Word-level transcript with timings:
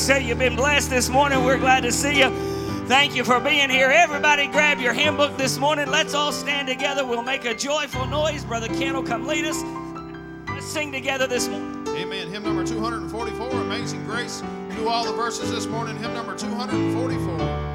Say 0.00 0.24
you've 0.24 0.38
been 0.38 0.56
blessed 0.56 0.88
this 0.88 1.10
morning? 1.10 1.44
We're 1.44 1.58
glad 1.58 1.82
to 1.82 1.92
see 1.92 2.20
you. 2.20 2.30
Thank 2.86 3.14
you 3.14 3.22
for 3.22 3.38
being 3.38 3.68
here. 3.68 3.90
Everybody, 3.90 4.46
grab 4.46 4.80
your 4.80 4.94
hymn 4.94 5.18
book 5.18 5.36
this 5.36 5.58
morning. 5.58 5.88
Let's 5.88 6.14
all 6.14 6.32
stand 6.32 6.68
together. 6.68 7.04
We'll 7.04 7.22
make 7.22 7.44
a 7.44 7.54
joyful 7.54 8.06
noise. 8.06 8.42
Brother 8.42 8.68
Ken 8.68 8.94
will 8.94 9.02
come 9.02 9.26
lead 9.26 9.44
us. 9.44 9.62
Let's 10.48 10.64
sing 10.66 10.90
together 10.90 11.26
this 11.26 11.48
morning. 11.48 11.86
Amen. 11.88 12.28
Hymn 12.30 12.44
number 12.44 12.64
244, 12.64 13.50
Amazing 13.60 14.02
Grace. 14.06 14.42
Do 14.74 14.88
all 14.88 15.04
the 15.04 15.12
verses 15.12 15.50
this 15.50 15.66
morning. 15.66 15.98
Hymn 15.98 16.14
number 16.14 16.34
244. 16.34 17.69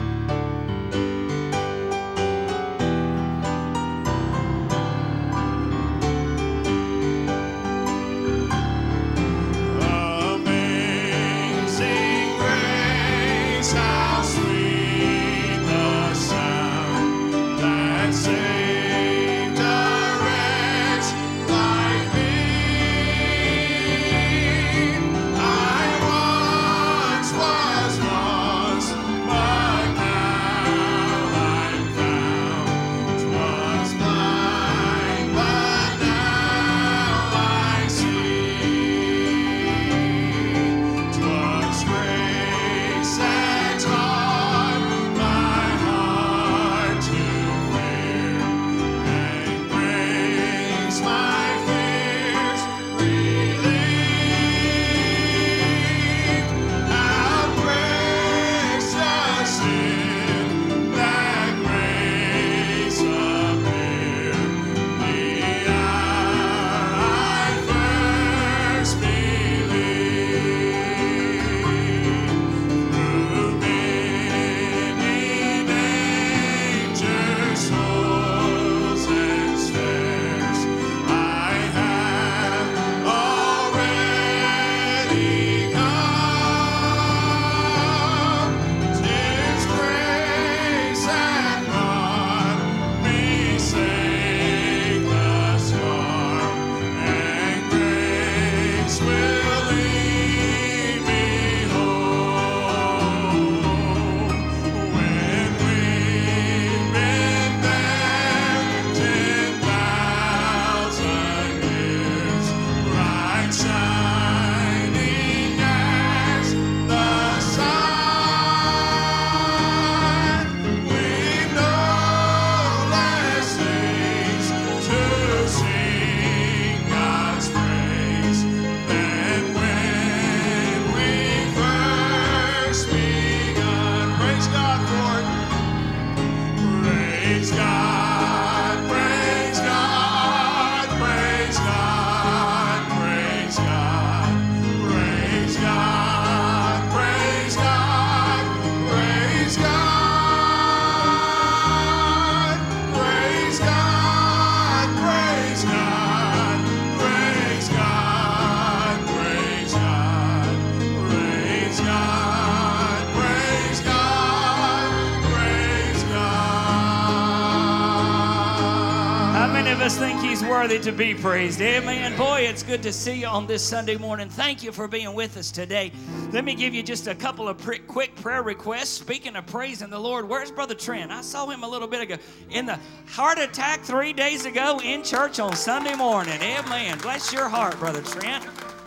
To 170.86 170.92
be 170.92 171.16
praised. 171.16 171.60
Amen. 171.62 172.16
Boy, 172.16 172.42
it's 172.42 172.62
good 172.62 172.84
to 172.84 172.94
see 172.94 173.22
you 173.22 173.26
on 173.26 173.48
this 173.48 173.68
Sunday 173.68 173.98
morning. 173.98 174.30
Thank 174.30 174.62
you 174.62 174.72
for 174.72 174.88
being 174.88 175.16
with 175.16 175.36
us 175.36 175.50
today. 175.50 175.92
Let 176.32 176.46
me 176.46 176.54
give 176.54 176.76
you 176.76 176.84
just 176.84 177.08
a 177.08 177.16
couple 177.16 177.50
of 177.50 177.58
quick 177.88 178.16
prayer 178.18 178.44
requests. 178.44 178.92
Speaking 178.92 179.36
of 179.36 179.48
praising 179.48 179.90
the 179.90 179.98
Lord, 179.98 180.30
where's 180.30 180.52
Brother 180.52 180.76
Trent? 180.76 181.12
I 181.12 181.22
saw 181.22 181.50
him 181.50 181.64
a 181.64 181.68
little 181.68 181.88
bit 181.88 182.02
ago 182.02 182.18
in 182.52 182.68
the 182.68 182.80
heart 183.08 183.40
attack 183.40 183.82
three 183.82 184.14
days 184.14 184.46
ago 184.46 184.80
in 184.84 185.02
church 185.02 185.40
on 185.40 185.56
Sunday 185.56 185.96
morning. 185.96 186.40
Amen. 186.40 187.00
Bless 187.00 187.34
your 187.34 187.50
heart, 187.50 187.80
Brother 187.80 188.04
Trent. 188.04 188.44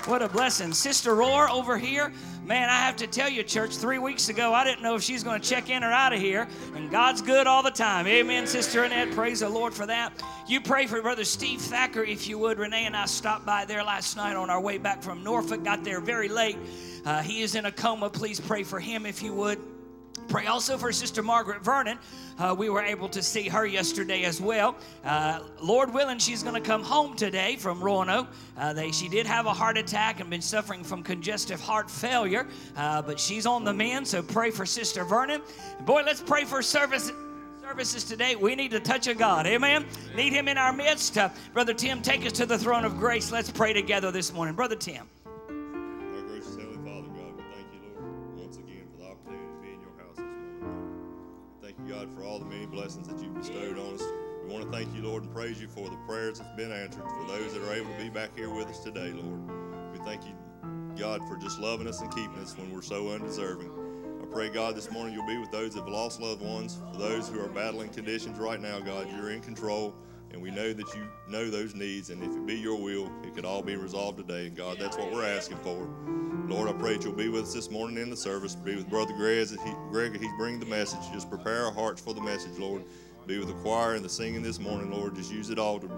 What 0.07 0.23
a 0.23 0.29
blessing. 0.29 0.73
Sister 0.75 1.17
Roar 1.17 1.51
over 1.51 1.79
here. 1.79 2.13
Man, 2.49 2.71
I 2.71 2.77
have 2.77 2.97
to 2.97 3.07
tell 3.07 3.29
you, 3.29 3.43
church, 3.43 3.77
three 3.77 3.99
weeks 3.99 4.31
ago, 4.31 4.55
I 4.55 4.65
didn't 4.65 4.83
know 4.83 4.95
if 4.95 5.03
she's 5.03 5.23
going 5.23 5.39
to 5.39 5.47
check 5.47 5.69
in 5.69 5.85
or 5.85 5.93
out 5.93 6.15
of 6.15 6.19
here. 6.19 6.49
And 6.75 6.91
God's 6.91 7.21
good 7.21 7.47
all 7.47 7.63
the 7.63 7.71
time. 7.71 8.07
Amen, 8.07 8.47
Sister 8.47 8.85
Annette. 8.85 9.11
Praise 9.11 9.41
the 9.41 9.51
Lord 9.51 9.75
for 9.75 9.85
that. 9.85 10.15
You 10.47 10.63
pray 10.63 10.87
for 10.87 11.03
Brother 11.03 11.25
Steve 11.25 11.61
Thacker, 11.61 12.03
if 12.03 12.27
you 12.27 12.39
would. 12.39 12.59
Renee 12.59 12.87
and 12.87 12.97
I 12.97 13.05
stopped 13.05 13.45
by 13.45 13.67
there 13.67 13.85
last 13.85 14.17
night 14.17 14.35
on 14.35 14.49
our 14.49 14.63
way 14.63 14.79
back 14.79 15.03
from 15.03 15.23
Norfolk, 15.23 15.63
got 15.63 15.85
there 15.85 16.01
very 16.01 16.31
late. 16.31 16.57
Uh, 17.05 17.21
he 17.21 17.43
is 17.43 17.55
in 17.55 17.67
a 17.67 17.71
coma. 17.71 18.09
Please 18.09 18.41
pray 18.41 18.63
for 18.63 18.81
him, 18.81 19.05
if 19.05 19.23
you 19.23 19.35
would. 19.35 19.61
Pray 20.29 20.47
also 20.47 20.77
for 20.77 20.93
Sister 20.93 21.23
Margaret 21.23 21.63
Vernon. 21.65 21.99
Uh, 22.39 22.55
we 22.57 22.69
were 22.69 22.83
able 22.83 23.09
to 23.09 23.23
see 23.23 23.49
her 23.49 23.65
yesterday 23.65 24.25
as 24.25 24.41
well. 24.41 24.77
Uh, 25.03 25.41
Lord 25.61 25.93
willing, 25.93 26.19
she's 26.19 26.43
going 26.43 26.55
to 26.55 26.61
come 26.61 26.83
home 26.83 27.17
today 27.17 27.57
from 27.57 27.83
Roanoke. 27.83 28.29
Uh, 28.57 28.75
they, 28.75 28.93
she 28.93 29.09
did 29.09 29.27
have 29.27 29.47
a 29.47 29.53
heart 29.53 29.79
attack 29.79 30.21
and 30.21 30.29
been 30.29 30.43
suffering 30.43 30.85
from 30.85 31.03
congestive 31.03 31.61
heart 31.61 31.91
failure, 31.91 32.47
uh, 32.77 33.01
but 33.01 33.19
she's 33.19 33.47
on 33.47 33.65
the 33.65 33.73
mend. 33.73 34.07
So 34.07 34.23
pray 34.23 34.51
for 34.51 34.67
Sister 34.67 35.03
Vernon. 35.03 35.41
boy, 35.87 36.03
let's 36.05 36.21
pray 36.21 36.45
for 36.45 36.61
service 36.61 37.11
services 37.69 38.03
today, 38.03 38.35
we 38.35 38.55
need 38.55 38.71
the 38.71 38.81
touch 38.81 39.09
of 39.09 39.19
God. 39.19 39.47
Amen. 39.47 39.85
Need 40.17 40.33
Him 40.33 40.49
in 40.49 40.57
our 40.57 40.73
midst. 40.73 41.19
Uh, 41.19 41.29
Brother 41.53 41.75
Tim, 41.75 42.01
take 42.01 42.25
us 42.25 42.33
to 42.33 42.47
the 42.47 42.57
throne 42.57 42.87
of 42.87 42.99
grace. 42.99 43.31
Let's 43.31 43.51
pray 43.51 43.75
together 43.75 44.11
this 44.11 44.33
morning. 44.33 44.55
Brother 44.55 44.75
Tim. 44.75 45.07
God, 51.89 52.15
for 52.15 52.23
all 52.23 52.39
the 52.39 52.45
many 52.45 52.67
blessings 52.67 53.09
that 53.09 53.19
you've 53.19 53.35
bestowed 53.35 53.79
on 53.79 53.95
us. 53.95 54.03
We 54.45 54.53
want 54.53 54.71
to 54.71 54.71
thank 54.71 54.95
you, 54.95 55.03
Lord, 55.03 55.23
and 55.23 55.33
praise 55.33 55.59
you 55.59 55.69
for 55.69 55.89
the 55.89 55.97
prayers 56.07 56.39
that's 56.39 56.55
been 56.55 56.71
answered, 56.71 57.03
for 57.03 57.27
those 57.27 57.55
that 57.55 57.63
are 57.63 57.73
able 57.73 57.91
to 57.91 57.99
be 57.99 58.11
back 58.11 58.37
here 58.37 58.51
with 58.51 58.67
us 58.67 58.81
today, 58.81 59.11
Lord. 59.11 59.41
We 59.93 59.99
thank 60.05 60.23
you, 60.27 60.35
God, 60.99 61.27
for 61.27 61.37
just 61.39 61.59
loving 61.59 61.87
us 61.87 62.03
and 62.03 62.15
keeping 62.15 62.39
us 62.41 62.57
when 62.59 62.71
we're 62.75 62.83
so 62.83 63.09
undeserving. 63.09 63.71
I 64.23 64.27
pray, 64.27 64.51
God, 64.51 64.77
this 64.77 64.91
morning 64.91 65.15
you'll 65.15 65.27
be 65.27 65.39
with 65.39 65.51
those 65.51 65.73
that 65.75 65.81
have 65.81 65.89
lost 65.89 66.21
loved 66.21 66.43
ones, 66.43 66.79
for 66.93 66.99
those 66.99 67.27
who 67.27 67.41
are 67.41 67.49
battling 67.49 67.89
conditions 67.89 68.39
right 68.39 68.61
now, 68.61 68.81
God. 68.81 69.09
You're 69.11 69.31
in 69.31 69.41
control, 69.41 69.95
and 70.33 70.41
we 70.41 70.51
know 70.51 70.73
that 70.73 70.95
you 70.95 71.07
know 71.29 71.51
those 71.51 71.75
needs, 71.75 72.11
and 72.11 72.23
if 72.23 72.31
it 72.31 72.47
be 72.47 72.55
your 72.55 72.77
will, 72.77 73.11
it 73.25 73.35
could 73.35 73.45
all 73.45 73.63
be 73.63 73.77
resolved 73.77 74.19
today. 74.19 74.47
And 74.47 74.57
God, 74.57 74.79
that's 74.79 74.97
what 74.97 75.13
we're 75.13 75.25
asking 75.27 75.59
for. 75.59 75.89
Lord, 76.49 76.69
I 76.69 76.73
pray 76.73 76.95
that 76.95 77.05
you'll 77.05 77.13
be 77.13 77.29
with 77.29 77.45
us 77.45 77.55
this 77.55 77.71
morning 77.71 77.99
in 77.99 78.11
the 78.11 78.17
service. 78.17 78.55
Be 78.55 78.77
with 78.77 78.89
Brother 78.89 79.15
Greg 79.15 79.39
as, 79.39 79.51
he, 79.51 79.73
Greg 79.91 80.19
he's 80.19 80.33
bringing 80.39 80.61
the 80.61 80.67
message. 80.67 81.01
Just 81.13 81.29
prepare 81.29 81.67
our 81.67 81.73
hearts 81.73 82.01
for 82.01 82.15
the 82.15 82.21
message, 82.21 82.59
Lord. 82.59 82.85
Be 83.27 83.39
with 83.39 83.49
the 83.49 83.55
choir 83.55 83.95
and 83.95 84.05
the 84.05 84.09
singing 84.09 84.43
this 84.43 84.59
morning, 84.59 84.91
Lord. 84.91 85.15
Just 85.15 85.31
use 85.31 85.51
it 85.51 85.59
all 85.59 85.79
to, 85.79 85.91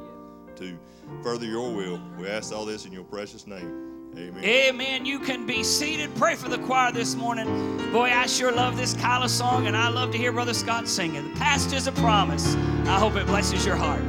to 0.56 0.78
further 1.22 1.46
your 1.46 1.72
will. 1.72 2.00
We 2.18 2.28
ask 2.28 2.52
all 2.52 2.64
this 2.64 2.87
in 2.87 2.92
your 2.92 3.04
precious 3.04 3.46
name. 3.46 3.89
Amen. 4.16 4.44
Amen. 4.44 5.06
You 5.06 5.20
can 5.20 5.46
be 5.46 5.62
seated. 5.62 6.14
Pray 6.16 6.34
for 6.34 6.48
the 6.48 6.58
choir 6.58 6.90
this 6.90 7.14
morning. 7.14 7.46
Boy, 7.92 8.10
I 8.10 8.26
sure 8.26 8.50
love 8.50 8.76
this 8.76 8.94
Kyla 8.94 9.28
song, 9.28 9.66
and 9.66 9.76
I 9.76 9.88
love 9.88 10.10
to 10.12 10.18
hear 10.18 10.32
Brother 10.32 10.54
Scott 10.54 10.88
singing. 10.88 11.32
The 11.32 11.38
past 11.38 11.72
is 11.72 11.86
a 11.86 11.92
promise. 11.92 12.56
I 12.86 12.98
hope 12.98 13.14
it 13.14 13.26
blesses 13.26 13.64
your 13.64 13.76
heart. 13.76 14.02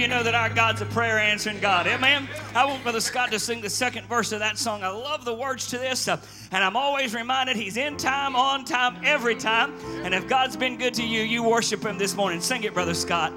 you 0.00 0.08
know 0.08 0.22
that 0.22 0.34
our 0.34 0.48
God's 0.48 0.80
a 0.80 0.86
prayer 0.86 1.18
answering 1.18 1.60
God. 1.60 1.86
Amen. 1.86 2.26
I 2.54 2.64
want 2.64 2.82
Brother 2.82 3.00
Scott 3.00 3.30
to 3.32 3.38
sing 3.38 3.60
the 3.60 3.68
second 3.68 4.06
verse 4.06 4.32
of 4.32 4.38
that 4.38 4.56
song. 4.56 4.82
I 4.82 4.88
love 4.88 5.26
the 5.26 5.34
words 5.34 5.66
to 5.68 5.78
this. 5.78 6.08
Uh, 6.08 6.18
and 6.52 6.64
I'm 6.64 6.74
always 6.74 7.14
reminded 7.14 7.56
he's 7.56 7.76
in 7.76 7.98
time, 7.98 8.34
on 8.34 8.64
time, 8.64 8.96
every 9.04 9.34
time. 9.34 9.74
And 10.02 10.14
if 10.14 10.26
God's 10.26 10.56
been 10.56 10.78
good 10.78 10.94
to 10.94 11.06
you, 11.06 11.20
you 11.20 11.42
worship 11.42 11.84
him 11.84 11.98
this 11.98 12.16
morning. 12.16 12.40
Sing 12.40 12.62
it, 12.62 12.72
Brother 12.72 12.94
Scott. 12.94 13.34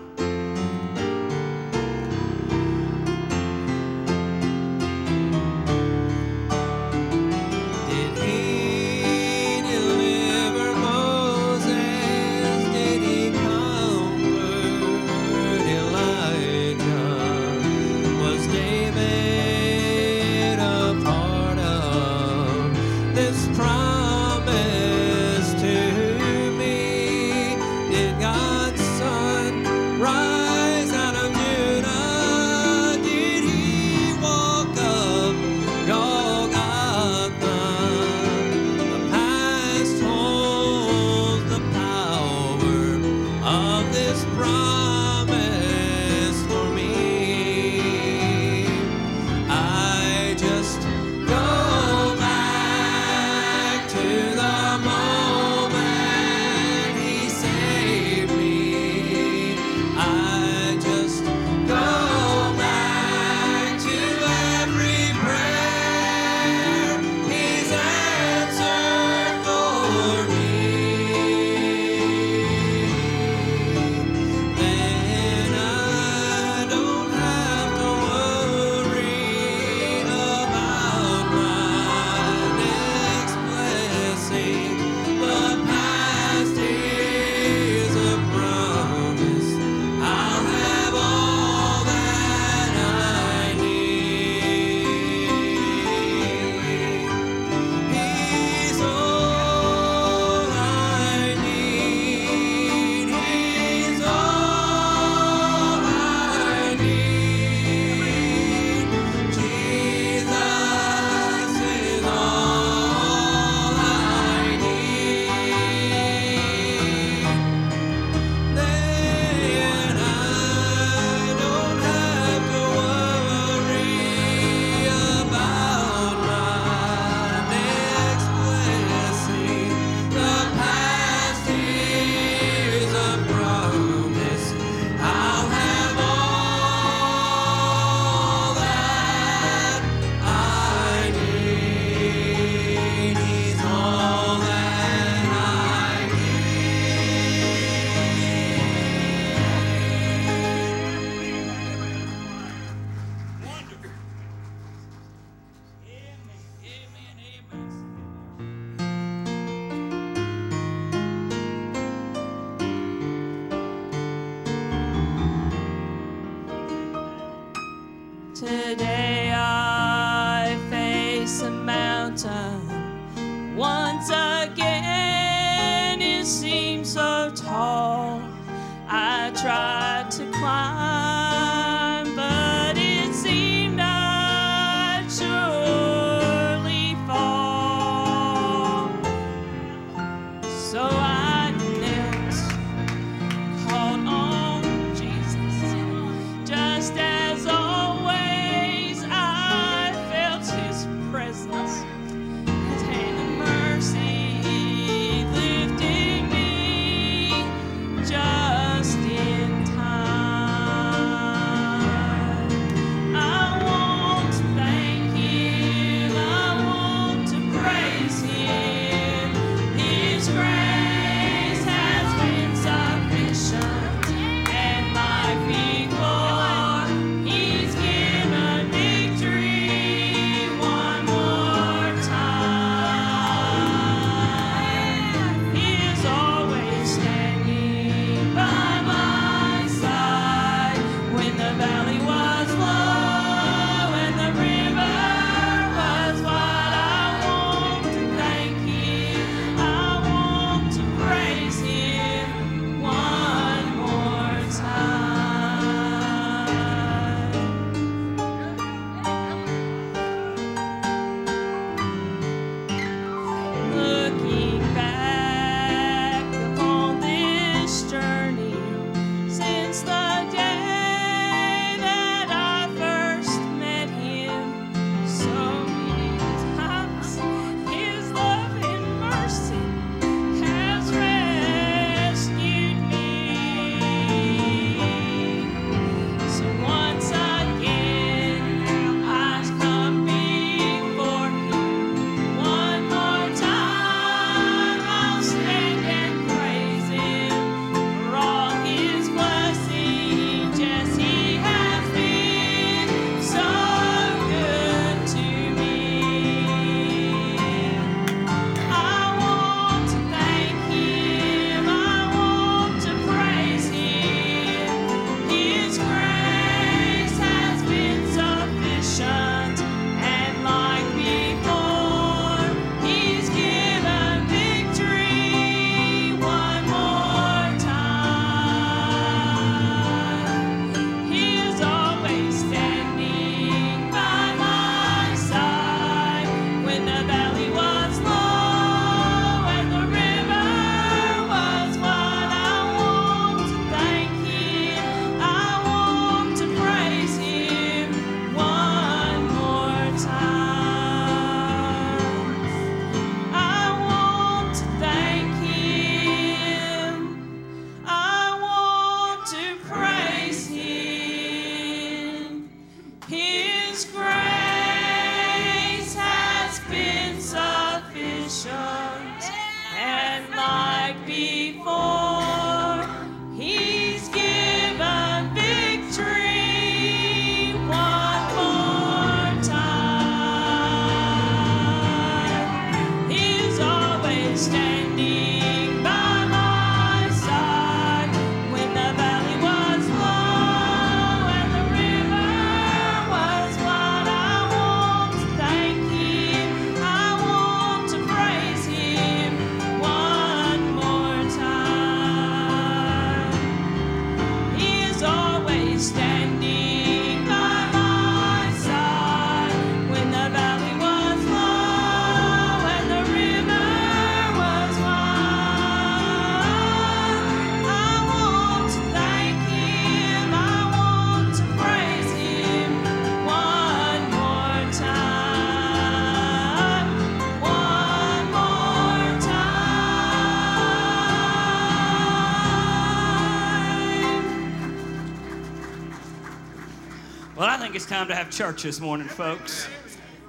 time 437.94 438.08
to 438.08 438.16
have 438.16 438.32
church 438.32 438.64
this 438.64 438.80
morning, 438.82 439.08
folks. 439.08 439.68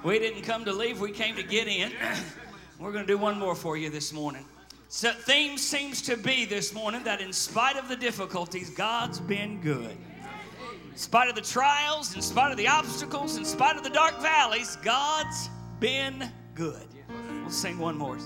We 0.03 0.19
didn't 0.19 0.43
come 0.43 0.65
to 0.65 0.71
leave, 0.71 1.01
we 1.01 1.11
came 1.11 1.35
to 1.35 1.41
get 1.41 1.67
in. 1.67 1.91
We're 2.79 2.91
going 2.91 3.07
to 3.07 3.11
do 3.11 3.17
one 3.17 3.39
more 3.39 3.55
for 3.55 3.75
you 3.75 3.89
this 3.89 4.13
morning. 4.13 4.45
So, 4.87 5.11
theme 5.11 5.57
seems 5.57 6.03
to 6.03 6.15
be 6.15 6.45
this 6.45 6.75
morning 6.75 7.03
that 7.05 7.21
in 7.21 7.33
spite 7.33 7.75
of 7.75 7.89
the 7.89 7.95
difficulties, 7.95 8.69
God's 8.69 9.19
been 9.19 9.59
good. 9.61 9.97
In 10.91 10.95
spite 10.95 11.27
of 11.27 11.33
the 11.33 11.41
trials, 11.41 12.13
in 12.13 12.21
spite 12.21 12.51
of 12.51 12.57
the 12.57 12.67
obstacles, 12.67 13.35
in 13.37 13.45
spite 13.45 13.75
of 13.75 13.83
the 13.83 13.89
dark 13.89 14.21
valleys, 14.21 14.77
God's 14.83 15.49
been 15.79 16.31
good. 16.53 16.85
We'll 17.41 17.49
sing 17.49 17.79
one 17.79 17.97
more. 17.97 18.19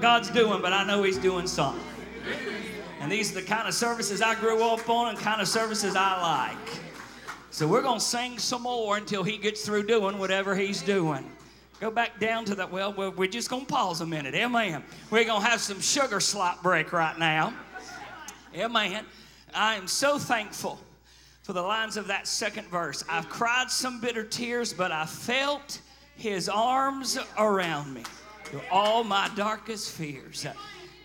God's 0.00 0.30
doing, 0.30 0.62
but 0.62 0.72
I 0.72 0.84
know 0.84 1.02
He's 1.02 1.18
doing 1.18 1.46
something. 1.46 1.84
And 3.00 3.10
these 3.10 3.30
are 3.32 3.40
the 3.40 3.46
kind 3.46 3.68
of 3.68 3.74
services 3.74 4.20
I 4.20 4.34
grew 4.34 4.62
up 4.62 4.88
on 4.88 5.08
and 5.08 5.18
kind 5.18 5.40
of 5.40 5.48
services 5.48 5.94
I 5.96 6.48
like. 6.50 6.80
So 7.50 7.66
we're 7.66 7.82
going 7.82 7.98
to 7.98 8.04
sing 8.04 8.38
some 8.38 8.62
more 8.62 8.96
until 8.96 9.22
he 9.22 9.38
gets 9.38 9.64
through 9.64 9.86
doing 9.86 10.18
whatever 10.18 10.54
he's 10.54 10.82
doing. 10.82 11.30
Go 11.80 11.90
back 11.90 12.18
down 12.18 12.44
to 12.46 12.54
that. 12.56 12.70
Well, 12.70 12.92
we're 12.92 13.28
just 13.28 13.48
going 13.48 13.64
to 13.64 13.72
pause 13.72 14.00
a 14.00 14.06
minute. 14.06 14.34
Amen. 14.34 14.82
We're 15.10 15.24
going 15.24 15.40
to 15.40 15.48
have 15.48 15.60
some 15.60 15.80
sugar 15.80 16.20
slop 16.20 16.62
break 16.62 16.92
right 16.92 17.18
now. 17.18 17.54
Amen. 18.54 19.04
I 19.54 19.76
am 19.76 19.86
so 19.86 20.18
thankful 20.18 20.78
for 21.42 21.52
the 21.52 21.62
lines 21.62 21.96
of 21.96 22.08
that 22.08 22.26
second 22.26 22.66
verse. 22.68 23.04
I've 23.08 23.28
cried 23.28 23.70
some 23.70 24.00
bitter 24.00 24.24
tears, 24.24 24.72
but 24.72 24.92
I 24.92 25.06
felt 25.06 25.80
his 26.16 26.48
arms 26.48 27.16
around 27.38 27.94
me 27.94 28.02
through 28.48 28.62
all 28.70 29.04
my 29.04 29.30
darkest 29.36 29.90
fears. 29.92 30.46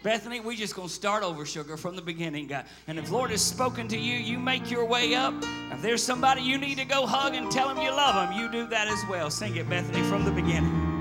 Bethany, 0.01 0.41
we're 0.41 0.57
just 0.57 0.75
going 0.75 0.89
to 0.89 0.93
start 0.93 1.23
over, 1.23 1.45
sugar, 1.45 1.77
from 1.77 1.95
the 1.95 2.01
beginning. 2.01 2.47
God. 2.47 2.65
And 2.87 2.99
if 2.99 3.09
Lord 3.09 3.31
has 3.31 3.41
spoken 3.41 3.87
to 3.87 3.97
you, 3.97 4.17
you 4.17 4.37
make 4.37 4.69
your 4.69 4.85
way 4.85 5.15
up. 5.15 5.33
If 5.71 5.81
there's 5.81 6.03
somebody 6.03 6.41
you 6.41 6.57
need 6.57 6.77
to 6.77 6.85
go 6.85 7.05
hug 7.05 7.35
and 7.35 7.49
tell 7.49 7.69
them 7.69 7.77
you 7.77 7.89
love 7.89 8.15
them, 8.15 8.37
you 8.37 8.51
do 8.51 8.67
that 8.67 8.87
as 8.87 8.99
well. 9.09 9.29
Sing 9.29 9.55
it, 9.55 9.69
Bethany, 9.69 10.03
from 10.03 10.25
the 10.25 10.31
beginning. 10.31 10.92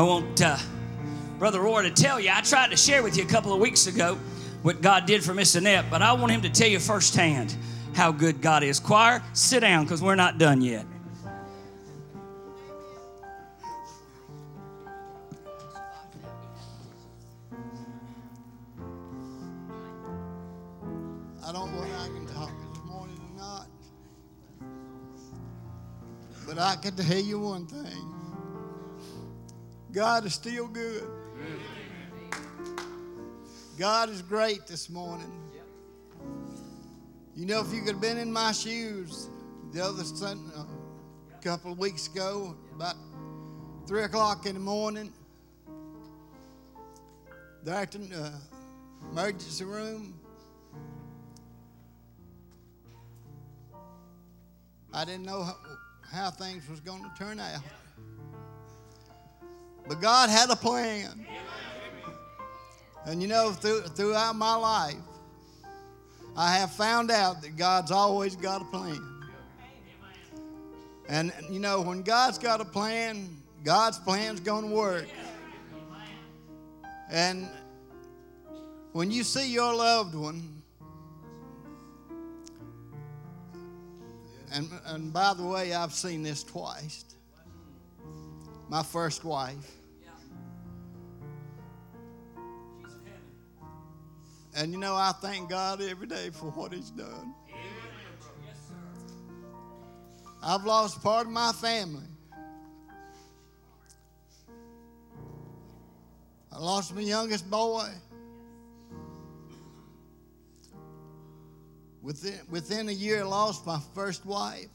I 0.00 0.02
want 0.02 0.40
uh, 0.40 0.56
Brother 1.38 1.60
Roy 1.60 1.82
to 1.82 1.90
tell 1.90 2.18
you. 2.18 2.30
I 2.32 2.40
tried 2.40 2.70
to 2.70 2.76
share 2.78 3.02
with 3.02 3.18
you 3.18 3.22
a 3.22 3.26
couple 3.26 3.52
of 3.52 3.60
weeks 3.60 3.86
ago 3.86 4.18
what 4.62 4.80
God 4.80 5.04
did 5.04 5.22
for 5.22 5.34
Miss 5.34 5.56
Annette, 5.56 5.90
but 5.90 6.00
I 6.00 6.14
want 6.14 6.32
him 6.32 6.40
to 6.40 6.48
tell 6.48 6.68
you 6.68 6.78
firsthand 6.78 7.54
how 7.94 8.10
good 8.10 8.40
God 8.40 8.62
is. 8.62 8.80
Choir, 8.80 9.22
sit 9.34 9.60
down 9.60 9.84
because 9.84 10.00
we're 10.00 10.14
not 10.14 10.38
done 10.38 10.62
yet. 10.62 10.86
God 29.92 30.24
is 30.24 30.34
still 30.34 30.68
good. 30.68 31.04
God 33.76 34.08
is 34.08 34.22
great 34.22 34.66
this 34.66 34.88
morning. 34.88 35.32
You 37.34 37.46
know, 37.46 37.60
if 37.60 37.72
you 37.72 37.80
could 37.80 37.94
have 37.94 38.00
been 38.00 38.18
in 38.18 38.32
my 38.32 38.52
shoes 38.52 39.28
the 39.72 39.84
other 39.84 40.04
Sun, 40.04 40.52
a 40.56 41.42
couple 41.42 41.72
of 41.72 41.78
weeks 41.78 42.06
ago, 42.06 42.54
about 42.74 42.94
three 43.88 44.02
o'clock 44.02 44.46
in 44.46 44.54
the 44.54 44.60
morning, 44.60 45.12
there 47.64 47.86
the 47.86 48.16
uh, 48.16 49.10
emergency 49.10 49.64
room, 49.64 50.18
I 54.92 55.04
didn't 55.04 55.24
know 55.24 55.42
how, 55.42 55.56
how 56.12 56.30
things 56.30 56.68
was 56.68 56.80
going 56.80 57.02
to 57.02 57.10
turn 57.18 57.40
out. 57.40 57.62
But 59.90 60.00
God 60.00 60.30
had 60.30 60.48
a 60.50 60.54
plan. 60.54 61.26
And 63.06 63.20
you 63.20 63.26
know, 63.26 63.50
through, 63.50 63.80
throughout 63.80 64.36
my 64.36 64.54
life, 64.54 64.94
I 66.36 66.52
have 66.58 66.70
found 66.70 67.10
out 67.10 67.42
that 67.42 67.56
God's 67.56 67.90
always 67.90 68.36
got 68.36 68.62
a 68.62 68.64
plan. 68.66 69.04
And 71.08 71.32
you 71.50 71.58
know, 71.58 71.80
when 71.80 72.02
God's 72.02 72.38
got 72.38 72.60
a 72.60 72.64
plan, 72.64 73.36
God's 73.64 73.98
plan's 73.98 74.38
going 74.38 74.68
to 74.68 74.72
work. 74.72 75.08
And 77.10 77.48
when 78.92 79.10
you 79.10 79.24
see 79.24 79.52
your 79.52 79.74
loved 79.74 80.14
one, 80.14 80.62
and, 84.52 84.70
and 84.86 85.12
by 85.12 85.34
the 85.34 85.42
way, 85.42 85.74
I've 85.74 85.94
seen 85.94 86.22
this 86.22 86.44
twice. 86.44 87.06
My 88.68 88.84
first 88.84 89.24
wife. 89.24 89.78
And 94.60 94.74
you 94.74 94.78
know, 94.78 94.94
I 94.94 95.12
thank 95.22 95.48
God 95.48 95.80
every 95.80 96.06
day 96.06 96.28
for 96.28 96.50
what 96.50 96.74
He's 96.74 96.90
done. 96.90 97.32
I've 100.42 100.64
lost 100.64 101.02
part 101.02 101.26
of 101.26 101.32
my 101.32 101.50
family. 101.52 102.04
I 106.52 106.58
lost 106.58 106.94
my 106.94 107.00
youngest 107.00 107.48
boy. 107.48 107.88
Within, 112.02 112.40
within 112.50 112.90
a 112.90 112.92
year, 112.92 113.20
I 113.20 113.24
lost 113.24 113.66
my 113.66 113.80
first 113.94 114.26
wife. 114.26 114.68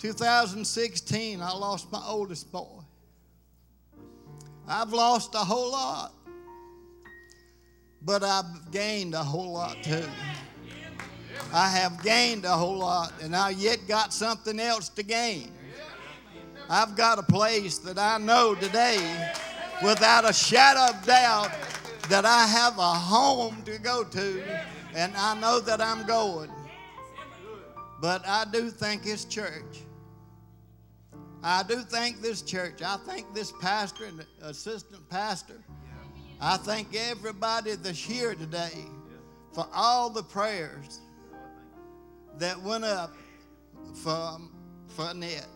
2016, 0.00 1.40
I 1.40 1.52
lost 1.52 1.92
my 1.92 2.02
oldest 2.04 2.50
boy. 2.50 2.80
I've 4.66 4.92
lost 4.92 5.36
a 5.36 5.38
whole 5.38 5.70
lot, 5.70 6.12
but 8.02 8.22
I've 8.22 8.70
gained 8.70 9.14
a 9.14 9.22
whole 9.22 9.52
lot 9.52 9.76
too. 9.82 10.04
I 11.52 11.68
have 11.68 12.02
gained 12.02 12.44
a 12.44 12.52
whole 12.52 12.78
lot, 12.78 13.12
and 13.22 13.34
I 13.34 13.50
yet 13.50 13.86
got 13.88 14.12
something 14.12 14.60
else 14.60 14.88
to 14.90 15.02
gain. 15.02 15.52
I've 16.68 16.96
got 16.96 17.18
a 17.18 17.22
place 17.22 17.78
that 17.78 17.98
I 17.98 18.18
know 18.18 18.54
today, 18.54 19.32
without 19.82 20.28
a 20.28 20.32
shadow 20.32 20.94
of 20.94 21.06
doubt, 21.06 21.50
that 22.10 22.24
I 22.24 22.46
have 22.46 22.78
a 22.78 22.82
home 22.82 23.62
to 23.64 23.78
go 23.78 24.04
to, 24.04 24.42
and 24.94 25.14
I 25.16 25.38
know 25.40 25.60
that 25.60 25.80
I'm 25.80 26.06
going. 26.06 26.50
But 28.00 28.26
I 28.28 28.44
do 28.52 28.70
think 28.70 29.06
it's 29.06 29.24
church. 29.24 29.82
I 31.42 31.62
do 31.62 31.80
thank 31.80 32.20
this 32.20 32.42
church. 32.42 32.82
I 32.82 32.96
thank 33.06 33.32
this 33.34 33.52
pastor 33.60 34.04
and 34.06 34.24
assistant 34.42 35.08
pastor. 35.08 35.56
I 36.40 36.56
thank 36.56 36.94
everybody 36.94 37.74
that's 37.74 37.98
here 37.98 38.36
today 38.36 38.84
for 39.52 39.66
all 39.74 40.08
the 40.08 40.22
prayers 40.22 41.00
that 42.38 42.60
went 42.62 42.84
up 42.84 43.12
for, 43.94 44.38
for 44.86 45.10
Annette 45.10 45.48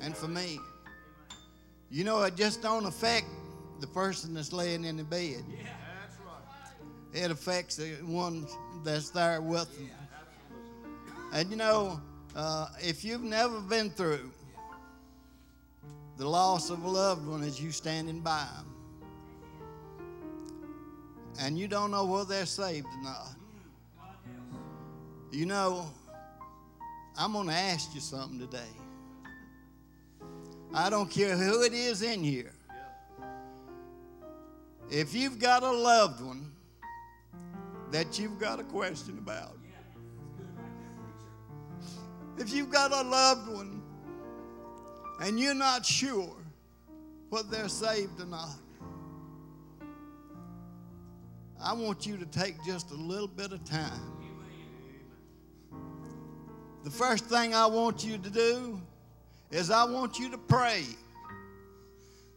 and 0.00 0.16
for 0.16 0.28
me. 0.28 0.60
You 1.90 2.04
know, 2.04 2.22
it 2.22 2.36
just 2.36 2.62
don't 2.62 2.86
affect 2.86 3.26
the 3.80 3.88
person 3.88 4.32
that's 4.32 4.52
laying 4.52 4.84
in 4.84 4.96
the 4.96 5.02
bed. 5.02 5.42
It 7.12 7.32
affects 7.32 7.74
the 7.74 7.96
one 8.04 8.46
that's 8.84 9.10
there 9.10 9.40
with 9.40 9.76
them. 9.76 9.90
And 11.32 11.50
you 11.50 11.56
know, 11.56 12.00
uh, 12.36 12.68
if 12.80 13.04
you've 13.04 13.24
never 13.24 13.60
been 13.60 13.90
through 13.90 14.30
the 16.16 16.28
loss 16.28 16.70
of 16.70 16.84
a 16.84 16.88
loved 16.88 17.26
one 17.26 17.42
as 17.42 17.60
you 17.60 17.72
standing 17.72 18.20
by 18.20 18.46
them, 18.54 18.67
and 21.38 21.58
you 21.58 21.68
don't 21.68 21.90
know 21.90 22.04
whether 22.04 22.24
they're 22.24 22.46
saved 22.46 22.86
or 22.86 23.02
not, 23.02 23.28
you 25.30 25.46
know, 25.46 25.90
I'm 27.16 27.32
going 27.32 27.48
to 27.48 27.52
ask 27.52 27.94
you 27.94 28.00
something 28.00 28.38
today. 28.38 28.72
I 30.74 30.90
don't 30.90 31.10
care 31.10 31.36
who 31.36 31.62
it 31.62 31.72
is 31.72 32.02
in 32.02 32.22
here. 32.22 32.52
If 34.90 35.14
you've 35.14 35.38
got 35.38 35.62
a 35.62 35.70
loved 35.70 36.20
one 36.24 36.52
that 37.90 38.18
you've 38.18 38.38
got 38.38 38.58
a 38.60 38.64
question 38.64 39.18
about, 39.18 39.58
if 42.38 42.52
you've 42.52 42.70
got 42.70 42.92
a 42.92 43.02
loved 43.02 43.48
one 43.52 43.82
and 45.20 45.38
you're 45.38 45.54
not 45.54 45.84
sure 45.84 46.36
whether 47.30 47.48
they're 47.48 47.68
saved 47.68 48.20
or 48.20 48.26
not, 48.26 48.54
I 51.60 51.72
want 51.72 52.06
you 52.06 52.16
to 52.16 52.26
take 52.26 52.62
just 52.64 52.90
a 52.90 52.94
little 52.94 53.28
bit 53.28 53.52
of 53.52 53.64
time. 53.64 54.12
The 56.84 56.90
first 56.90 57.26
thing 57.26 57.54
I 57.54 57.66
want 57.66 58.04
you 58.04 58.16
to 58.18 58.30
do 58.30 58.80
is 59.50 59.70
I 59.70 59.84
want 59.84 60.18
you 60.18 60.30
to 60.30 60.38
pray 60.38 60.84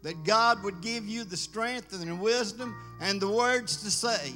that 0.02 0.24
God 0.24 0.64
would 0.64 0.82
give 0.82 1.08
you 1.08 1.24
the 1.24 1.38
strength 1.38 1.94
and 1.94 2.10
the 2.10 2.16
wisdom 2.16 2.76
and 3.00 3.22
the 3.22 3.30
words 3.30 3.84
to 3.84 3.92
say. 3.92 4.34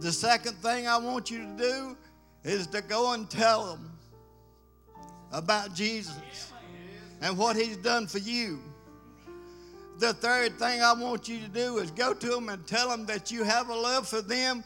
The 0.00 0.12
second 0.12 0.54
thing 0.54 0.86
I 0.86 0.96
want 0.98 1.30
you 1.30 1.38
to 1.38 1.56
do 1.56 1.96
is 2.44 2.66
to 2.68 2.82
go 2.82 3.12
and 3.12 3.28
tell 3.28 3.66
them 3.66 3.90
about 5.32 5.74
Jesus 5.74 6.52
and 7.20 7.36
what 7.36 7.56
he's 7.56 7.76
done 7.76 8.06
for 8.06 8.18
you. 8.18 8.60
The 10.02 10.14
third 10.14 10.58
thing 10.58 10.82
I 10.82 10.94
want 10.94 11.28
you 11.28 11.38
to 11.38 11.46
do 11.46 11.78
is 11.78 11.92
go 11.92 12.12
to 12.12 12.26
them 12.26 12.48
and 12.48 12.66
tell 12.66 12.88
them 12.88 13.06
that 13.06 13.30
you 13.30 13.44
have 13.44 13.68
a 13.68 13.74
love 13.74 14.08
for 14.08 14.20
them 14.20 14.64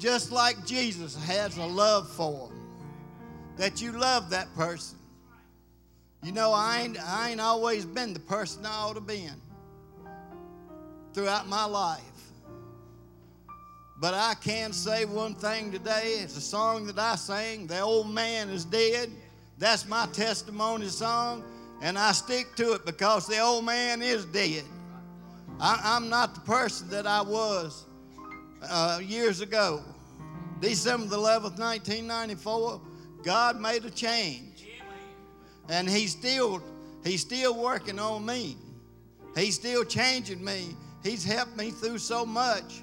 just 0.00 0.32
like 0.32 0.66
Jesus 0.66 1.14
has 1.26 1.56
a 1.58 1.64
love 1.64 2.10
for 2.10 2.48
them. 2.48 2.60
That 3.56 3.80
you 3.80 3.92
love 3.92 4.30
that 4.30 4.52
person. 4.56 4.98
You 6.24 6.32
know, 6.32 6.50
I 6.50 6.80
ain't, 6.80 6.98
I 7.00 7.30
ain't 7.30 7.40
always 7.40 7.84
been 7.84 8.12
the 8.12 8.18
person 8.18 8.66
I 8.66 8.70
ought 8.70 8.94
to 8.94 9.00
been 9.00 9.40
throughout 11.14 11.46
my 11.46 11.64
life. 11.64 12.02
But 14.00 14.14
I 14.14 14.34
can 14.34 14.72
say 14.72 15.04
one 15.04 15.36
thing 15.36 15.70
today. 15.70 16.16
It's 16.18 16.36
a 16.36 16.40
song 16.40 16.84
that 16.86 16.98
I 16.98 17.14
sang. 17.14 17.68
The 17.68 17.78
old 17.78 18.10
man 18.10 18.48
is 18.48 18.64
dead. 18.64 19.12
That's 19.56 19.86
my 19.86 20.06
testimony 20.06 20.88
song. 20.88 21.44
And 21.80 21.98
I 21.98 22.12
stick 22.12 22.56
to 22.56 22.72
it 22.72 22.84
because 22.84 23.26
the 23.26 23.38
old 23.38 23.64
man 23.64 24.02
is 24.02 24.24
dead. 24.24 24.64
I, 25.60 25.96
am 25.96 26.08
not 26.08 26.34
the 26.34 26.40
person 26.40 26.88
that 26.90 27.06
I 27.06 27.22
was 27.22 27.84
uh, 28.62 29.00
years 29.02 29.40
ago. 29.40 29.82
December 30.60 31.06
the 31.06 31.16
11th, 31.16 31.58
1994, 31.58 32.80
God 33.22 33.60
made 33.60 33.84
a 33.84 33.90
change. 33.90 34.66
And 35.68 35.88
he's 35.88 36.12
still, 36.12 36.62
he's 37.04 37.20
still 37.20 37.60
working 37.60 37.98
on 37.98 38.24
me. 38.24 38.56
He's 39.36 39.54
still 39.54 39.84
changing 39.84 40.42
me. 40.44 40.74
He's 41.02 41.24
helped 41.24 41.56
me 41.56 41.70
through 41.70 41.98
so 41.98 42.24
much. 42.26 42.82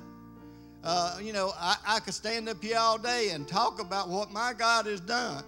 Uh, 0.84 1.18
you 1.22 1.34
know, 1.34 1.52
I, 1.58 1.78
I 1.88 2.00
could 2.00 2.14
stand 2.14 2.48
up 2.48 2.64
here 2.64 2.78
all 2.78 2.98
day 2.98 3.32
and 3.32 3.48
talk 3.48 3.82
about 3.82 4.08
what 4.08 4.32
my 4.32 4.54
God 4.54 4.86
has 4.86 5.02
done. 5.02 5.44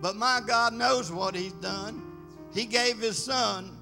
But 0.00 0.16
my 0.16 0.40
God 0.46 0.74
knows 0.74 1.10
what 1.10 1.34
He's 1.34 1.54
done. 1.54 2.13
He 2.54 2.66
gave 2.66 3.00
His 3.00 3.22
Son 3.22 3.76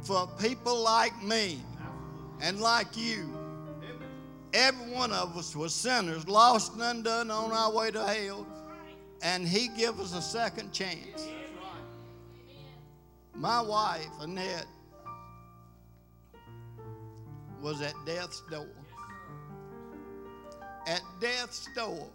for 0.00 0.26
people 0.40 0.82
like 0.82 1.22
me 1.22 1.60
and 2.40 2.58
like 2.58 2.96
you. 2.96 3.30
Every 4.54 4.92
one 4.92 5.12
of 5.12 5.36
us 5.36 5.54
was 5.54 5.74
sinners, 5.74 6.26
lost 6.26 6.72
and 6.72 6.82
undone 6.82 7.30
on 7.30 7.52
our 7.52 7.72
way 7.72 7.90
to 7.90 8.02
hell. 8.06 8.46
And 9.22 9.46
He 9.46 9.68
gave 9.68 10.00
us 10.00 10.14
a 10.14 10.22
second 10.22 10.72
chance. 10.72 11.28
My 13.34 13.60
wife, 13.60 14.08
Annette, 14.20 14.66
was 17.60 17.82
at 17.82 17.94
death's 18.06 18.42
door. 18.50 18.68
At 20.86 21.02
death's 21.20 21.68
door. 21.74 22.08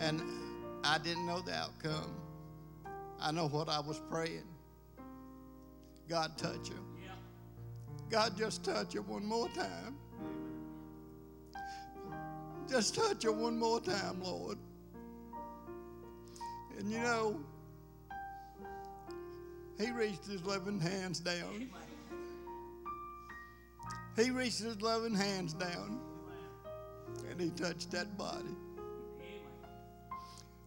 And 0.00 0.22
I 0.84 0.98
didn't 0.98 1.26
know 1.26 1.40
the 1.40 1.54
outcome. 1.54 2.14
I 3.20 3.32
know 3.32 3.48
what 3.48 3.68
I 3.68 3.80
was 3.80 4.00
praying. 4.10 4.46
God, 6.08 6.38
touch 6.38 6.68
her. 6.68 6.74
God, 8.10 8.36
just 8.38 8.64
touch 8.64 8.94
her 8.94 9.02
one 9.02 9.26
more 9.26 9.48
time. 9.48 9.96
Just 12.68 12.94
touch 12.94 13.24
her 13.24 13.32
one 13.32 13.58
more 13.58 13.80
time, 13.80 14.22
Lord. 14.22 14.58
And 16.78 16.90
you 16.90 16.98
know, 16.98 17.40
he 19.78 19.90
reached 19.90 20.26
his 20.26 20.44
loving 20.44 20.80
hands 20.80 21.20
down. 21.20 21.70
He 24.16 24.30
reached 24.30 24.60
his 24.60 24.80
loving 24.80 25.14
hands 25.14 25.52
down 25.52 26.00
and 27.30 27.40
he 27.40 27.50
touched 27.50 27.90
that 27.92 28.16
body. 28.16 28.56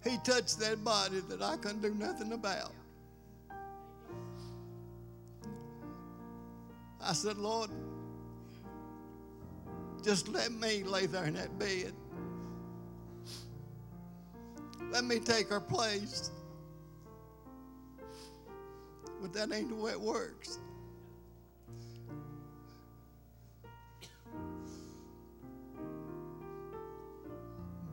He 0.04 0.18
touched 0.24 0.60
that 0.60 0.84
body 0.84 1.20
that 1.30 1.42
I 1.42 1.58
couldn't 1.58 1.82
do 1.82 1.94
nothing 1.94 2.34
about. 2.34 2.74
I 7.00 7.14
said, 7.14 7.38
Lord, 7.38 7.70
just 10.04 10.28
let 10.28 10.52
me 10.52 10.84
lay 10.84 11.06
there 11.06 11.26
in 11.26 11.36
that 11.36 11.58
bed. 11.60 11.94
Let 14.92 15.04
me 15.04 15.20
take 15.20 15.50
her 15.50 15.60
place. 15.60 16.32
But 19.22 19.34
that 19.34 19.52
ain't 19.54 19.70
the 19.70 19.76
way 19.76 19.92
it 19.92 20.02
works. 20.02 20.58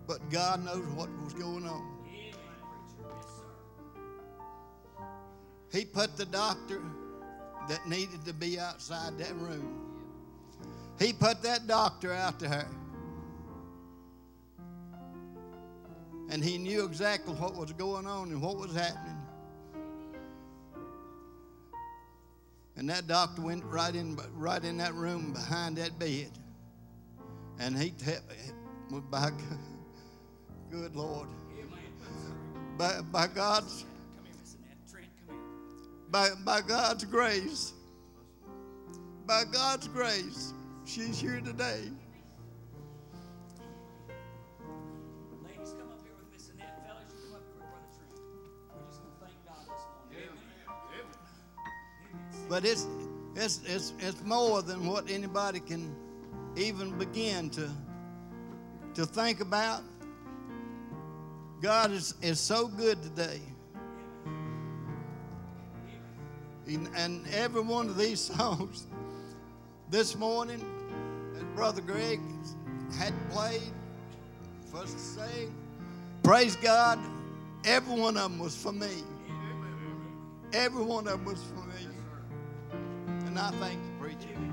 But 0.06 0.30
God 0.30 0.64
knows 0.64 0.86
what 0.94 1.10
was 1.22 1.34
going 1.34 1.66
on. 1.66 1.97
He 5.72 5.84
put 5.84 6.16
the 6.16 6.24
doctor 6.24 6.82
that 7.68 7.86
needed 7.86 8.24
to 8.24 8.32
be 8.32 8.58
outside 8.58 9.18
that 9.18 9.34
room. 9.36 9.88
He 10.98 11.12
put 11.12 11.42
that 11.42 11.66
doctor 11.66 12.12
out 12.12 12.40
to 12.40 12.48
her. 12.48 12.66
And 16.30 16.44
he 16.44 16.58
knew 16.58 16.84
exactly 16.84 17.34
what 17.34 17.54
was 17.54 17.72
going 17.72 18.06
on 18.06 18.28
and 18.28 18.42
what 18.42 18.56
was 18.56 18.74
happening. 18.74 19.16
And 22.76 22.88
that 22.90 23.06
doctor 23.06 23.42
went 23.42 23.64
right 23.64 23.94
in, 23.94 24.16
right 24.34 24.62
in 24.62 24.76
that 24.78 24.94
room 24.94 25.32
behind 25.32 25.76
that 25.76 25.98
bed. 25.98 26.30
And 27.58 27.76
he, 27.76 27.90
te- 27.90 28.12
by, 29.10 29.30
good 30.70 30.94
Lord, 30.94 31.28
by, 32.76 33.00
by 33.10 33.26
God's 33.26 33.84
by, 36.10 36.30
by 36.44 36.60
God's 36.60 37.04
grace, 37.04 37.72
by 39.26 39.44
God's 39.52 39.88
grace, 39.88 40.54
she's 40.84 41.20
here 41.20 41.40
today. 41.44 41.82
But 52.48 52.64
it's, 52.64 52.86
it's, 53.36 53.60
it's, 53.66 53.92
it's 53.98 54.22
more 54.24 54.62
than 54.62 54.86
what 54.86 55.10
anybody 55.10 55.60
can 55.60 55.94
even 56.56 56.96
begin 56.98 57.50
to, 57.50 57.70
to 58.94 59.04
think 59.04 59.40
about. 59.40 59.82
God 61.60 61.92
is, 61.92 62.14
is 62.22 62.40
so 62.40 62.66
good 62.66 63.02
today. 63.02 63.40
in, 66.68 66.86
in 66.94 67.24
every 67.32 67.62
one 67.62 67.88
of 67.88 67.96
these 67.96 68.20
songs 68.36 68.86
this 69.90 70.16
morning 70.16 70.62
that 71.34 71.56
Brother 71.56 71.80
Greg 71.80 72.20
had 72.96 73.12
played 73.30 73.72
for 74.70 74.78
us 74.78 74.92
to 74.92 74.98
sing. 74.98 75.54
Praise 76.22 76.56
God, 76.56 76.98
every 77.64 77.98
one 77.98 78.16
of 78.16 78.30
them 78.30 78.38
was 78.38 78.56
for 78.56 78.72
me. 78.72 79.02
Every 80.52 80.82
one 80.82 81.06
of 81.06 81.12
them 81.12 81.24
was 81.24 81.42
for 81.42 81.66
me. 81.66 81.88
And 83.26 83.38
I 83.38 83.50
thank 83.52 83.74
you, 83.74 84.00
preacher. 84.00 84.47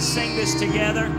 sing 0.00 0.34
this 0.34 0.54
together. 0.54 1.09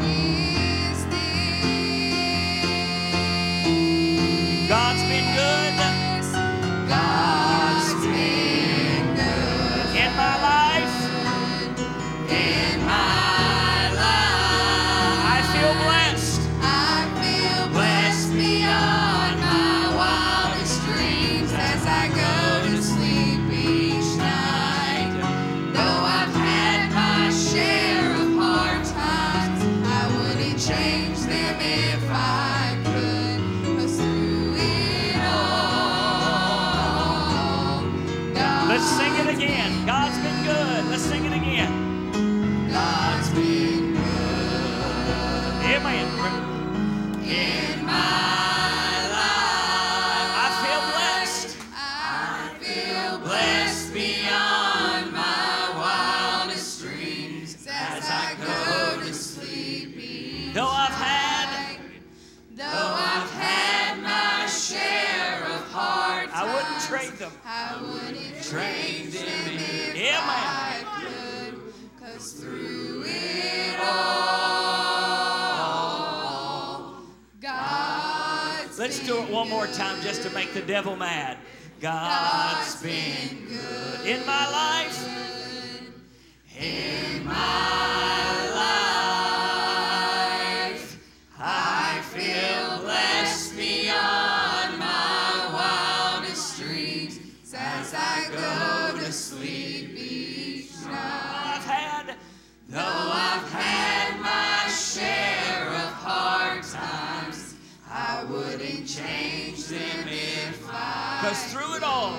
Cause 111.22 111.54
through 111.54 111.76
it 111.76 111.84
all, 111.84 112.18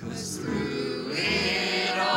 cause 0.00 0.38
through 0.38 1.12
it 1.12 1.96
all, 1.96 2.08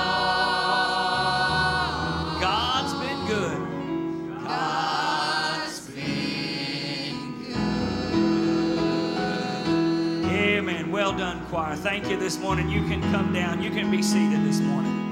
God's 2.42 2.94
been 2.96 3.28
good. 3.28 3.60
God's 4.44 5.82
been 5.92 7.44
good. 7.44 7.56
Amen. 10.32 10.92
Well 10.92 11.14
done, 11.16 11.46
choir. 11.46 11.76
Thank 11.76 12.10
you 12.10 12.18
this 12.18 12.40
morning. 12.40 12.70
You 12.70 12.88
can 12.88 13.02
come 13.12 13.32
down. 13.32 13.62
You 13.62 13.70
can 13.70 13.92
be 13.92 14.02
seated 14.02 14.44
this 14.44 14.60
morning. 14.62 15.09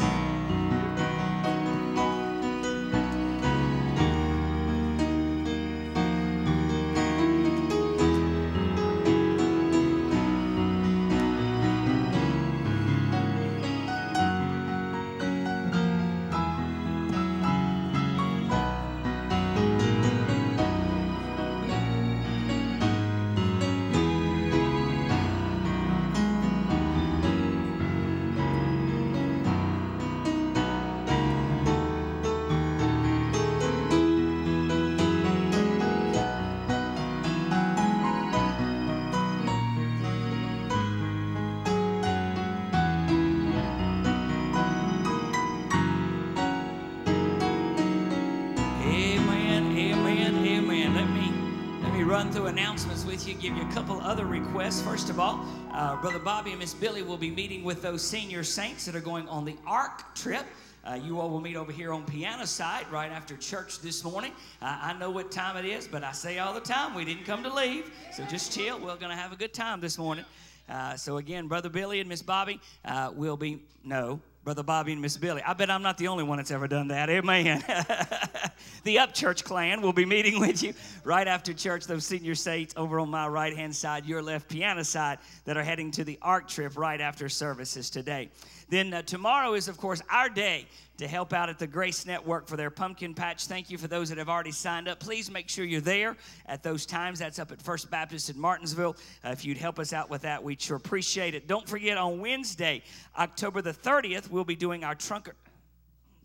First 54.57 55.11
of 55.11 55.19
all, 55.19 55.45
uh, 55.71 56.01
Brother 56.01 56.17
Bobby 56.17 56.49
and 56.49 56.59
Miss 56.59 56.73
Billy 56.73 57.03
will 57.03 57.15
be 57.15 57.29
meeting 57.29 57.63
with 57.63 57.83
those 57.83 58.01
senior 58.01 58.43
saints 58.43 58.85
that 58.85 58.95
are 58.95 58.99
going 58.99 59.29
on 59.29 59.45
the 59.45 59.55
ARC 59.67 60.15
trip. 60.15 60.47
Uh, 60.83 60.95
you 60.95 61.19
all 61.19 61.29
will 61.29 61.39
meet 61.39 61.55
over 61.55 61.71
here 61.71 61.93
on 61.93 62.03
piano 62.05 62.43
side 62.43 62.87
right 62.91 63.11
after 63.11 63.37
church 63.37 63.81
this 63.81 64.03
morning. 64.03 64.31
Uh, 64.59 64.79
I 64.81 64.93
know 64.93 65.11
what 65.11 65.31
time 65.31 65.63
it 65.63 65.65
is, 65.69 65.87
but 65.87 66.03
I 66.03 66.11
say 66.11 66.39
all 66.39 66.55
the 66.55 66.59
time 66.59 66.95
we 66.95 67.05
didn't 67.05 67.23
come 67.23 67.43
to 67.43 67.53
leave, 67.53 67.91
so 68.11 68.25
just 68.25 68.51
chill. 68.51 68.79
We're 68.79 68.95
going 68.95 69.11
to 69.11 69.15
have 69.15 69.31
a 69.31 69.35
good 69.35 69.53
time 69.53 69.79
this 69.79 69.99
morning. 69.99 70.25
Uh, 70.67 70.95
so 70.95 71.17
again, 71.17 71.47
Brother 71.47 71.69
Billy 71.69 71.99
and 71.99 72.09
Miss 72.09 72.23
Bobby 72.23 72.59
uh, 72.83 73.11
will 73.15 73.37
be 73.37 73.61
no. 73.83 74.19
Brother 74.47 74.63
Bobby 74.63 74.93
and 74.93 75.01
Miss 75.01 75.17
Billy. 75.17 75.41
I 75.45 75.51
bet 75.51 75.69
I'm 75.69 75.81
not 75.81 75.97
the 75.97 76.07
only 76.07 76.23
one 76.23 76.37
that's 76.37 76.51
ever 76.51 76.69
done 76.69 76.87
that. 76.87 77.09
Amen. 77.09 77.61
the 78.85 78.99
Up 78.99 79.13
Church 79.13 79.43
clan 79.43 79.81
will 79.81 79.91
be 79.91 80.05
meeting 80.05 80.39
with 80.39 80.63
you 80.63 80.73
right 81.03 81.27
after 81.27 81.53
church. 81.53 81.85
Those 81.85 82.05
senior 82.05 82.33
saints 82.33 82.73
over 82.77 83.01
on 83.01 83.09
my 83.09 83.27
right 83.27 83.53
hand 83.53 83.75
side, 83.75 84.05
your 84.05 84.21
left 84.21 84.47
piano 84.47 84.85
side, 84.85 85.19
that 85.43 85.57
are 85.57 85.63
heading 85.63 85.91
to 85.91 86.05
the 86.05 86.17
ARC 86.21 86.47
trip 86.47 86.77
right 86.77 87.01
after 87.01 87.27
services 87.27 87.89
today. 87.89 88.29
Then 88.69 88.93
uh, 88.93 89.01
tomorrow 89.01 89.53
is, 89.53 89.67
of 89.67 89.75
course, 89.75 90.01
our 90.09 90.29
day 90.29 90.65
to 90.97 91.07
help 91.07 91.33
out 91.33 91.49
at 91.49 91.59
the 91.59 91.67
Grace 91.67 92.05
Network 92.05 92.47
for 92.47 92.57
their 92.57 92.69
pumpkin 92.69 93.13
patch. 93.13 93.45
Thank 93.45 93.69
you 93.69 93.77
for 93.77 93.87
those 93.87 94.09
that 94.09 94.17
have 94.17 94.29
already 94.29 94.51
signed 94.51 94.87
up. 94.87 94.99
Please 94.99 95.29
make 95.29 95.47
sure 95.49 95.63
you're 95.63 95.81
there 95.81 96.17
at 96.47 96.63
those 96.63 96.85
times. 96.85 97.19
That's 97.19 97.39
up 97.39 97.51
at 97.51 97.61
First 97.61 97.91
Baptist 97.91 98.29
in 98.29 98.39
Martinsville. 98.39 98.95
Uh, 99.23 99.29
if 99.29 99.45
you'd 99.45 99.57
help 99.57 99.79
us 99.79 99.93
out 99.93 100.09
with 100.09 100.23
that, 100.23 100.43
we'd 100.43 100.61
sure 100.61 100.77
appreciate 100.77 101.35
it. 101.35 101.47
Don't 101.47 101.67
forget 101.67 101.97
on 101.97 102.19
Wednesday, 102.19 102.81
October 103.17 103.61
the 103.61 103.73
30th, 103.73 104.29
we'll 104.29 104.43
be 104.43 104.55
doing 104.55 104.83
our 104.83 104.95
trunk. 104.95 105.29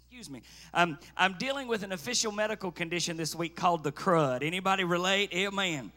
Excuse 0.08 0.30
me. 0.30 0.42
Um, 0.74 0.98
I'm 1.16 1.34
dealing 1.34 1.68
with 1.68 1.82
an 1.82 1.92
official 1.92 2.32
medical 2.32 2.70
condition 2.70 3.16
this 3.16 3.34
week 3.34 3.56
called 3.56 3.82
the 3.82 3.92
crud. 3.92 4.42
Anybody 4.42 4.84
relate? 4.84 5.32
Amen. 5.34 5.90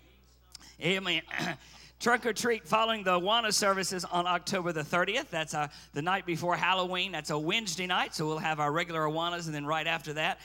Amen. 0.82 1.22
Trunk 2.00 2.26
or 2.26 2.34
treat 2.34 2.68
following 2.68 3.04
the 3.04 3.20
Awana 3.20 3.54
services 3.54 4.04
on 4.04 4.28
October 4.28 4.74
the 4.74 4.82
30th. 4.82 5.30
That's 5.30 5.54
uh, 5.54 5.70
the 5.94 6.02
night 6.02 6.26
before 6.26 6.56
Halloween. 6.56 7.14
That's 7.14 7.30
a 7.30 7.40
Wednesday 7.40 7.88
night, 7.88 8.14
so 8.14 8.28
we'll 8.28 8.38
have 8.38 8.60
our 8.60 8.72
regular 8.72 9.06
Awanas, 9.06 9.46
and 9.46 9.56
then 9.56 9.66
right 9.66 9.88
after 9.88 10.12
that, 10.14 10.40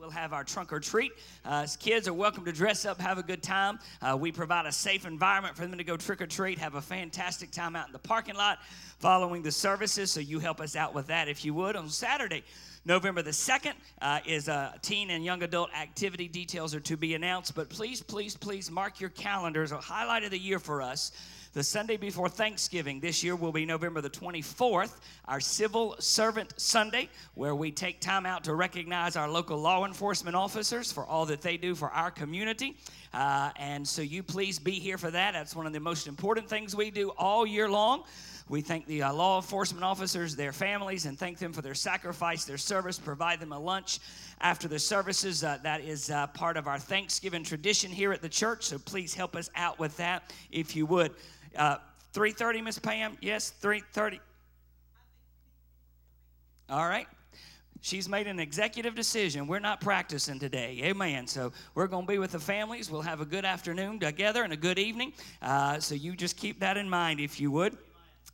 we'll 0.00 0.10
have 0.10 0.32
our 0.32 0.42
trunk 0.42 0.72
or 0.72 0.80
treat. 0.80 1.12
Uh, 1.44 1.66
kids 1.78 2.08
are 2.08 2.12
welcome 2.12 2.44
to 2.44 2.52
dress 2.52 2.86
up, 2.86 3.00
have 3.00 3.18
a 3.18 3.22
good 3.22 3.42
time. 3.42 3.78
Uh, 4.02 4.16
we 4.16 4.32
provide 4.32 4.66
a 4.66 4.72
safe 4.72 5.06
environment 5.06 5.54
for 5.54 5.66
them 5.66 5.78
to 5.78 5.84
go 5.84 5.96
trick 5.96 6.20
or 6.20 6.26
treat, 6.26 6.58
have 6.58 6.74
a 6.74 6.82
fantastic 6.82 7.52
time 7.52 7.76
out 7.76 7.86
in 7.86 7.92
the 7.92 7.98
parking 7.98 8.34
lot 8.34 8.58
following 8.98 9.42
the 9.42 9.52
services. 9.52 10.10
So 10.10 10.18
you 10.20 10.40
help 10.40 10.60
us 10.60 10.74
out 10.74 10.92
with 10.92 11.06
that 11.06 11.28
if 11.28 11.44
you 11.44 11.54
would. 11.54 11.76
On 11.76 11.88
Saturday, 11.88 12.42
November 12.84 13.20
the 13.20 13.30
2nd 13.30 13.72
uh, 14.00 14.20
is 14.24 14.48
a 14.48 14.74
teen 14.80 15.10
and 15.10 15.24
young 15.24 15.42
adult 15.42 15.70
activity. 15.74 16.28
Details 16.28 16.74
are 16.74 16.80
to 16.80 16.96
be 16.96 17.14
announced, 17.14 17.54
but 17.54 17.68
please, 17.68 18.02
please, 18.02 18.36
please 18.36 18.70
mark 18.70 19.00
your 19.00 19.10
calendars. 19.10 19.72
A 19.72 19.76
highlight 19.76 20.24
of 20.24 20.30
the 20.30 20.38
year 20.38 20.58
for 20.58 20.80
us. 20.80 21.12
The 21.52 21.64
Sunday 21.64 21.96
before 21.96 22.28
Thanksgiving 22.28 23.00
this 23.00 23.24
year 23.24 23.34
will 23.34 23.50
be 23.50 23.66
November 23.66 24.00
the 24.00 24.08
24th, 24.08 25.00
our 25.24 25.40
Civil 25.40 25.96
Servant 25.98 26.54
Sunday, 26.56 27.08
where 27.34 27.56
we 27.56 27.72
take 27.72 28.00
time 28.00 28.24
out 28.24 28.44
to 28.44 28.54
recognize 28.54 29.16
our 29.16 29.28
local 29.28 29.58
law 29.58 29.84
enforcement 29.84 30.36
officers 30.36 30.92
for 30.92 31.04
all 31.04 31.26
that 31.26 31.42
they 31.42 31.56
do 31.56 31.74
for 31.74 31.90
our 31.90 32.12
community. 32.12 32.76
Uh, 33.12 33.50
and 33.56 33.86
so 33.86 34.00
you 34.00 34.22
please 34.22 34.60
be 34.60 34.78
here 34.78 34.96
for 34.96 35.10
that. 35.10 35.32
That's 35.32 35.56
one 35.56 35.66
of 35.66 35.72
the 35.72 35.80
most 35.80 36.06
important 36.06 36.48
things 36.48 36.76
we 36.76 36.92
do 36.92 37.10
all 37.18 37.44
year 37.44 37.68
long. 37.68 38.04
We 38.48 38.60
thank 38.60 38.86
the 38.86 39.04
uh, 39.04 39.12
law 39.12 39.36
enforcement 39.36 39.84
officers, 39.84 40.34
their 40.34 40.52
families, 40.52 41.06
and 41.06 41.18
thank 41.18 41.38
them 41.38 41.52
for 41.52 41.62
their 41.62 41.74
sacrifice, 41.74 42.44
their 42.44 42.58
service. 42.58 42.98
Provide 42.98 43.38
them 43.38 43.52
a 43.52 43.58
lunch 43.58 44.00
after 44.40 44.66
the 44.66 44.78
services. 44.78 45.44
Uh, 45.44 45.58
that 45.62 45.80
is 45.82 46.10
uh, 46.10 46.26
part 46.28 46.56
of 46.56 46.66
our 46.66 46.78
Thanksgiving 46.78 47.44
tradition 47.44 47.90
here 47.92 48.12
at 48.12 48.22
the 48.22 48.28
church. 48.28 48.64
So 48.66 48.78
please 48.78 49.14
help 49.14 49.36
us 49.36 49.50
out 49.54 49.78
with 49.78 49.96
that 49.98 50.32
if 50.50 50.74
you 50.74 50.86
would. 50.86 51.12
Uh, 51.56 51.76
3:30, 52.12 52.62
Miss 52.62 52.78
Pam. 52.78 53.16
Yes, 53.20 53.52
3:30. 53.60 54.20
All 56.68 56.88
right. 56.88 57.06
She's 57.82 58.08
made 58.08 58.26
an 58.26 58.38
executive 58.38 58.94
decision. 58.94 59.46
We're 59.46 59.58
not 59.58 59.80
practicing 59.80 60.38
today. 60.38 60.80
Amen. 60.84 61.26
So 61.26 61.50
we're 61.74 61.86
going 61.86 62.06
to 62.06 62.12
be 62.12 62.18
with 62.18 62.32
the 62.32 62.38
families. 62.38 62.90
We'll 62.90 63.00
have 63.00 63.22
a 63.22 63.24
good 63.24 63.46
afternoon 63.46 64.00
together 64.00 64.44
and 64.44 64.52
a 64.52 64.56
good 64.56 64.78
evening. 64.78 65.14
Uh, 65.40 65.80
so 65.80 65.94
you 65.94 66.14
just 66.14 66.36
keep 66.36 66.60
that 66.60 66.76
in 66.76 66.90
mind 66.90 67.20
if 67.20 67.40
you 67.40 67.50
would. 67.50 67.78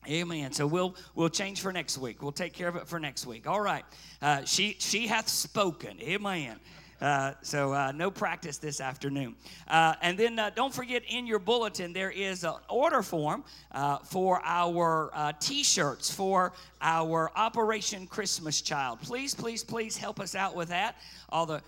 Amen. 0.08 0.52
So 0.52 0.66
we'll 0.66 0.94
we'll 1.14 1.28
change 1.28 1.60
for 1.60 1.72
next 1.72 1.98
week. 1.98 2.22
We'll 2.22 2.32
take 2.32 2.52
care 2.52 2.68
of 2.68 2.76
it 2.76 2.86
for 2.86 2.98
next 2.98 3.26
week. 3.26 3.46
All 3.46 3.60
right. 3.60 3.84
Uh, 4.20 4.44
she 4.44 4.76
she 4.78 5.06
hath 5.06 5.28
spoken. 5.28 6.00
Amen. 6.00 6.58
Uh, 7.00 7.32
so 7.42 7.72
uh, 7.72 7.92
no 7.92 8.10
practice 8.10 8.58
this 8.58 8.80
afternoon. 8.80 9.34
Uh, 9.68 9.94
and 10.02 10.18
then 10.18 10.38
uh, 10.38 10.50
don't 10.54 10.72
forget 10.72 11.02
in 11.08 11.26
your 11.26 11.38
bulletin 11.38 11.92
there 11.92 12.10
is 12.10 12.44
an 12.44 12.54
order 12.68 13.02
form 13.02 13.44
uh, 13.72 13.98
for 13.98 14.40
our 14.44 15.10
uh, 15.12 15.32
T-shirts 15.40 16.10
for 16.10 16.52
our 16.80 17.30
Operation 17.36 18.06
Christmas 18.06 18.60
Child. 18.62 19.00
Please, 19.02 19.34
please, 19.34 19.62
please 19.62 19.96
help 19.96 20.20
us 20.20 20.34
out 20.34 20.56
with 20.56 20.68
that. 20.68 20.96
All 21.28 21.46
the 21.46 21.60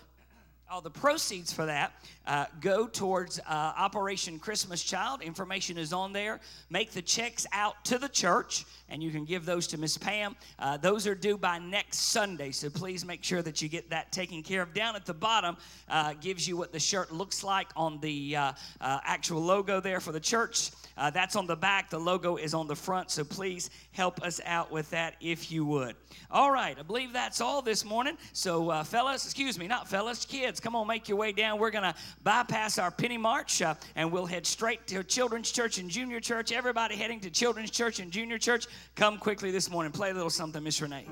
all 0.71 0.81
the 0.81 0.89
proceeds 0.89 1.51
for 1.51 1.65
that 1.65 1.91
uh, 2.27 2.45
go 2.61 2.85
towards 2.85 3.39
uh, 3.39 3.43
Operation 3.49 4.37
Christmas 4.37 4.83
Child. 4.83 5.23
Information 5.23 5.79
is 5.79 5.93
on 5.93 6.13
there. 6.13 6.39
Make 6.69 6.91
the 6.91 7.01
checks 7.01 7.47
out 7.51 7.83
to 7.85 7.97
the 7.97 8.07
church, 8.07 8.65
and 8.87 9.01
you 9.01 9.09
can 9.09 9.25
give 9.25 9.45
those 9.45 9.65
to 9.67 9.79
Miss 9.79 9.97
Pam. 9.97 10.35
Uh, 10.59 10.77
those 10.77 11.07
are 11.07 11.15
due 11.15 11.39
by 11.39 11.57
next 11.57 12.11
Sunday, 12.11 12.51
so 12.51 12.69
please 12.69 13.03
make 13.03 13.23
sure 13.23 13.41
that 13.41 13.63
you 13.63 13.67
get 13.67 13.89
that 13.89 14.11
taken 14.11 14.43
care 14.43 14.61
of. 14.61 14.75
Down 14.75 14.95
at 14.95 15.07
the 15.07 15.13
bottom 15.13 15.57
uh, 15.89 16.13
gives 16.21 16.47
you 16.47 16.55
what 16.55 16.71
the 16.71 16.79
shirt 16.79 17.11
looks 17.11 17.43
like 17.43 17.69
on 17.75 17.99
the 17.99 18.35
uh, 18.35 18.53
uh, 18.79 18.99
actual 19.03 19.41
logo 19.41 19.79
there 19.79 19.99
for 19.99 20.11
the 20.11 20.19
church. 20.19 20.69
Uh, 20.99 21.09
that's 21.09 21.35
on 21.35 21.47
the 21.47 21.55
back. 21.55 21.89
The 21.89 21.99
logo 21.99 22.35
is 22.35 22.53
on 22.53 22.67
the 22.67 22.75
front. 22.75 23.09
So 23.09 23.23
please 23.23 23.69
help 23.91 24.21
us 24.21 24.41
out 24.45 24.71
with 24.71 24.89
that 24.91 25.15
if 25.21 25.51
you 25.51 25.65
would. 25.65 25.95
All 26.29 26.51
right. 26.51 26.77
I 26.77 26.83
believe 26.83 27.13
that's 27.13 27.41
all 27.41 27.61
this 27.61 27.85
morning. 27.85 28.17
So, 28.33 28.69
uh, 28.69 28.83
fellas, 28.83 29.25
excuse 29.25 29.57
me, 29.57 29.67
not 29.67 29.87
fellas, 29.87 30.25
kids, 30.25 30.59
come 30.59 30.75
on, 30.75 30.85
make 30.87 31.07
your 31.07 31.17
way 31.17 31.31
down. 31.31 31.57
We're 31.57 31.71
going 31.71 31.83
to 31.83 31.95
bypass 32.23 32.77
our 32.77 32.91
penny 32.91 33.17
march 33.17 33.61
uh, 33.61 33.75
and 33.95 34.11
we'll 34.11 34.25
head 34.25 34.45
straight 34.45 34.85
to 34.87 35.03
Children's 35.03 35.51
Church 35.51 35.77
and 35.77 35.89
Junior 35.89 36.19
Church. 36.19 36.51
Everybody 36.51 36.95
heading 36.95 37.21
to 37.21 37.29
Children's 37.29 37.71
Church 37.71 37.99
and 37.99 38.11
Junior 38.11 38.37
Church, 38.37 38.67
come 38.95 39.17
quickly 39.17 39.51
this 39.51 39.69
morning. 39.71 39.91
Play 39.91 40.11
a 40.11 40.13
little 40.13 40.29
something, 40.29 40.61
Miss 40.61 40.81
Renee. 40.81 41.07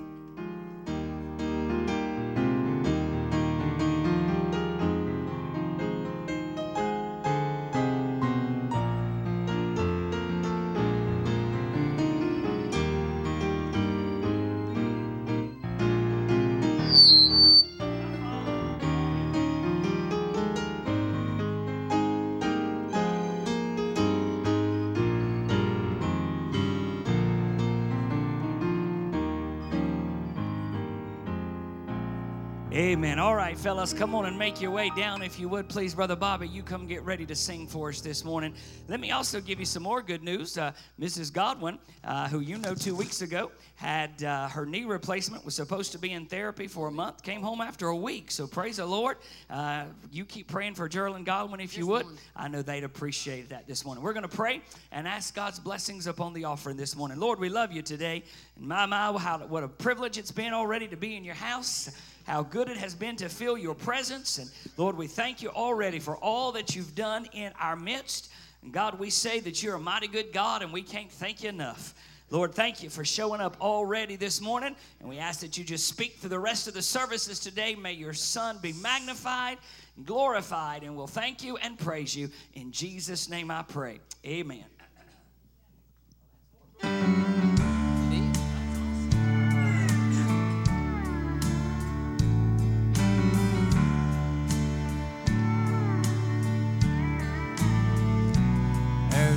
All 33.28 33.36
right, 33.36 33.60
fellas, 33.60 33.92
come 33.92 34.16
on 34.16 34.26
and 34.26 34.40
make 34.40 34.62
your 34.62 34.72
way 34.72 34.90
down 34.96 35.22
if 35.22 35.38
you 35.38 35.50
would, 35.50 35.68
please. 35.68 35.94
Brother 35.94 36.16
Bobby, 36.16 36.48
you 36.48 36.64
come 36.64 36.88
get 36.88 37.04
ready 37.04 37.26
to 37.26 37.36
sing 37.36 37.68
for 37.68 37.90
us 37.90 38.00
this 38.00 38.24
morning. 38.24 38.54
Let 38.88 39.02
me 39.02 39.12
also 39.12 39.42
give 39.42 39.60
you 39.60 39.66
some 39.66 39.84
more 39.84 40.02
good 40.02 40.24
news. 40.24 40.58
Uh, 40.58 40.72
Mrs. 40.98 41.34
Godwin, 41.34 41.78
uh, 42.06 42.30
who 42.30 42.40
you 42.40 42.58
know 42.58 42.74
two 42.74 42.96
weeks 42.96 43.22
ago, 43.22 43.52
had 43.76 44.24
uh, 44.24 44.48
her 44.48 44.66
knee 44.66 44.86
replacement, 44.86 45.44
was 45.44 45.56
supposed 45.56 45.92
to 45.92 45.98
be 46.00 46.14
in 46.14 46.26
therapy 46.26 46.68
for 46.68 46.88
a 46.88 46.92
month, 46.92 47.22
came 47.22 47.42
home 47.42 47.60
after 47.60 47.90
a 47.90 47.96
week. 47.98 48.32
So 48.32 48.48
praise 48.48 48.78
the 48.78 48.86
Lord. 48.86 49.18
Uh, 49.50 49.88
you 50.10 50.24
keep 50.24 50.48
praying 50.48 50.76
for 50.76 50.88
Geraldine 50.88 51.26
Godwin 51.26 51.60
if 51.60 51.78
you 51.78 51.86
would. 51.88 52.06
I 52.34 52.48
know 52.48 52.62
they'd 52.62 52.86
appreciate 52.86 53.50
that 53.50 53.68
this 53.68 53.84
morning. 53.84 54.06
We're 54.06 54.14
going 54.14 54.24
to 54.24 54.30
pray 54.30 54.62
and 54.94 55.06
ask 55.06 55.36
God's 55.36 55.60
blessings 55.60 56.08
upon 56.08 56.32
the 56.32 56.46
offering 56.46 56.78
this 56.78 56.96
morning. 56.96 57.20
Lord, 57.20 57.42
we 57.42 57.50
love 57.50 57.74
you 57.74 57.82
today. 57.82 58.24
And 58.56 58.66
my, 58.66 58.86
my, 58.86 59.12
how, 59.18 59.40
what 59.40 59.66
a 59.66 59.68
privilege 59.68 60.18
it's 60.18 60.32
been 60.32 60.54
already 60.54 60.88
to 60.88 60.96
be 60.96 61.18
in 61.18 61.26
your 61.26 61.36
house 61.36 61.90
how 62.28 62.44
good 62.44 62.70
it 62.70 62.76
has 62.78 62.94
been 62.94 63.16
to 63.16 63.30
feel 63.30 63.58
your 63.58 63.74
presence. 63.74 64.38
And 64.38 64.52
Lord, 64.76 64.98
we 64.98 65.08
thank 65.08 65.42
you 65.42 65.50
already 65.50 65.98
for 65.98 66.18
all 66.18 66.52
that 66.52 66.76
you've 66.76 66.94
done 66.94 67.26
in 67.32 67.54
our 67.60 67.78
midst. 67.78 68.30
And 68.62 68.74
God, 68.74 69.00
we 69.00 69.10
say 69.10 69.40
that 69.40 69.64
you're 69.64 69.76
a 69.76 69.80
mighty 69.80 70.10
good 70.10 70.34
God, 70.34 70.62
and 70.62 70.74
we 70.74 70.82
can't 70.82 71.10
thank 71.10 71.42
you 71.42 71.50
enough. 71.50 71.96
Lord, 72.30 72.54
thank 72.54 72.84
you 72.84 72.90
for 72.90 73.06
showing 73.06 73.40
up 73.40 73.56
already 73.62 74.18
this 74.18 74.42
morning. 74.42 74.76
And 75.00 75.08
we 75.08 75.20
ask 75.20 75.40
that 75.40 75.58
you 75.58 75.64
just 75.64 75.88
speak 75.88 76.18
for 76.18 76.28
the 76.28 76.38
rest 76.38 76.68
of 76.68 76.74
the 76.74 76.82
services 76.82 77.40
today. 77.40 77.76
May 77.76 77.94
your 77.94 78.14
Son 78.14 78.60
be 78.62 78.74
magnified, 78.74 79.58
glorified, 80.04 80.84
and 80.84 80.98
we'll 80.98 81.08
thank 81.08 81.42
you 81.42 81.56
and 81.56 81.80
praise 81.80 82.14
you. 82.14 82.30
In 82.56 82.74
Jesus' 82.74 83.30
name 83.30 83.50
I 83.50 83.62
pray. 83.62 84.02
Amen. 84.26 84.66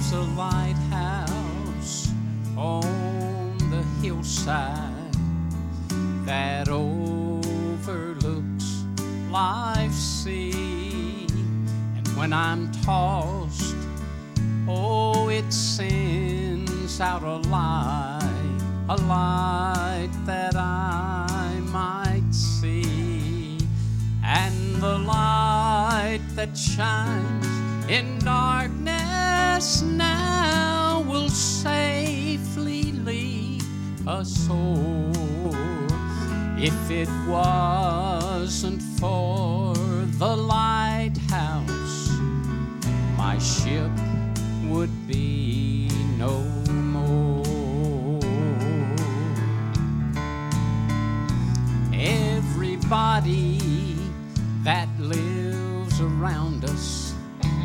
There's 0.00 0.12
a 0.12 0.22
lighthouse 0.32 2.08
on 2.56 3.58
the 3.70 3.82
hillside 4.00 5.12
that 6.24 6.70
overlooks 6.70 7.44
life's 9.30 9.96
sea. 9.96 11.26
And 11.96 12.08
when 12.16 12.32
I'm 12.32 12.72
tossed, 12.82 13.76
oh, 14.66 15.28
it 15.28 15.52
sends 15.52 16.98
out 16.98 17.22
a 17.22 17.36
light, 17.50 18.58
a 18.88 18.96
light 19.02 20.12
that 20.24 20.56
I 20.56 21.60
might 21.66 22.32
see. 22.32 23.58
And 24.24 24.76
the 24.76 24.96
light 24.96 26.22
that 26.36 26.56
shines 26.56 27.46
in 27.90 28.18
darkness 28.20 28.79
now 29.82 31.04
will 31.06 31.28
safely 31.28 32.92
lead 32.92 33.62
us 34.06 34.46
home. 34.46 35.12
If 36.56 36.90
it 36.90 37.10
wasn't 37.28 38.80
for 38.98 39.74
the 40.18 40.34
lighthouse, 40.34 42.08
my 43.18 43.38
ship 43.38 43.90
would 44.64 45.06
be 45.06 45.90
no 46.16 46.40
more. 46.96 48.20
Everybody 51.92 53.58
that 54.64 54.88
lives 54.98 56.00
around 56.00 56.64
us 56.64 57.14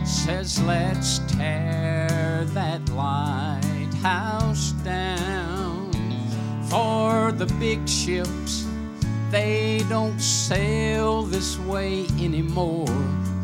says, 0.05 0.61
Let's 0.63 1.19
tear 1.37 2.45
that 2.53 2.87
lighthouse 2.89 4.71
down. 4.83 5.91
For 6.69 7.31
the 7.31 7.45
big 7.59 7.87
ships, 7.87 8.65
they 9.31 9.83
don't 9.89 10.19
sail 10.19 11.23
this 11.23 11.59
way 11.59 12.05
anymore. 12.19 12.87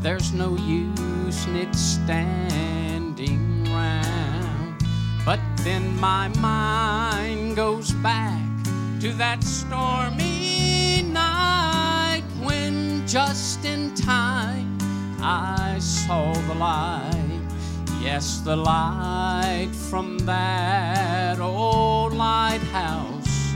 There's 0.02 0.34
no 0.34 0.56
use 0.58 1.48
in 1.48 1.56
it 1.56 1.76
standing 1.76 3.66
round. 3.66 4.84
But 5.26 5.40
then 5.58 6.00
my 6.00 6.30
mind 6.40 7.56
goes 7.56 7.92
back 7.92 8.42
to 9.02 9.14
that 9.14 9.44
stormy 9.44 11.04
night 11.04 12.24
when 12.42 13.06
just 13.08 13.66
in 13.66 13.94
time 13.94 14.78
I 15.22 15.78
saw 15.80 16.34
the 16.34 16.56
light. 16.56 17.21
Yes, 18.02 18.40
the 18.40 18.56
light 18.56 19.70
from 19.74 20.18
that 20.20 21.40
old 21.40 22.14
lighthouse 22.14 23.54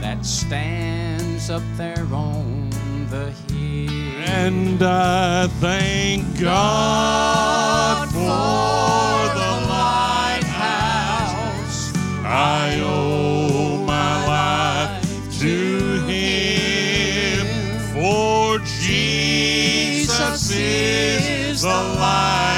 that 0.00 0.26
stands 0.26 1.48
up 1.48 1.62
there 1.76 2.04
on 2.12 2.70
the 3.08 3.30
hill. 3.30 3.92
And 4.26 4.82
I 4.82 5.46
thank 5.60 6.40
God 6.40 8.08
for 8.10 9.28
the 9.38 9.66
lighthouse. 9.68 11.92
I 12.24 12.80
owe 12.84 13.76
my 13.86 14.26
life 14.26 15.04
to 15.40 16.02
Him, 16.06 17.46
for 17.94 18.58
Jesus 18.58 20.50
is 20.50 21.62
the 21.62 21.68
lighthouse, 21.68 22.51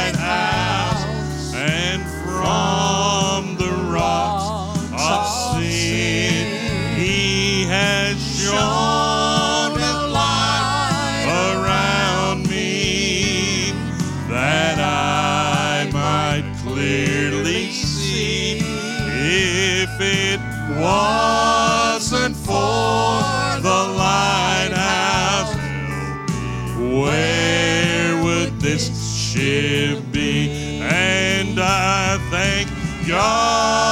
God 33.07 33.84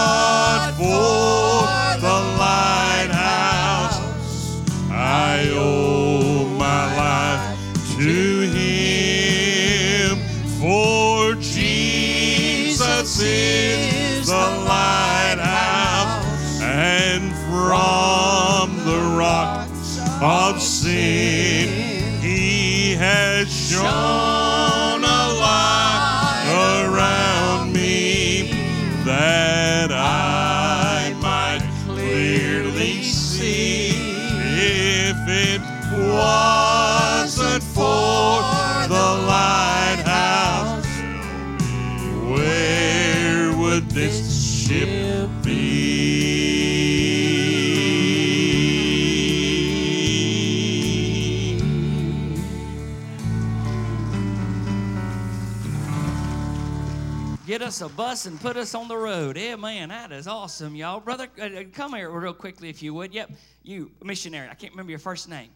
us 57.72 57.80
a 57.80 57.88
bus 57.88 58.26
and 58.26 58.38
put 58.38 58.58
us 58.58 58.74
on 58.74 58.86
the 58.86 58.96
road. 58.96 59.38
Yeah, 59.38 59.56
man, 59.56 59.88
that 59.88 60.12
is 60.12 60.26
awesome, 60.26 60.74
y'all. 60.74 61.00
Brother, 61.00 61.28
uh, 61.40 61.44
uh, 61.44 61.62
come 61.72 61.94
here 61.94 62.10
real 62.10 62.34
quickly 62.34 62.68
if 62.68 62.82
you 62.82 62.92
would. 62.92 63.14
Yep, 63.14 63.30
you, 63.62 63.90
missionary. 64.02 64.46
I 64.50 64.52
can't 64.52 64.74
remember 64.74 64.90
your 64.90 64.98
first 64.98 65.26
name. 65.26 65.48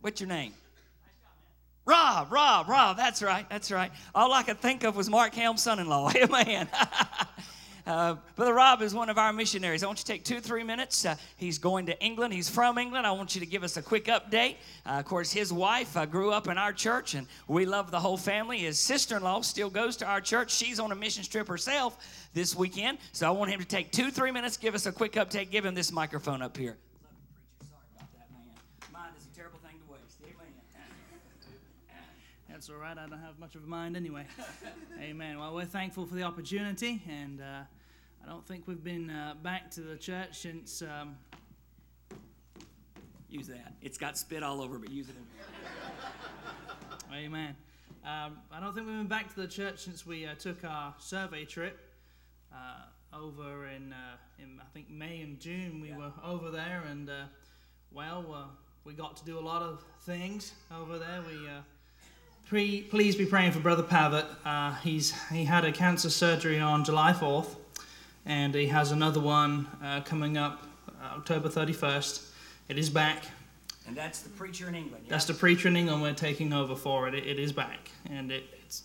What's 0.00 0.20
your 0.20 0.26
name? 0.26 0.54
Rob, 1.84 2.32
Rob, 2.32 2.68
Rob. 2.68 2.96
That's 2.96 3.22
right, 3.22 3.48
that's 3.48 3.70
right. 3.70 3.92
All 4.12 4.32
I 4.32 4.42
could 4.42 4.58
think 4.58 4.82
of 4.82 4.96
was 4.96 5.08
Mark 5.08 5.36
Helm's 5.36 5.62
son-in-law. 5.62 6.10
Amen. 6.16 6.68
Uh, 7.86 8.16
Brother 8.34 8.52
Rob 8.52 8.82
is 8.82 8.94
one 8.94 9.08
of 9.08 9.16
our 9.16 9.32
missionaries. 9.32 9.84
I 9.84 9.86
want 9.86 10.00
you 10.00 10.04
to 10.04 10.12
take 10.12 10.24
two, 10.24 10.40
three 10.40 10.64
minutes. 10.64 11.06
Uh, 11.06 11.14
he's 11.36 11.56
going 11.58 11.86
to 11.86 11.98
England. 12.04 12.34
He's 12.34 12.48
from 12.48 12.78
England. 12.78 13.06
I 13.06 13.12
want 13.12 13.36
you 13.36 13.40
to 13.40 13.46
give 13.46 13.62
us 13.62 13.76
a 13.76 13.82
quick 13.82 14.06
update. 14.06 14.56
Uh, 14.84 14.98
of 14.98 15.04
course, 15.04 15.30
his 15.30 15.52
wife 15.52 15.96
uh, 15.96 16.04
grew 16.04 16.32
up 16.32 16.48
in 16.48 16.58
our 16.58 16.72
church, 16.72 17.14
and 17.14 17.28
we 17.46 17.64
love 17.64 17.92
the 17.92 18.00
whole 18.00 18.16
family. 18.16 18.58
His 18.58 18.80
sister 18.80 19.18
in 19.18 19.22
law 19.22 19.40
still 19.42 19.70
goes 19.70 19.96
to 19.98 20.06
our 20.06 20.20
church. 20.20 20.50
She's 20.52 20.80
on 20.80 20.90
a 20.90 20.96
mission 20.96 21.22
trip 21.22 21.46
herself 21.46 22.28
this 22.34 22.56
weekend. 22.56 22.98
So 23.12 23.28
I 23.28 23.30
want 23.30 23.52
him 23.52 23.60
to 23.60 23.66
take 23.66 23.92
two, 23.92 24.10
three 24.10 24.32
minutes, 24.32 24.56
give 24.56 24.74
us 24.74 24.86
a 24.86 24.92
quick 24.92 25.12
update. 25.12 25.50
Give 25.50 25.64
him 25.64 25.76
this 25.76 25.92
microphone 25.92 26.42
up 26.42 26.56
here. 26.56 26.76
Sorry 27.60 27.80
about 27.94 28.12
that, 28.14 28.26
man. 28.32 28.92
Mind 28.92 29.14
is 29.16 29.26
a 29.32 29.36
terrible 29.36 29.60
thing 29.60 29.78
to 29.86 29.92
waste. 29.92 30.18
Amen. 30.24 30.52
That's 32.50 32.68
all 32.68 32.76
right. 32.76 32.98
I 32.98 33.06
don't 33.06 33.20
have 33.20 33.38
much 33.38 33.54
of 33.54 33.62
a 33.62 33.66
mind 33.68 33.96
anyway. 33.96 34.24
Amen. 35.00 35.38
Well, 35.38 35.54
we're 35.54 35.66
thankful 35.66 36.04
for 36.04 36.16
the 36.16 36.24
opportunity, 36.24 37.00
and 37.08 37.40
uh, 37.40 37.62
I 38.26 38.30
don't 38.30 38.46
think 38.46 38.66
we've 38.66 38.82
been 38.82 39.08
uh, 39.10 39.34
back 39.42 39.70
to 39.72 39.80
the 39.82 39.96
church 39.96 40.38
since. 40.38 40.82
Um, 40.82 41.16
Use 43.28 43.48
that. 43.48 43.74
It's 43.82 43.98
got 43.98 44.16
spit 44.16 44.42
all 44.42 44.62
over, 44.62 44.78
but 44.78 44.90
use 44.90 45.08
it. 45.08 45.14
Amen. 47.12 47.56
Um, 48.04 48.38
I 48.52 48.60
don't 48.60 48.72
think 48.72 48.86
we've 48.86 48.96
been 48.96 49.08
back 49.08 49.34
to 49.34 49.40
the 49.40 49.48
church 49.48 49.80
since 49.80 50.06
we 50.06 50.26
uh, 50.26 50.34
took 50.36 50.64
our 50.64 50.94
survey 50.98 51.44
trip 51.44 51.78
uh, 52.52 53.16
over 53.16 53.66
in, 53.66 53.92
uh, 53.92 54.16
in, 54.38 54.60
I 54.60 54.64
think, 54.72 54.88
May 54.88 55.22
and 55.22 55.40
June. 55.40 55.80
We 55.80 55.92
were 55.92 56.12
over 56.24 56.50
there, 56.50 56.84
and 56.88 57.10
uh, 57.10 57.24
well, 57.92 58.24
uh, 58.32 58.44
we 58.84 58.94
got 58.94 59.16
to 59.16 59.24
do 59.24 59.38
a 59.38 59.40
lot 59.40 59.62
of 59.62 59.84
things 60.02 60.52
over 60.72 60.96
there. 60.96 61.20
We 61.28 61.48
uh, 61.48 61.60
pre- 62.48 62.82
please 62.82 63.16
be 63.16 63.26
praying 63.26 63.52
for 63.52 63.60
Brother 63.60 63.82
Pavitt. 63.82 64.26
Uh, 64.44 64.74
he's 64.76 65.12
he 65.30 65.44
had 65.44 65.64
a 65.64 65.72
cancer 65.72 66.10
surgery 66.10 66.60
on 66.60 66.84
July 66.84 67.12
4th, 67.12 67.56
and 68.26 68.54
he 68.54 68.66
has 68.66 68.90
another 68.90 69.20
one 69.20 69.66
uh, 69.82 70.00
coming 70.02 70.36
up 70.36 70.66
uh, 70.88 71.16
October 71.16 71.48
31st. 71.48 72.28
It 72.68 72.78
is 72.78 72.90
back. 72.90 73.24
And 73.86 73.96
that's 73.96 74.20
the 74.20 74.28
preacher 74.30 74.68
in 74.68 74.74
England. 74.74 75.04
Yeah? 75.06 75.10
That's 75.10 75.26
the 75.26 75.34
preacher 75.34 75.68
in 75.68 75.76
England 75.76 76.02
we're 76.02 76.12
taking 76.12 76.52
over 76.52 76.74
for 76.74 77.06
it. 77.06 77.14
It, 77.14 77.26
it 77.26 77.38
is 77.38 77.52
back, 77.52 77.88
and 78.10 78.32
it, 78.32 78.42
it's 78.64 78.82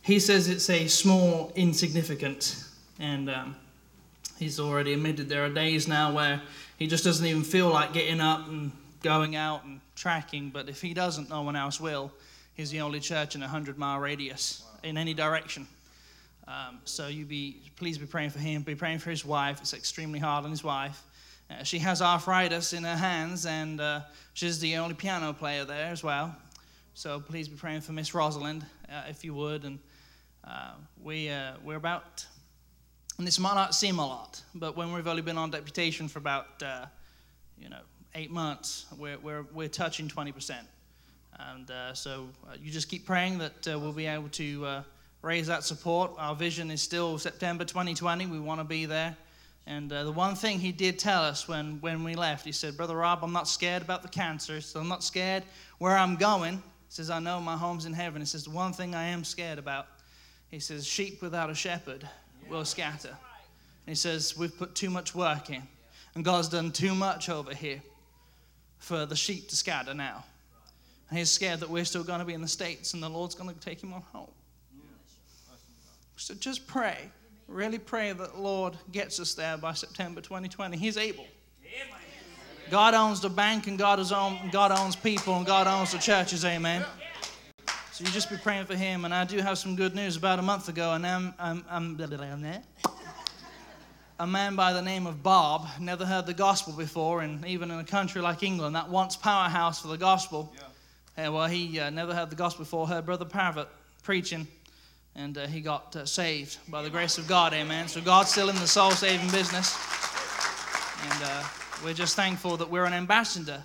he 0.00 0.18
says 0.18 0.48
it's 0.48 0.70
a 0.70 0.86
small, 0.86 1.52
insignificant, 1.54 2.64
and 2.98 3.28
um, 3.28 3.56
he's 4.38 4.58
already 4.58 4.94
admitted 4.94 5.28
there 5.28 5.44
are 5.44 5.50
days 5.50 5.86
now 5.86 6.14
where 6.14 6.40
he 6.78 6.86
just 6.86 7.04
doesn't 7.04 7.26
even 7.26 7.42
feel 7.42 7.68
like 7.68 7.92
getting 7.92 8.20
up 8.20 8.48
and 8.48 8.72
going 9.02 9.36
out 9.36 9.64
and 9.64 9.82
tracking. 9.94 10.48
But 10.48 10.70
if 10.70 10.80
he 10.80 10.94
doesn't, 10.94 11.28
no 11.28 11.42
one 11.42 11.54
else 11.54 11.78
will. 11.78 12.10
He's 12.54 12.70
the 12.70 12.80
only 12.80 13.00
church 13.00 13.34
in 13.34 13.42
a 13.42 13.48
hundred 13.48 13.76
mile 13.76 14.00
radius 14.00 14.64
in 14.82 14.96
any 14.96 15.12
direction. 15.12 15.66
Um, 16.50 16.80
so 16.84 17.06
you 17.06 17.26
be 17.26 17.60
please 17.76 17.96
be 17.96 18.06
praying 18.06 18.30
for 18.30 18.40
him. 18.40 18.62
Be 18.62 18.74
praying 18.74 18.98
for 18.98 19.10
his 19.10 19.24
wife. 19.24 19.60
It's 19.60 19.72
extremely 19.72 20.18
hard 20.18 20.44
on 20.44 20.50
his 20.50 20.64
wife. 20.64 21.00
Uh, 21.48 21.62
she 21.62 21.78
has 21.78 22.02
arthritis 22.02 22.72
in 22.72 22.82
her 22.82 22.96
hands, 22.96 23.46
and 23.46 23.80
uh, 23.80 24.00
she's 24.34 24.58
the 24.58 24.76
only 24.76 24.94
piano 24.94 25.32
player 25.32 25.64
there 25.64 25.86
as 25.86 26.02
well. 26.02 26.34
So 26.94 27.20
please 27.20 27.46
be 27.46 27.56
praying 27.56 27.82
for 27.82 27.92
Miss 27.92 28.14
Rosalind, 28.14 28.66
uh, 28.88 29.02
if 29.08 29.24
you 29.24 29.32
would. 29.34 29.64
And 29.64 29.78
uh, 30.42 30.72
we 31.00 31.30
uh, 31.30 31.52
we're 31.62 31.76
about, 31.76 32.26
and 33.18 33.26
this 33.26 33.38
might 33.38 33.54
not 33.54 33.72
seem 33.72 34.00
a 34.00 34.06
lot, 34.06 34.42
but 34.52 34.76
when 34.76 34.92
we've 34.92 35.06
only 35.06 35.22
been 35.22 35.38
on 35.38 35.50
deputation 35.50 36.08
for 36.08 36.18
about 36.18 36.60
uh, 36.64 36.86
you 37.60 37.68
know 37.68 37.82
eight 38.16 38.32
months, 38.32 38.86
we're 38.98 39.18
we're 39.18 39.46
we're 39.54 39.68
touching 39.68 40.08
20 40.08 40.32
percent. 40.32 40.66
And 41.38 41.96
so 41.96 42.28
you 42.60 42.70
just 42.70 42.90
keep 42.90 43.06
praying 43.06 43.38
that 43.38 43.64
we'll 43.66 43.92
be 43.92 44.06
able 44.06 44.28
to 44.30 44.82
raise 45.22 45.46
that 45.48 45.64
support. 45.64 46.12
Our 46.18 46.34
vision 46.34 46.70
is 46.70 46.80
still 46.80 47.18
September 47.18 47.64
2020. 47.64 48.26
We 48.26 48.38
want 48.38 48.60
to 48.60 48.64
be 48.64 48.86
there. 48.86 49.16
And 49.66 49.92
uh, 49.92 50.04
the 50.04 50.12
one 50.12 50.34
thing 50.34 50.58
he 50.58 50.72
did 50.72 50.98
tell 50.98 51.22
us 51.22 51.46
when, 51.46 51.80
when 51.80 52.02
we 52.02 52.14
left, 52.14 52.44
he 52.44 52.52
said, 52.52 52.76
Brother 52.76 52.96
Rob, 52.96 53.20
I'm 53.22 53.32
not 53.32 53.46
scared 53.46 53.82
about 53.82 54.02
the 54.02 54.08
cancer. 54.08 54.60
So 54.60 54.80
I'm 54.80 54.88
not 54.88 55.04
scared 55.04 55.44
where 55.78 55.96
I'm 55.96 56.16
going. 56.16 56.56
He 56.56 56.94
says, 56.94 57.10
I 57.10 57.20
know 57.20 57.40
my 57.40 57.56
home's 57.56 57.86
in 57.86 57.92
heaven. 57.92 58.20
He 58.20 58.26
says, 58.26 58.44
the 58.44 58.50
one 58.50 58.72
thing 58.72 58.94
I 58.94 59.04
am 59.04 59.22
scared 59.22 59.58
about, 59.58 59.86
he 60.50 60.58
says, 60.58 60.86
sheep 60.86 61.22
without 61.22 61.50
a 61.50 61.54
shepherd 61.54 62.08
will 62.48 62.64
scatter. 62.64 63.10
And 63.10 63.88
he 63.88 63.94
says, 63.94 64.36
we've 64.36 64.56
put 64.56 64.74
too 64.74 64.90
much 64.90 65.14
work 65.14 65.50
in. 65.50 65.62
And 66.14 66.24
God's 66.24 66.48
done 66.48 66.72
too 66.72 66.94
much 66.94 67.28
over 67.28 67.54
here 67.54 67.80
for 68.78 69.06
the 69.06 69.14
sheep 69.14 69.48
to 69.50 69.56
scatter 69.56 69.94
now. 69.94 70.24
And 71.08 71.18
he's 71.18 71.30
scared 71.30 71.60
that 71.60 71.70
we're 71.70 71.84
still 71.84 72.02
going 72.02 72.18
to 72.18 72.24
be 72.24 72.34
in 72.34 72.40
the 72.40 72.48
States 72.48 72.94
and 72.94 73.02
the 73.02 73.08
Lord's 73.08 73.34
going 73.34 73.54
to 73.54 73.60
take 73.60 73.82
him 73.82 73.92
on 73.92 74.02
home. 74.12 74.30
So 76.20 76.34
just 76.34 76.66
pray. 76.66 77.10
Really 77.48 77.78
pray 77.78 78.12
that 78.12 78.34
the 78.34 78.40
Lord 78.40 78.76
gets 78.92 79.18
us 79.18 79.32
there 79.32 79.56
by 79.56 79.72
September 79.72 80.20
2020. 80.20 80.76
He's 80.76 80.98
able. 80.98 81.24
God 82.70 82.92
owns 82.92 83.22
the 83.22 83.30
bank 83.30 83.68
and 83.68 83.78
God, 83.78 83.98
is 83.98 84.12
own, 84.12 84.50
God 84.52 84.70
owns 84.70 84.94
people 84.94 85.34
and 85.36 85.46
God 85.46 85.66
owns 85.66 85.92
the 85.92 85.98
churches. 85.98 86.44
Amen. 86.44 86.84
So 87.92 88.04
you 88.04 88.10
just 88.10 88.28
be 88.28 88.36
praying 88.36 88.66
for 88.66 88.76
him. 88.76 89.06
And 89.06 89.14
I 89.14 89.24
do 89.24 89.38
have 89.38 89.56
some 89.56 89.74
good 89.74 89.94
news. 89.94 90.16
About 90.16 90.38
a 90.38 90.42
month 90.42 90.68
ago, 90.68 90.92
and 90.92 91.06
I'm, 91.06 91.32
I'm, 91.38 91.64
I'm 91.70 91.94
blah, 91.94 92.06
blah, 92.06 92.18
blah, 92.18 92.36
blah. 92.36 92.92
a 94.18 94.26
man 94.26 94.56
by 94.56 94.74
the 94.74 94.82
name 94.82 95.06
of 95.06 95.22
Bob 95.22 95.68
never 95.80 96.04
heard 96.04 96.26
the 96.26 96.34
gospel 96.34 96.74
before, 96.74 97.22
and 97.22 97.46
even 97.46 97.70
in 97.70 97.78
a 97.78 97.84
country 97.84 98.20
like 98.20 98.42
England, 98.42 98.76
that 98.76 98.90
once 98.90 99.16
powerhouse 99.16 99.80
for 99.80 99.88
the 99.88 99.98
gospel. 99.98 100.54
Uh, 101.16 101.32
well, 101.32 101.46
he 101.46 101.80
uh, 101.80 101.88
never 101.88 102.14
heard 102.14 102.28
the 102.28 102.36
gospel 102.36 102.64
before, 102.64 102.86
heard 102.86 103.06
Brother 103.06 103.24
Parrott 103.24 103.68
preaching, 104.02 104.46
and 105.16 105.36
uh, 105.36 105.46
he 105.46 105.60
got 105.60 105.94
uh, 105.96 106.06
saved 106.06 106.58
by 106.68 106.82
the 106.82 106.90
grace 106.90 107.18
of 107.18 107.26
God, 107.26 107.52
amen. 107.52 107.88
So 107.88 108.00
God's 108.00 108.30
still 108.30 108.48
in 108.48 108.56
the 108.56 108.66
soul 108.66 108.90
saving 108.92 109.30
business. 109.30 109.76
And 111.02 111.22
uh, 111.24 111.44
we're 111.84 111.94
just 111.94 112.16
thankful 112.16 112.56
that 112.58 112.70
we're 112.70 112.84
an 112.84 112.92
ambassador 112.92 113.64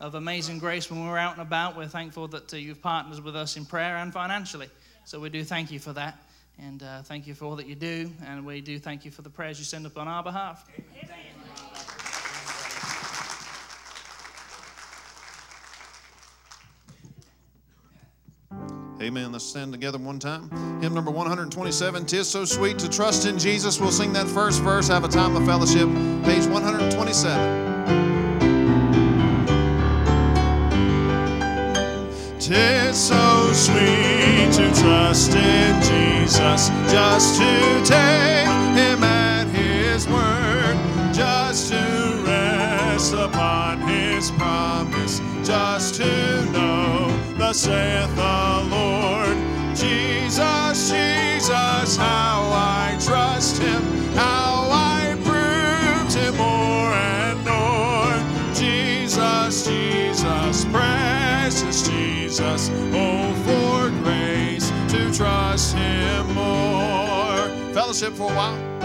of 0.00 0.14
amazing 0.14 0.58
grace 0.58 0.90
when 0.90 1.06
we're 1.06 1.18
out 1.18 1.32
and 1.32 1.42
about. 1.42 1.76
We're 1.76 1.88
thankful 1.88 2.28
that 2.28 2.52
uh, 2.52 2.56
you've 2.56 2.82
partnered 2.82 3.22
with 3.24 3.36
us 3.36 3.56
in 3.56 3.64
prayer 3.64 3.96
and 3.96 4.12
financially. 4.12 4.68
So 5.04 5.20
we 5.20 5.30
do 5.30 5.44
thank 5.44 5.70
you 5.70 5.78
for 5.78 5.92
that. 5.92 6.18
And 6.58 6.82
uh, 6.82 7.02
thank 7.02 7.26
you 7.26 7.34
for 7.34 7.44
all 7.44 7.56
that 7.56 7.66
you 7.66 7.74
do. 7.74 8.10
And 8.26 8.46
we 8.46 8.60
do 8.60 8.78
thank 8.78 9.04
you 9.04 9.10
for 9.10 9.22
the 9.22 9.30
prayers 9.30 9.58
you 9.58 9.64
send 9.64 9.86
up 9.86 9.98
on 9.98 10.08
our 10.08 10.22
behalf. 10.22 10.64
Amen. 10.78 10.95
Let's 18.98 19.44
stand 19.44 19.72
together 19.72 19.98
one 19.98 20.18
time. 20.18 20.48
Hymn 20.80 20.94
number 20.94 21.10
127, 21.10 22.06
Tis 22.06 22.28
So 22.28 22.46
Sweet 22.46 22.78
to 22.78 22.88
Trust 22.88 23.26
in 23.26 23.38
Jesus. 23.38 23.78
We'll 23.78 23.92
sing 23.92 24.14
that 24.14 24.26
first 24.26 24.62
verse, 24.62 24.88
have 24.88 25.04
a 25.04 25.08
time 25.08 25.36
of 25.36 25.44
fellowship. 25.44 25.86
Page 26.24 26.46
127. 26.46 27.76
Tis 32.40 32.96
so 32.96 33.52
sweet 33.52 34.50
to 34.52 34.72
trust 34.80 35.34
in 35.34 35.82
Jesus, 35.82 36.70
just 36.90 37.38
to 37.38 37.82
take 37.84 38.46
him 38.76 39.04
at 39.04 39.46
his 39.48 40.08
word, 40.08 40.78
just 41.12 41.70
to 41.70 42.22
rest 42.24 43.12
upon 43.12 43.80
his 43.88 44.30
promise, 44.30 45.20
just 45.44 45.96
to 45.96 46.06
know, 46.52 46.85
thus 47.46 47.60
saith 47.60 48.16
the 48.16 48.68
Lord. 48.74 49.36
Jesus, 49.76 50.90
Jesus, 50.90 51.96
how 51.96 52.50
I 52.52 52.98
trust 53.00 53.62
him, 53.62 53.82
how 54.14 54.68
I 54.72 55.14
proved 55.22 56.12
him 56.12 56.36
more 56.36 56.92
and 56.92 57.38
more. 57.46 58.16
Jesus, 58.52 59.64
Jesus, 59.64 60.64
precious 60.64 61.88
Jesus, 61.88 62.70
oh, 62.92 63.32
for 63.46 63.90
grace 64.02 64.68
to 64.90 65.16
trust 65.16 65.76
him 65.76 66.26
more. 66.34 67.48
Fellowship 67.72 68.14
for 68.14 68.32
a 68.32 68.34
while. 68.34 68.75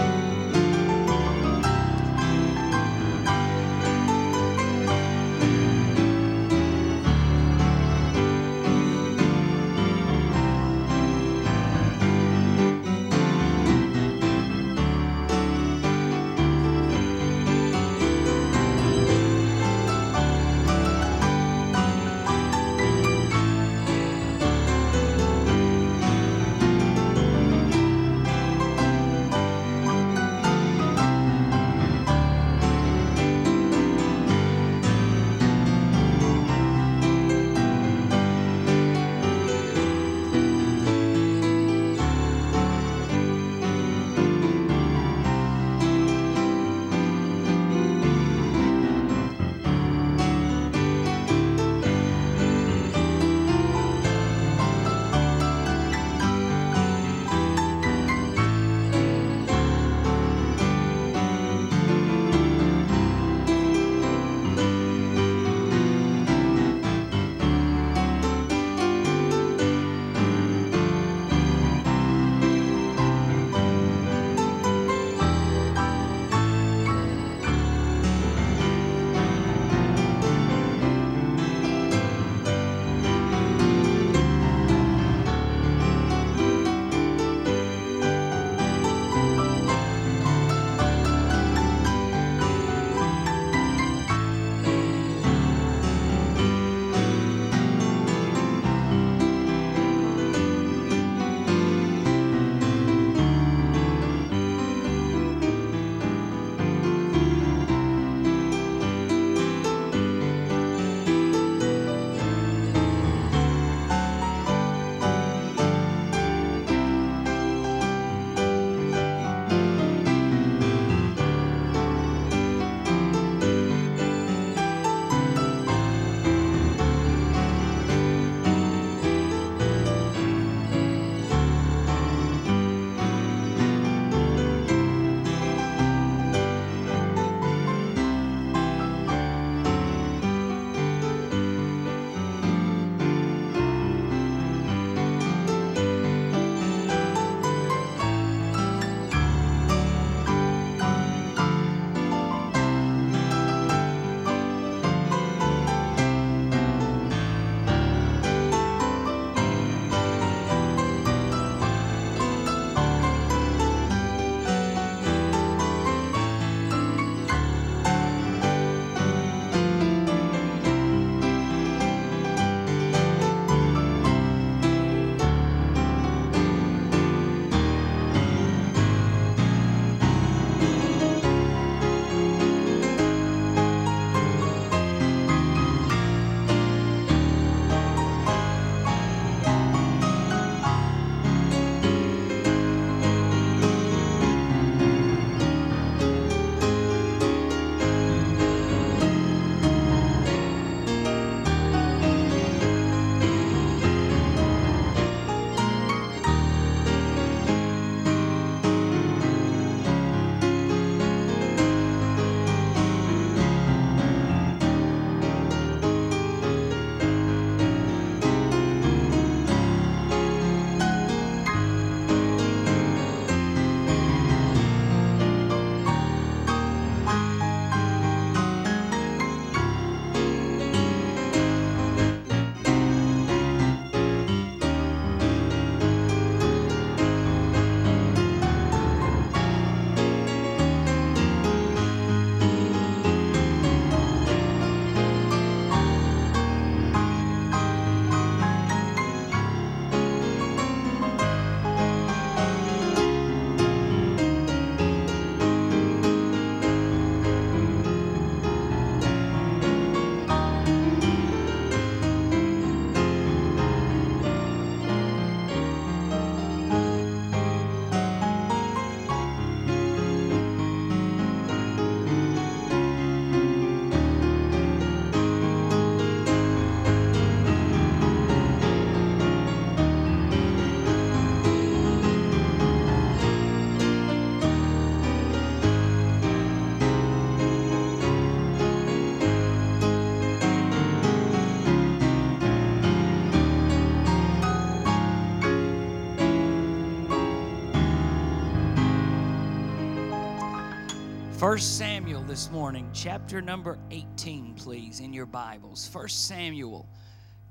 First 301.42 301.76
Samuel 301.76 302.22
this 302.22 302.52
morning, 302.52 302.88
chapter 302.94 303.42
number 303.42 303.76
18, 303.90 304.54
please, 304.54 305.00
in 305.00 305.12
your 305.12 305.26
Bibles. 305.26 305.88
First 305.88 306.28
Samuel, 306.28 306.88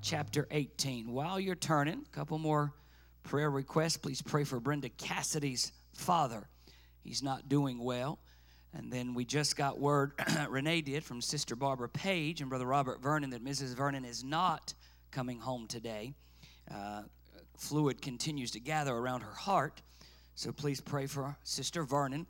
chapter 0.02 0.48
18. 0.50 1.12
While 1.12 1.42
you're 1.42 1.56
turning, 1.56 2.06
a 2.06 2.16
couple 2.16 2.38
more 2.38 2.72
prayer 3.24 3.52
requests. 3.52 3.98
Please 3.98 4.22
pray 4.22 4.46
for 4.46 4.62
Brenda 4.62 4.88
Cassidy's 4.88 5.74
father. 5.94 6.48
He's 7.04 7.22
not 7.22 7.50
doing 7.50 7.84
well. 7.84 8.20
And 8.74 8.94
then 8.94 9.14
we 9.14 9.26
just 9.26 9.58
got 9.58 9.78
word, 9.78 10.14
Renee 10.50 10.80
did, 10.80 11.04
from 11.04 11.22
Sister 11.22 11.58
Barbara 11.58 11.90
Page 11.90 12.40
and 12.40 12.50
Brother 12.50 12.68
Robert 12.68 13.02
Vernon, 13.02 13.32
that 13.32 13.44
Mrs. 13.44 13.76
Vernon 13.76 14.06
is 14.06 14.24
not 14.24 14.74
coming 15.12 15.38
home 15.38 15.68
today. 15.68 16.14
Uh, 16.74 17.02
fluid 17.58 18.02
continues 18.02 18.52
to 18.52 18.62
gather 18.62 18.96
around 18.96 19.20
her 19.20 19.36
heart. 19.36 19.82
So 20.36 20.54
please 20.54 20.80
pray 20.80 21.08
for 21.08 21.36
Sister 21.44 21.84
Vernon. 21.84 22.26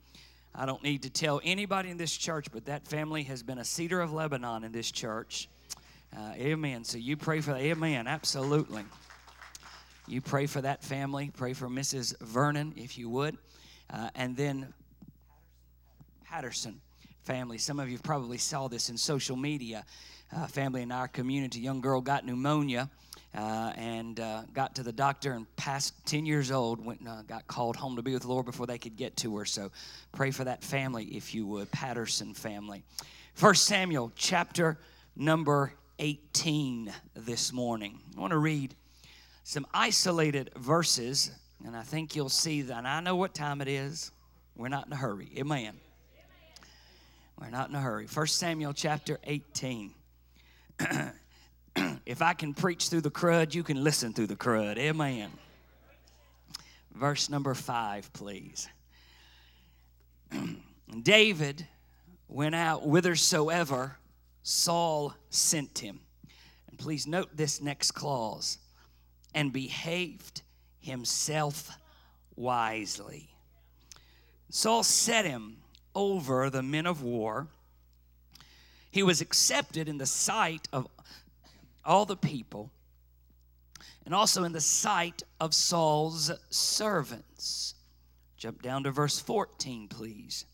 I 0.54 0.66
don't 0.66 0.84
need 0.84 1.04
to 1.04 1.10
tell 1.10 1.40
anybody 1.44 1.90
in 1.90 1.98
this 1.98 2.16
church, 2.16 2.48
but 2.52 2.66
that 2.66 2.86
family 2.86 3.24
has 3.24 3.42
been 3.42 3.58
a 3.58 3.66
cedar 3.66 4.02
of 4.02 4.12
Lebanon 4.12 4.64
in 4.64 4.72
this 4.72 4.92
church. 4.92 5.48
Uh, 6.16 6.34
amen. 6.36 6.84
So 6.84 6.98
you 6.98 7.16
pray 7.16 7.40
for 7.40 7.52
that. 7.52 7.62
Amen. 7.62 8.06
Absolutely. 8.08 8.84
You 10.08 10.20
pray 10.20 10.48
for 10.48 10.62
that 10.62 10.84
family. 10.84 11.32
Pray 11.36 11.54
for 11.54 11.70
Mrs. 11.70 12.20
Vernon, 12.20 12.74
if 12.76 12.98
you 12.98 13.10
would. 13.10 13.38
Uh, 13.90 14.10
and 14.16 14.36
then 14.36 14.74
Patterson 16.26 16.82
family. 17.24 17.58
Some 17.58 17.80
of 17.80 17.90
you 17.90 17.98
probably 17.98 18.38
saw 18.38 18.68
this 18.68 18.90
in 18.90 18.98
social 18.98 19.38
media. 19.38 19.86
Uh, 20.36 20.48
family 20.48 20.82
in 20.82 20.92
our 20.92 21.08
community, 21.08 21.60
young 21.60 21.82
girl 21.82 22.02
got 22.02 22.26
pneumonia 22.26 22.90
uh, 23.34 23.72
and 23.76 24.20
uh, 24.20 24.44
got 24.54 24.76
to 24.76 24.84
the 24.84 24.92
doctor 24.92 25.32
and 25.34 25.54
passed 25.56 25.94
10 26.06 26.26
years 26.26 26.52
old, 26.52 26.84
went 26.84 27.08
uh, 27.08 27.22
got 27.24 27.48
called 27.48 27.76
home 27.76 27.96
to 27.96 28.02
be 28.02 28.14
with 28.14 28.24
the 28.24 28.28
Lord 28.28 28.46
before 28.46 28.68
they 28.68 28.78
could 28.78 28.98
get 28.98 29.16
to 29.18 29.38
her. 29.38 29.46
So 29.46 29.72
pray 30.12 30.32
for 30.32 30.44
that 30.44 30.64
family, 30.64 31.06
if 31.06 31.34
you 31.34 31.46
would, 31.48 31.72
Patterson 31.72 32.34
family. 32.34 32.84
First 33.34 33.66
Samuel 33.66 34.12
chapter 34.16 34.78
number 35.16 35.74
18 36.00 36.92
this 37.16 37.54
morning. 37.54 38.00
I 38.18 38.20
want 38.20 38.32
to 38.32 38.38
read 38.38 38.76
some 39.44 39.66
isolated 39.74 40.52
verses, 40.58 41.32
and 41.66 41.76
I 41.76 41.84
think 41.84 42.16
you'll 42.16 42.30
see 42.30 42.64
that. 42.64 42.78
And 42.80 42.88
I 42.88 43.00
know 43.00 43.16
what 43.16 43.34
time 43.34 43.62
it 43.62 43.68
is. 43.68 44.12
We're 44.58 44.68
not 44.68 44.88
in 44.88 44.94
a 44.94 44.98
hurry. 44.98 45.32
Amen. 45.38 45.74
We're 47.40 47.50
not 47.50 47.70
in 47.70 47.76
a 47.76 47.82
hurry. 47.82 48.08
First 48.08 48.38
Samuel 48.38 48.74
chapter 48.74 49.20
18. 49.24 49.94
if 52.06 52.22
I 52.22 52.34
can 52.34 52.54
preach 52.54 52.90
through 52.90 53.02
the 53.02 53.12
crud, 53.12 53.54
you 53.54 53.64
can 53.64 53.84
listen 53.84 54.14
through 54.14 54.28
the 54.28 54.36
crud. 54.36 54.78
Amen. 54.78 55.32
Verse 56.94 57.30
number 57.30 57.54
five, 57.54 58.12
please. 58.14 58.68
David 61.04 61.68
went 62.28 62.56
out 62.56 62.82
whithersoever 62.82 63.98
Saul 64.44 65.14
sent 65.30 65.80
him. 65.80 66.00
And 66.70 66.78
please 66.78 67.06
note 67.06 67.30
this 67.36 67.62
next 67.62 67.92
clause 67.92 68.58
and 69.34 69.54
behaved 69.54 70.42
himself 70.80 71.72
wisely. 72.36 73.30
Saul 74.50 74.84
set 74.84 75.26
him 75.26 75.58
over 75.96 76.50
the 76.50 76.64
men 76.64 76.86
of 76.86 77.04
war. 77.04 77.48
He 78.90 79.04
was 79.04 79.22
accepted 79.22 79.88
in 79.88 79.98
the 79.98 80.06
sight 80.06 80.68
of 80.74 80.88
all 81.84 82.06
the 82.06 82.18
people 82.18 82.72
and 84.06 84.16
also 84.16 84.44
in 84.44 84.52
the 84.52 84.62
sight 84.62 85.24
of 85.40 85.54
Saul's 85.54 86.32
servants. 86.50 87.76
Jump 88.38 88.62
down 88.62 88.84
to 88.84 88.92
verse 88.92 89.20
14, 89.20 89.88
please. 89.88 90.46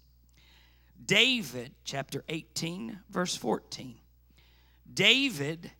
David, 1.05 1.71
chapter 1.85 2.23
18, 2.27 2.99
verse 3.09 3.35
14. 3.35 3.95
David 4.93 5.71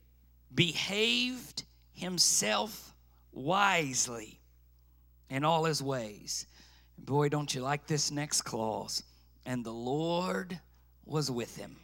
behaved 0.53 1.63
himself 1.91 2.93
wisely 3.33 4.39
in 5.29 5.43
all 5.43 5.65
his 5.65 5.83
ways. 5.83 6.45
Boy, 6.97 7.29
don't 7.29 7.53
you 7.53 7.61
like 7.61 7.87
this 7.87 8.11
next 8.11 8.43
clause? 8.43 9.03
And 9.45 9.65
the 9.65 9.71
Lord 9.71 10.59
was 11.05 11.29
with 11.29 11.55
him. 11.57 11.75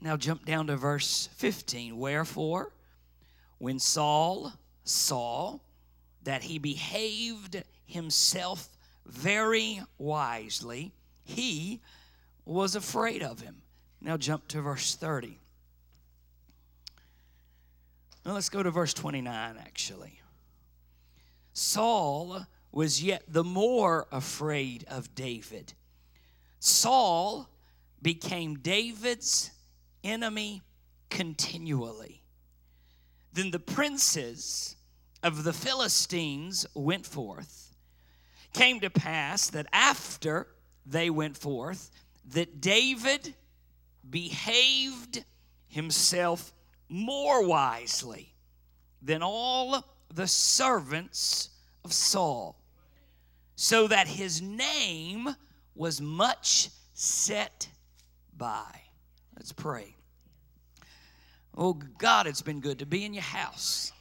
Now 0.00 0.16
jump 0.16 0.44
down 0.44 0.68
to 0.68 0.76
verse 0.76 1.28
15. 1.36 1.96
Wherefore, 1.96 2.72
when 3.58 3.78
Saul 3.78 4.52
saw 4.84 5.58
that 6.22 6.44
he 6.44 6.58
behaved 6.58 7.62
himself 7.86 8.68
very 9.04 9.80
wisely, 9.98 10.92
he 11.24 11.80
was 12.44 12.76
afraid 12.76 13.22
of 13.22 13.40
him. 13.40 13.62
Now 14.00 14.16
jump 14.16 14.46
to 14.48 14.60
verse 14.60 14.94
30. 14.94 15.38
Now 18.24 18.34
let's 18.34 18.48
go 18.48 18.62
to 18.62 18.70
verse 18.70 18.94
29 18.94 19.56
actually. 19.58 20.20
Saul 21.52 22.46
was 22.70 23.02
yet 23.02 23.24
the 23.26 23.42
more 23.42 24.06
afraid 24.12 24.84
of 24.88 25.14
David. 25.14 25.72
Saul 26.60 27.48
became 28.00 28.56
David's 28.56 29.50
enemy 30.04 30.62
continually. 31.10 32.22
Then 33.32 33.50
the 33.50 33.58
princes 33.58 34.76
of 35.22 35.44
the 35.44 35.52
Philistines 35.52 36.66
went 36.74 37.06
forth. 37.06 37.74
Came 38.52 38.80
to 38.80 38.90
pass 38.90 39.50
that 39.50 39.66
after 39.72 40.48
they 40.86 41.10
went 41.10 41.36
forth, 41.36 41.90
that 42.32 42.60
David 42.60 43.34
behaved 44.08 45.24
himself 45.68 46.52
more 46.88 47.46
wisely 47.46 48.34
than 49.02 49.22
all 49.22 49.84
the 50.12 50.26
servants 50.26 51.50
of 51.84 51.92
Saul, 51.92 52.58
so 53.54 53.86
that 53.86 54.08
his 54.08 54.40
name 54.40 55.28
was 55.74 56.00
much 56.00 56.70
set 56.94 57.68
by. 58.36 58.87
Let's 59.38 59.52
pray. 59.52 59.94
Oh, 61.56 61.72
God, 61.72 62.26
it's 62.26 62.42
been 62.42 62.60
good 62.60 62.80
to 62.80 62.86
be 62.86 63.04
in 63.04 63.14
your 63.14 63.22
house. 63.22 63.92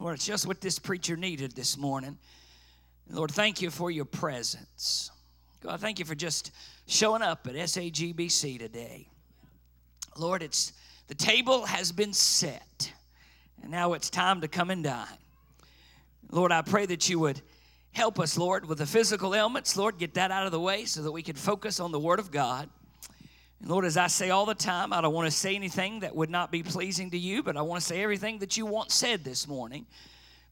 Lord, 0.00 0.16
it's 0.16 0.26
just 0.26 0.44
what 0.44 0.60
this 0.60 0.76
preacher 0.76 1.16
needed 1.16 1.52
this 1.52 1.76
morning. 1.76 2.18
Lord, 3.08 3.30
thank 3.30 3.62
you 3.62 3.70
for 3.70 3.92
your 3.92 4.04
presence. 4.04 5.12
God, 5.62 5.80
thank 5.80 6.00
you 6.00 6.04
for 6.04 6.16
just 6.16 6.50
showing 6.86 7.22
up 7.22 7.46
at 7.46 7.54
SAGBC 7.54 8.58
today. 8.58 9.08
Lord, 10.16 10.42
it's 10.42 10.72
the 11.06 11.14
table 11.14 11.64
has 11.64 11.92
been 11.92 12.12
set, 12.12 12.92
and 13.62 13.70
now 13.70 13.92
it's 13.92 14.10
time 14.10 14.40
to 14.40 14.48
come 14.48 14.70
and 14.70 14.82
dine. 14.82 15.06
Lord, 16.30 16.50
I 16.50 16.62
pray 16.62 16.86
that 16.86 17.08
you 17.08 17.20
would 17.20 17.40
help 17.92 18.18
us, 18.18 18.36
Lord, 18.36 18.66
with 18.66 18.78
the 18.78 18.86
physical 18.86 19.32
ailments. 19.34 19.76
Lord, 19.76 19.96
get 19.96 20.14
that 20.14 20.32
out 20.32 20.44
of 20.44 20.52
the 20.52 20.60
way 20.60 20.86
so 20.86 21.02
that 21.02 21.12
we 21.12 21.22
can 21.22 21.36
focus 21.36 21.78
on 21.78 21.92
the 21.92 22.00
Word 22.00 22.18
of 22.18 22.32
God. 22.32 22.68
And 23.60 23.70
Lord, 23.70 23.84
as 23.84 23.96
I 23.96 24.06
say 24.06 24.30
all 24.30 24.46
the 24.46 24.54
time, 24.54 24.92
I 24.92 25.00
don't 25.00 25.14
want 25.14 25.30
to 25.30 25.36
say 25.36 25.54
anything 25.54 26.00
that 26.00 26.14
would 26.14 26.30
not 26.30 26.52
be 26.52 26.62
pleasing 26.62 27.10
to 27.10 27.18
you, 27.18 27.42
but 27.42 27.56
I 27.56 27.62
want 27.62 27.80
to 27.80 27.86
say 27.86 28.02
everything 28.02 28.38
that 28.38 28.56
you 28.56 28.66
want 28.66 28.92
said 28.92 29.24
this 29.24 29.48
morning. 29.48 29.86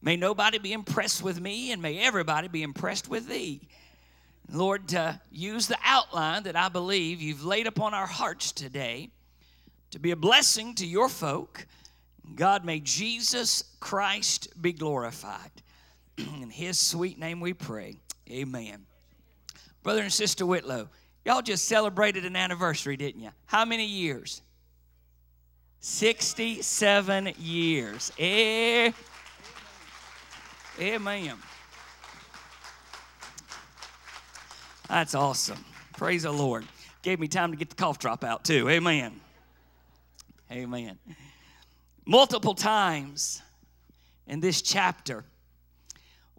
May 0.01 0.15
nobody 0.15 0.59
be 0.59 0.73
impressed 0.73 1.23
with 1.23 1.39
me, 1.39 1.71
and 1.71 1.81
may 1.81 1.99
everybody 1.99 2.47
be 2.47 2.63
impressed 2.63 3.09
with 3.09 3.27
thee. 3.27 3.61
Lord, 4.51 4.93
uh, 4.93 5.13
use 5.31 5.67
the 5.67 5.77
outline 5.83 6.43
that 6.43 6.55
I 6.55 6.69
believe 6.69 7.21
you've 7.21 7.43
laid 7.43 7.67
upon 7.67 7.93
our 7.93 8.05
hearts 8.05 8.51
today 8.51 9.09
to 9.91 9.99
be 9.99 10.11
a 10.11 10.15
blessing 10.15 10.75
to 10.75 10.85
your 10.85 11.09
folk. 11.09 11.65
God, 12.35 12.63
may 12.63 12.79
Jesus 12.79 13.63
Christ 13.79 14.61
be 14.61 14.73
glorified. 14.73 15.51
In 16.17 16.49
his 16.49 16.77
sweet 16.77 17.19
name 17.19 17.39
we 17.39 17.53
pray. 17.53 17.95
Amen. 18.29 18.85
Brother 19.83 20.01
and 20.01 20.13
Sister 20.13 20.45
Whitlow, 20.45 20.89
y'all 21.27 21.41
just 21.41 21.65
celebrated 21.65 22.23
an 22.23 22.37
anniversary, 22.37 22.95
didn't 22.95 23.21
you? 23.21 23.31
How 23.47 23.65
many 23.65 23.85
years? 23.85 24.41
67 25.81 27.33
years. 27.37 28.13
Eh? 28.17 28.91
Amen. 30.79 31.35
That's 34.87 35.15
awesome. 35.15 35.65
Praise 35.97 36.23
the 36.23 36.31
Lord. 36.31 36.65
Gave 37.01 37.19
me 37.19 37.27
time 37.27 37.51
to 37.51 37.57
get 37.57 37.69
the 37.69 37.75
cough 37.75 37.99
drop 37.99 38.23
out, 38.23 38.45
too. 38.45 38.69
Amen. 38.69 39.19
Amen. 40.49 40.97
Multiple 42.05 42.53
times 42.53 43.41
in 44.27 44.39
this 44.39 44.61
chapter, 44.61 45.25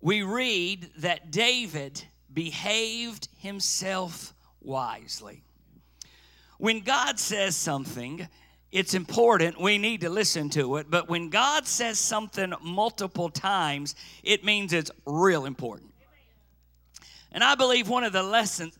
we 0.01 0.23
read 0.23 0.89
that 0.97 1.31
David 1.31 2.03
behaved 2.33 3.29
himself 3.37 4.33
wisely. 4.69 5.43
When 6.59 6.81
God 6.81 7.19
says 7.19 7.57
something, 7.57 8.29
it's 8.71 8.93
important. 8.93 9.61
We 9.61 9.79
need 9.79 10.03
to 10.03 10.11
listen 10.11 10.51
to 10.51 10.77
it. 10.77 10.91
But 10.91 11.09
when 11.09 11.31
God 11.31 11.67
says 11.67 11.99
something 11.99 12.53
multiple 12.63 13.31
times, 13.31 13.95
it 14.23 14.45
means 14.45 14.73
it's 14.73 14.91
real 15.07 15.47
important. 15.47 15.93
And 17.33 17.43
I 17.43 17.55
believe 17.55 17.89
one 17.89 18.05
of 18.05 18.13
the 18.13 18.23
lessons 18.23 18.79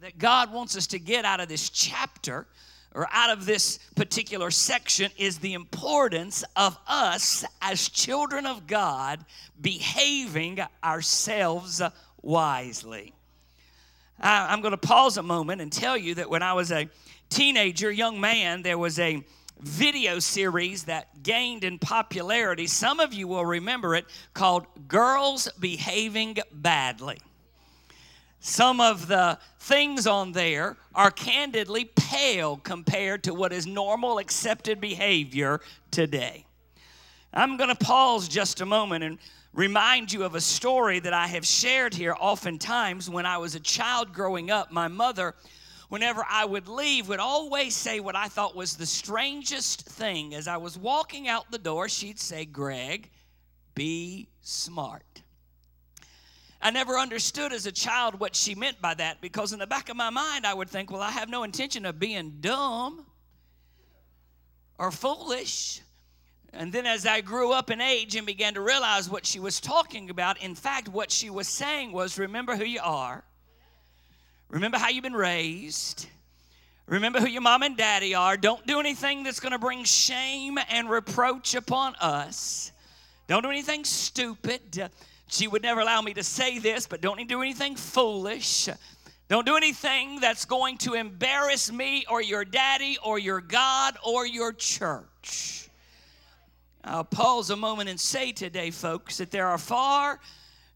that 0.00 0.18
God 0.18 0.52
wants 0.52 0.76
us 0.76 0.86
to 0.88 0.98
get 0.98 1.24
out 1.24 1.40
of 1.40 1.48
this 1.48 1.68
chapter 1.68 2.46
or 2.94 3.08
out 3.12 3.30
of 3.30 3.46
this 3.46 3.78
particular 3.94 4.50
section 4.50 5.10
is 5.16 5.38
the 5.38 5.54
importance 5.54 6.44
of 6.56 6.78
us 6.86 7.44
as 7.60 7.88
children 7.88 8.46
of 8.46 8.66
God 8.66 9.24
behaving 9.60 10.60
ourselves 10.82 11.80
wisely. 12.22 13.14
I- 14.22 14.52
I'm 14.52 14.60
going 14.60 14.72
to 14.72 14.78
pause 14.78 15.16
a 15.16 15.22
moment 15.22 15.60
and 15.60 15.72
tell 15.72 15.96
you 15.96 16.14
that 16.14 16.30
when 16.30 16.42
I 16.42 16.52
was 16.52 16.70
a 16.70 16.88
teenager, 17.28 17.90
young 17.90 18.20
man, 18.20 18.62
there 18.62 18.78
was 18.78 18.98
a 18.98 19.24
video 19.60 20.18
series 20.18 20.84
that 20.84 21.22
gained 21.22 21.64
in 21.64 21.78
popularity. 21.78 22.66
Some 22.66 23.00
of 23.00 23.12
you 23.12 23.28
will 23.28 23.44
remember 23.44 23.94
it 23.94 24.06
called 24.34 24.66
Girls 24.88 25.48
Behaving 25.60 26.38
Badly. 26.52 27.18
Some 28.40 28.80
of 28.80 29.06
the 29.06 29.38
things 29.60 30.06
on 30.08 30.32
there 30.32 30.76
are 30.96 31.12
candidly 31.12 31.84
pale 31.84 32.56
compared 32.56 33.22
to 33.24 33.34
what 33.34 33.52
is 33.52 33.68
normal 33.68 34.18
accepted 34.18 34.80
behavior 34.80 35.60
today. 35.92 36.44
I'm 37.32 37.56
going 37.56 37.70
to 37.70 37.76
pause 37.76 38.26
just 38.28 38.60
a 38.60 38.66
moment 38.66 39.04
and 39.04 39.18
remind 39.52 40.12
you 40.12 40.24
of 40.24 40.34
a 40.34 40.40
story 40.40 40.98
that 41.00 41.12
I 41.12 41.26
have 41.26 41.46
shared 41.46 41.94
here 41.94 42.14
oftentimes 42.18 43.10
when 43.10 43.26
I 43.26 43.38
was 43.38 43.54
a 43.54 43.60
child 43.60 44.12
growing 44.12 44.50
up. 44.50 44.72
My 44.72 44.88
mother, 44.88 45.34
whenever 45.88 46.24
I 46.28 46.44
would 46.44 46.68
leave, 46.68 47.08
would 47.08 47.20
always 47.20 47.74
say 47.74 48.00
what 48.00 48.16
I 48.16 48.28
thought 48.28 48.56
was 48.56 48.76
the 48.76 48.86
strangest 48.86 49.82
thing. 49.82 50.34
As 50.34 50.48
I 50.48 50.56
was 50.56 50.78
walking 50.78 51.28
out 51.28 51.50
the 51.50 51.58
door, 51.58 51.88
she'd 51.88 52.18
say, 52.18 52.44
Greg, 52.44 53.10
be 53.74 54.28
smart. 54.40 55.22
I 56.62 56.70
never 56.70 56.96
understood 56.96 57.52
as 57.52 57.66
a 57.66 57.72
child 57.72 58.20
what 58.20 58.36
she 58.36 58.54
meant 58.54 58.80
by 58.80 58.94
that 58.94 59.20
because 59.20 59.52
in 59.52 59.58
the 59.58 59.66
back 59.66 59.88
of 59.88 59.96
my 59.96 60.10
mind 60.10 60.46
I 60.46 60.54
would 60.54 60.70
think, 60.70 60.92
well, 60.92 61.02
I 61.02 61.10
have 61.10 61.28
no 61.28 61.42
intention 61.42 61.84
of 61.84 61.98
being 61.98 62.36
dumb 62.40 63.04
or 64.78 64.92
foolish. 64.92 65.80
And 66.52 66.72
then 66.72 66.86
as 66.86 67.06
I 67.06 67.22
grew 67.22 67.52
up 67.52 67.70
in 67.70 67.80
age 67.80 68.14
and 68.14 68.26
began 68.26 68.54
to 68.54 68.60
realize 68.60 69.08
what 69.08 69.24
she 69.24 69.40
was 69.40 69.60
talking 69.60 70.10
about, 70.10 70.42
in 70.42 70.54
fact, 70.54 70.88
what 70.88 71.10
she 71.10 71.30
was 71.30 71.48
saying 71.48 71.92
was 71.92 72.18
remember 72.18 72.56
who 72.56 72.64
you 72.64 72.80
are, 72.82 73.24
remember 74.48 74.78
how 74.78 74.88
you've 74.88 75.02
been 75.02 75.14
raised. 75.14 76.06
Remember 76.86 77.20
who 77.20 77.26
your 77.26 77.40
mom 77.40 77.62
and 77.62 77.76
daddy 77.76 78.14
are. 78.14 78.36
Don't 78.36 78.66
do 78.66 78.80
anything 78.80 79.22
that's 79.22 79.40
going 79.40 79.52
to 79.52 79.58
bring 79.58 79.84
shame 79.84 80.58
and 80.68 80.90
reproach 80.90 81.54
upon 81.54 81.94
us. 81.96 82.72
Don't 83.28 83.42
do 83.42 83.50
anything 83.50 83.84
stupid. 83.84 84.90
She 85.28 85.48
would 85.48 85.62
never 85.62 85.80
allow 85.80 86.02
me 86.02 86.12
to 86.14 86.22
say 86.22 86.58
this, 86.58 86.86
but 86.86 87.00
don't 87.00 87.26
do 87.26 87.40
anything 87.40 87.76
foolish. 87.76 88.68
Don't 89.28 89.46
do 89.46 89.56
anything 89.56 90.20
that's 90.20 90.44
going 90.44 90.76
to 90.78 90.92
embarrass 90.92 91.72
me 91.72 92.04
or 92.10 92.20
your 92.20 92.44
daddy 92.44 92.98
or 93.02 93.18
your 93.18 93.40
God 93.40 93.96
or 94.04 94.26
your 94.26 94.52
church. 94.52 95.61
I'll 96.84 97.04
pause 97.04 97.50
a 97.50 97.56
moment 97.56 97.88
and 97.88 97.98
say 97.98 98.32
today, 98.32 98.70
folks, 98.70 99.18
that 99.18 99.30
there 99.30 99.46
are 99.46 99.58
far 99.58 100.20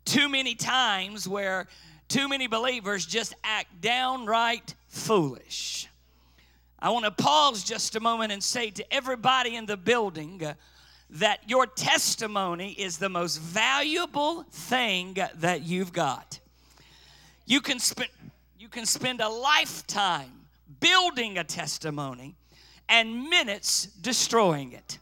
too 0.05 0.29
many 0.29 0.55
times 0.55 1.29
where 1.29 1.67
too 2.09 2.29
many 2.29 2.47
believers 2.47 3.05
just 3.07 3.35
act 3.43 3.81
downright 3.81 4.75
foolish. 4.87 5.89
I 6.79 6.91
want 6.91 7.05
to 7.07 7.11
pause 7.11 7.65
just 7.65 7.97
a 7.97 8.01
moment 8.01 8.33
and 8.33 8.43
say 8.43 8.71
to 8.71 8.95
everybody 8.95 9.57
in 9.57 9.67
the 9.67 9.77
building, 9.77 10.43
that 11.11 11.49
your 11.49 11.67
testimony 11.67 12.73
is 12.73 12.99
the 12.99 13.09
most 13.09 13.39
valuable 13.39 14.43
thing 14.51 15.17
that 15.37 15.63
you've 15.63 15.93
got. 15.93 16.41
You 17.47 17.61
can 17.61 17.79
spend 17.79 18.11
you 18.59 18.69
can 18.69 18.87
spend 18.87 19.21
a 19.21 19.29
lifetime 19.29 20.33
building 20.81 21.39
a 21.39 21.45
testimony 21.45 22.35
and 22.89 23.29
minutes 23.29 23.87
destroying 23.87 24.73
it. 24.73 24.99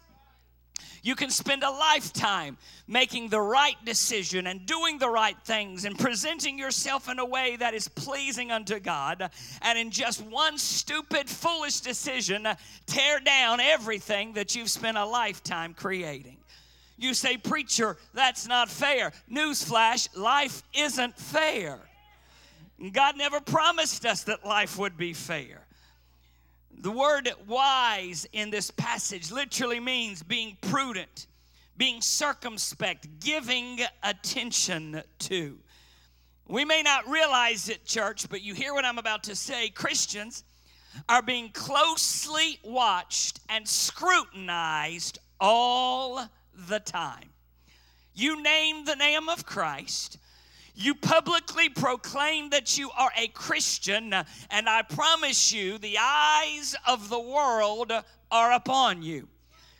You 1.04 1.14
can 1.14 1.28
spend 1.28 1.62
a 1.62 1.70
lifetime 1.70 2.56
making 2.88 3.28
the 3.28 3.40
right 3.40 3.76
decision 3.84 4.46
and 4.46 4.64
doing 4.64 4.96
the 4.96 5.10
right 5.10 5.36
things 5.44 5.84
and 5.84 5.98
presenting 5.98 6.58
yourself 6.58 7.10
in 7.10 7.18
a 7.18 7.24
way 7.26 7.56
that 7.56 7.74
is 7.74 7.88
pleasing 7.88 8.50
unto 8.50 8.80
God. 8.80 9.30
And 9.60 9.78
in 9.78 9.90
just 9.90 10.24
one 10.24 10.56
stupid, 10.56 11.28
foolish 11.28 11.80
decision, 11.80 12.48
tear 12.86 13.20
down 13.20 13.60
everything 13.60 14.32
that 14.32 14.56
you've 14.56 14.70
spent 14.70 14.96
a 14.96 15.04
lifetime 15.04 15.74
creating. 15.74 16.38
You 16.96 17.12
say, 17.12 17.36
Preacher, 17.36 17.98
that's 18.14 18.48
not 18.48 18.70
fair. 18.70 19.12
Newsflash, 19.30 20.16
life 20.16 20.62
isn't 20.72 21.18
fair. 21.18 21.80
God 22.92 23.18
never 23.18 23.40
promised 23.40 24.06
us 24.06 24.24
that 24.24 24.46
life 24.46 24.78
would 24.78 24.96
be 24.96 25.12
fair. 25.12 25.63
The 26.84 26.90
word 26.90 27.32
wise 27.46 28.26
in 28.34 28.50
this 28.50 28.70
passage 28.70 29.32
literally 29.32 29.80
means 29.80 30.22
being 30.22 30.58
prudent, 30.60 31.28
being 31.78 32.02
circumspect, 32.02 33.20
giving 33.20 33.80
attention 34.02 35.02
to. 35.20 35.58
We 36.46 36.66
may 36.66 36.82
not 36.82 37.08
realize 37.08 37.70
it, 37.70 37.86
church, 37.86 38.28
but 38.28 38.42
you 38.42 38.52
hear 38.52 38.74
what 38.74 38.84
I'm 38.84 38.98
about 38.98 39.24
to 39.24 39.34
say. 39.34 39.70
Christians 39.70 40.44
are 41.08 41.22
being 41.22 41.52
closely 41.52 42.60
watched 42.62 43.40
and 43.48 43.66
scrutinized 43.66 45.20
all 45.40 46.28
the 46.68 46.80
time. 46.80 47.30
You 48.12 48.42
name 48.42 48.84
the 48.84 48.96
name 48.96 49.30
of 49.30 49.46
Christ, 49.46 50.18
you 50.74 50.94
publicly 50.94 51.68
proclaim 51.68 52.50
that 52.50 52.76
you 52.76 52.90
are 52.98 53.12
a 53.16 53.28
Christian, 53.28 54.12
and 54.12 54.68
I 54.68 54.82
promise 54.82 55.52
you, 55.52 55.78
the 55.78 55.98
eyes 56.00 56.74
of 56.86 57.08
the 57.08 57.20
world 57.20 57.92
are 58.30 58.52
upon 58.52 59.02
you. 59.02 59.28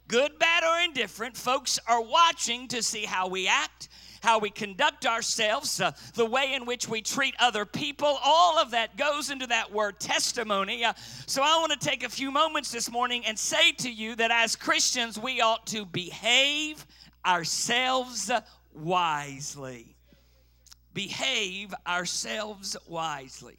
Good, 0.07 0.38
bad, 0.38 0.62
or 0.62 0.84
indifferent, 0.84 1.36
folks 1.36 1.78
are 1.88 2.03
watching 2.03 2.68
to 2.68 2.82
see 2.82 3.04
how 3.07 3.26
we 3.26 3.49
act, 3.49 3.88
how 4.22 4.38
we 4.38 4.50
conduct 4.50 5.07
ourselves, 5.07 5.80
uh, 5.80 5.92
the 6.14 6.26
way 6.26 6.53
in 6.54 6.66
which 6.66 6.88
we 6.88 7.03
treat 7.03 7.34
other 7.41 7.64
people. 7.64 8.18
All 8.22 8.58
of 8.58 8.71
that 8.71 8.96
goes 8.96 9.30
into 9.30 9.46
that 9.49 9.72
word 9.72 9.99
testimony. 9.99 10.84
Uh, 10.84 10.92
so 11.26 11.42
I 11.42 11.58
want 11.58 11.72
to 11.72 11.79
take 11.79 12.04
a 12.04 12.08
few 12.08 12.30
moments 12.30 12.71
this 12.71 12.91
morning 12.91 13.25
and 13.26 13.38
say 13.38 13.72
to 13.72 13.91
you 13.91 14.14
that 14.16 14.30
as 14.30 14.54
Christians, 14.57 15.18
we 15.18 15.41
ought 15.41 15.66
to 15.68 15.87
behave 15.87 16.87
ourselves 17.26 18.30
wisely 18.75 19.93
behave 20.95 21.75
ourselves 21.87 22.76
wisely. 22.87 23.57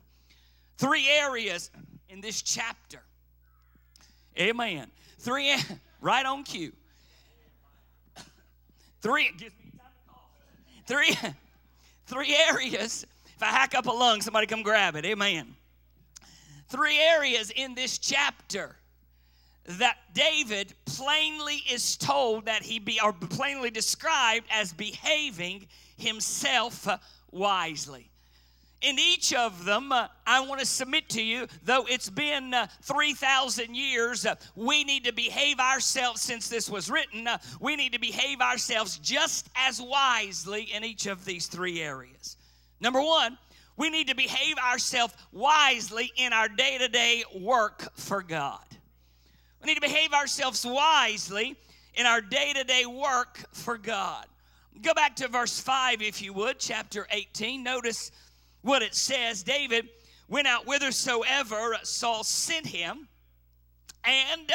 Three 0.77 1.07
areas 1.07 1.69
in 2.09 2.21
this 2.21 2.41
chapter. 2.41 3.01
Amen. 4.39 4.87
Three, 5.19 5.55
right 6.01 6.25
on 6.25 6.43
cue. 6.43 6.73
Three, 9.01 9.31
three, 10.87 11.15
three 12.07 12.35
areas. 12.49 13.05
If 13.35 13.43
I 13.43 13.47
hack 13.47 13.75
up 13.75 13.85
a 13.85 13.91
lung, 13.91 14.21
somebody 14.21 14.47
come 14.47 14.63
grab 14.63 14.95
it. 14.95 15.05
Amen. 15.05 15.55
Three 16.69 16.97
areas 16.97 17.51
in 17.51 17.75
this 17.75 17.97
chapter 17.97 18.75
that 19.65 19.97
David 20.13 20.73
plainly 20.85 21.61
is 21.69 21.97
told 21.97 22.45
that 22.45 22.63
he 22.63 22.79
be, 22.79 22.99
or 23.03 23.13
plainly 23.13 23.69
described 23.69 24.47
as 24.51 24.73
behaving 24.73 25.67
himself 25.97 26.87
wisely. 27.35 28.09
In 28.81 28.99
each 28.99 29.33
of 29.33 29.65
them, 29.65 29.91
uh, 29.91 30.07
I 30.27 30.41
want 30.41 30.59
to 30.59 30.65
submit 30.65 31.09
to 31.09 31.21
you, 31.21 31.47
though 31.63 31.85
it's 31.89 32.09
been 32.09 32.53
uh, 32.53 32.67
3,000 32.83 33.75
years, 33.75 34.25
uh, 34.25 34.35
we 34.55 34.83
need 34.83 35.05
to 35.05 35.13
behave 35.13 35.59
ourselves 35.59 36.21
since 36.21 36.49
this 36.49 36.69
was 36.69 36.89
written. 36.89 37.27
uh, 37.27 37.37
we 37.59 37.75
need 37.75 37.93
to 37.93 37.99
behave 37.99 38.41
ourselves 38.41 38.99
just 38.99 39.49
as 39.55 39.81
wisely 39.81 40.63
in 40.63 40.83
each 40.83 41.07
of 41.07 41.25
these 41.25 41.47
three 41.47 41.81
areas. 41.81 42.37
Number 42.79 43.01
one, 43.01 43.37
we 43.77 43.89
need 43.89 44.07
to 44.07 44.15
behave 44.15 44.57
ourselves 44.57 45.13
wisely 45.31 46.11
in 46.15 46.31
our 46.31 46.47
day 46.47 46.77
to 46.77 46.87
day 46.87 47.23
work 47.39 47.87
for 47.95 48.21
God. 48.21 48.63
We 49.61 49.67
need 49.67 49.75
to 49.75 49.81
behave 49.81 50.13
ourselves 50.13 50.63
wisely 50.65 51.55
in 51.95 52.05
our 52.05 52.21
day 52.21 52.53
to 52.53 52.63
day 52.63 52.85
work 52.85 53.39
for 53.51 53.77
God. 53.77 54.27
Go 54.81 54.93
back 54.93 55.15
to 55.17 55.27
verse 55.27 55.59
5, 55.59 56.01
if 56.01 56.21
you 56.21 56.33
would, 56.33 56.59
chapter 56.59 57.07
18. 57.09 57.63
Notice 57.63 58.11
what 58.61 58.81
it 58.81 58.93
says 58.93 59.43
David 59.43 59.87
went 60.27 60.47
out 60.47 60.65
whithersoever 60.65 61.77
Saul 61.83 62.23
sent 62.23 62.65
him 62.65 63.07
and 64.03 64.51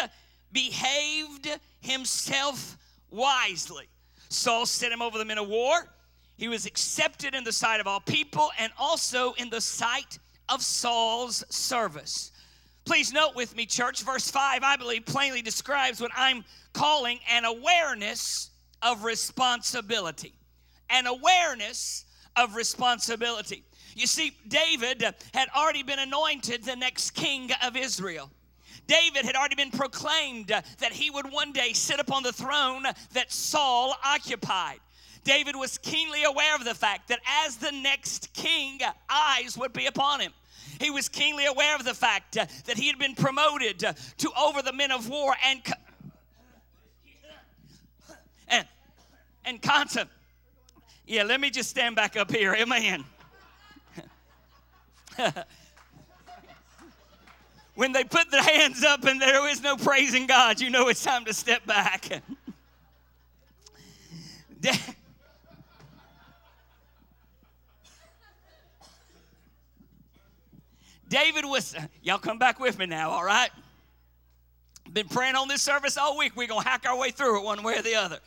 behaved 0.53 1.49
himself 1.81 2.77
wisely. 3.11 3.87
Saul 4.29 4.67
sent 4.67 4.93
him 4.93 5.03
over 5.03 5.17
the 5.17 5.25
men 5.25 5.39
of 5.39 5.49
war. 5.49 5.89
He 6.37 6.49
was 6.49 6.67
accepted 6.67 7.35
in 7.35 7.45
the 7.45 7.53
sight 7.53 7.81
of 7.81 7.87
all 7.87 8.01
people 8.01 8.51
and 8.59 8.73
also 8.79 9.33
in 9.35 9.51
the 9.51 9.61
sight 9.61 10.19
of 10.49 10.63
Saul's 10.63 11.45
service. 11.49 12.33
Please 12.85 13.13
note 13.13 13.35
with 13.35 13.55
me, 13.57 13.67
church, 13.67 14.03
verse 14.03 14.31
5, 14.31 14.63
I 14.63 14.77
believe, 14.77 15.07
plainly 15.07 15.43
describes 15.43 16.01
what 16.01 16.11
I'm 16.17 16.45
calling 16.73 17.21
an 17.31 17.45
awareness 17.45 18.50
of 18.83 19.05
responsibility. 19.05 20.35
An 20.89 21.07
awareness 21.07 22.05
of 22.37 22.55
responsibility. 22.55 23.65
You 23.95 24.07
see, 24.07 24.33
David 24.49 25.03
had 25.35 25.49
already 25.57 25.83
been 25.83 25.99
anointed 25.99 26.65
the 26.65 26.77
next 26.77 27.11
king 27.13 27.51
of 27.63 27.77
Israel. 27.77 28.31
David 28.87 29.25
had 29.25 29.37
already 29.37 29.55
been 29.55 29.71
proclaimed 29.71 30.49
that 30.49 30.93
he 30.93 31.11
would 31.11 31.31
one 31.31 31.53
day 31.53 31.73
sit 31.73 32.01
upon 32.01 32.23
the 32.23 32.33
throne 32.33 32.85
that 33.13 33.31
Saul 33.31 33.95
occupied. 34.05 34.81
David 35.23 35.55
was 35.55 35.79
keenly 35.79 36.25
aware 36.25 36.57
of 36.57 36.65
the 36.65 36.75
fact 36.75 37.09
that 37.09 37.21
as 37.45 37.57
the 37.57 37.73
next 37.73 38.33
king, 38.33 38.81
eyes 39.09 39.57
would 39.57 39.73
be 39.73 39.87
upon 39.87 40.21
him. 40.21 40.33
He 40.81 40.91
was 40.91 41.09
keenly 41.09 41.47
aware 41.47 41.77
of 41.77 41.85
the 41.85 41.95
fact 41.95 42.35
that 42.35 42.77
he 42.79 42.87
had 42.87 42.99
been 42.99 43.15
promoted 43.15 43.79
to 43.81 44.31
over 44.39 44.63
the 44.63 44.73
men 44.73 44.91
of 44.91 45.09
war 45.09 45.35
and 45.45 45.63
and 48.51 48.67
and 49.45 49.63
constant. 49.63 50.11
Yeah, 51.07 51.23
let 51.25 51.41
me 51.41 51.51
just 51.51 51.71
stand 51.71 51.97
back 51.97 52.17
up 52.17 52.31
here. 52.31 52.55
Amen. 52.55 53.05
when 57.75 57.93
they 57.93 58.05
put 58.05 58.31
their 58.31 58.43
hands 58.43 58.85
up 58.85 59.05
and 59.05 59.21
there 59.21 59.49
is 59.49 59.63
no 59.63 59.77
praising 59.77 60.27
God, 60.27 60.61
you 60.61 60.71
know 60.71 60.89
it's 60.89 61.03
time 61.03 61.25
to 61.25 61.35
step 61.35 61.67
back. 61.67 62.23
David 71.09 71.45
was, 71.45 71.75
y'all 72.03 72.19
come 72.19 72.39
back 72.39 72.61
with 72.61 72.79
me 72.79 72.87
now, 72.87 73.11
all 73.11 73.25
right? 73.25 73.51
Been 74.93 75.09
praying 75.09 75.35
on 75.35 75.49
this 75.49 75.61
service 75.61 75.99
all 75.99 76.17
week. 76.17 76.37
We're 76.37 76.47
going 76.47 76.63
to 76.63 76.69
hack 76.69 76.87
our 76.89 76.97
way 76.97 77.11
through 77.11 77.41
it 77.41 77.45
one 77.45 77.65
way 77.65 77.79
or 77.79 77.83
the 77.83 77.97
other. 77.97 78.21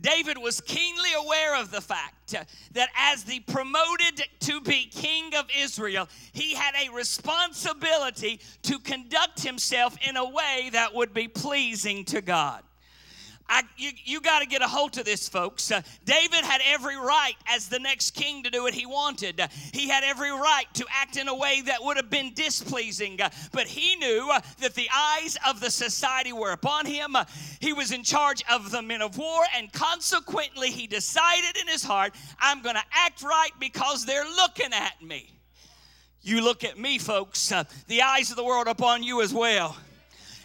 David 0.00 0.38
was 0.38 0.60
keenly 0.60 1.12
aware 1.18 1.60
of 1.60 1.70
the 1.70 1.80
fact 1.80 2.34
that 2.72 2.88
as 2.96 3.24
the 3.24 3.40
promoted 3.40 4.22
to 4.40 4.60
be 4.60 4.84
king 4.84 5.34
of 5.34 5.46
Israel, 5.56 6.08
he 6.32 6.54
had 6.54 6.74
a 6.74 6.92
responsibility 6.92 8.40
to 8.62 8.78
conduct 8.78 9.42
himself 9.42 9.96
in 10.06 10.16
a 10.16 10.28
way 10.28 10.70
that 10.72 10.94
would 10.94 11.14
be 11.14 11.28
pleasing 11.28 12.04
to 12.06 12.20
God. 12.20 12.62
I, 13.48 13.62
you, 13.76 13.90
you 14.04 14.20
got 14.20 14.40
to 14.40 14.46
get 14.46 14.62
a 14.62 14.66
hold 14.66 14.98
of 14.98 15.04
this, 15.04 15.28
folks. 15.28 15.70
Uh, 15.70 15.82
David 16.04 16.44
had 16.44 16.60
every 16.66 16.96
right 16.96 17.34
as 17.48 17.68
the 17.68 17.78
next 17.78 18.12
king 18.12 18.42
to 18.42 18.50
do 18.50 18.62
what 18.62 18.74
he 18.74 18.86
wanted. 18.86 19.40
Uh, 19.40 19.48
he 19.72 19.88
had 19.88 20.02
every 20.04 20.30
right 20.30 20.66
to 20.74 20.84
act 20.90 21.16
in 21.16 21.28
a 21.28 21.34
way 21.34 21.62
that 21.62 21.82
would 21.82 21.96
have 21.96 22.10
been 22.10 22.32
displeasing. 22.34 23.20
Uh, 23.20 23.30
but 23.52 23.66
he 23.66 23.96
knew 23.96 24.28
uh, 24.32 24.40
that 24.60 24.74
the 24.74 24.88
eyes 24.94 25.36
of 25.46 25.60
the 25.60 25.70
society 25.70 26.32
were 26.32 26.52
upon 26.52 26.86
him. 26.86 27.14
Uh, 27.14 27.24
he 27.60 27.72
was 27.72 27.92
in 27.92 28.02
charge 28.02 28.42
of 28.50 28.70
the 28.70 28.82
men 28.82 29.02
of 29.02 29.16
war, 29.16 29.44
and 29.56 29.72
consequently, 29.72 30.70
he 30.70 30.86
decided 30.86 31.56
in 31.60 31.68
his 31.68 31.84
heart, 31.84 32.14
I'm 32.40 32.62
going 32.62 32.76
to 32.76 32.84
act 32.92 33.22
right 33.22 33.52
because 33.60 34.04
they're 34.04 34.24
looking 34.24 34.72
at 34.72 35.00
me. 35.02 35.30
You 36.22 36.42
look 36.42 36.64
at 36.64 36.76
me, 36.76 36.98
folks, 36.98 37.52
uh, 37.52 37.62
the 37.86 38.02
eyes 38.02 38.30
of 38.30 38.36
the 38.36 38.44
world 38.44 38.66
upon 38.66 39.04
you 39.04 39.22
as 39.22 39.32
well. 39.32 39.76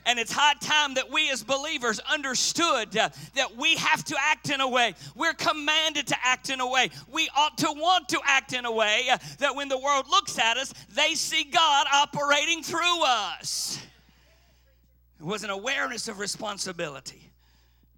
And 0.05 0.17
it's 0.17 0.31
high 0.31 0.55
time 0.59 0.95
that 0.95 1.11
we 1.11 1.29
as 1.29 1.43
believers 1.43 1.99
understood 2.11 2.97
uh, 2.97 3.09
that 3.35 3.55
we 3.55 3.75
have 3.75 4.03
to 4.05 4.15
act 4.19 4.49
in 4.49 4.59
a 4.59 4.67
way. 4.67 4.95
We're 5.15 5.33
commanded 5.33 6.07
to 6.07 6.15
act 6.23 6.49
in 6.49 6.59
a 6.59 6.67
way. 6.67 6.89
We 7.11 7.29
ought 7.37 7.57
to 7.59 7.71
want 7.71 8.09
to 8.09 8.19
act 8.25 8.53
in 8.53 8.65
a 8.65 8.71
way 8.71 9.05
uh, 9.11 9.17
that 9.39 9.55
when 9.55 9.69
the 9.69 9.77
world 9.77 10.07
looks 10.09 10.39
at 10.39 10.57
us, 10.57 10.73
they 10.89 11.13
see 11.13 11.43
God 11.43 11.87
operating 11.93 12.63
through 12.63 13.03
us. 13.03 13.79
It 15.19 15.25
was 15.25 15.43
an 15.43 15.51
awareness 15.51 16.07
of 16.07 16.17
responsibility. 16.17 17.31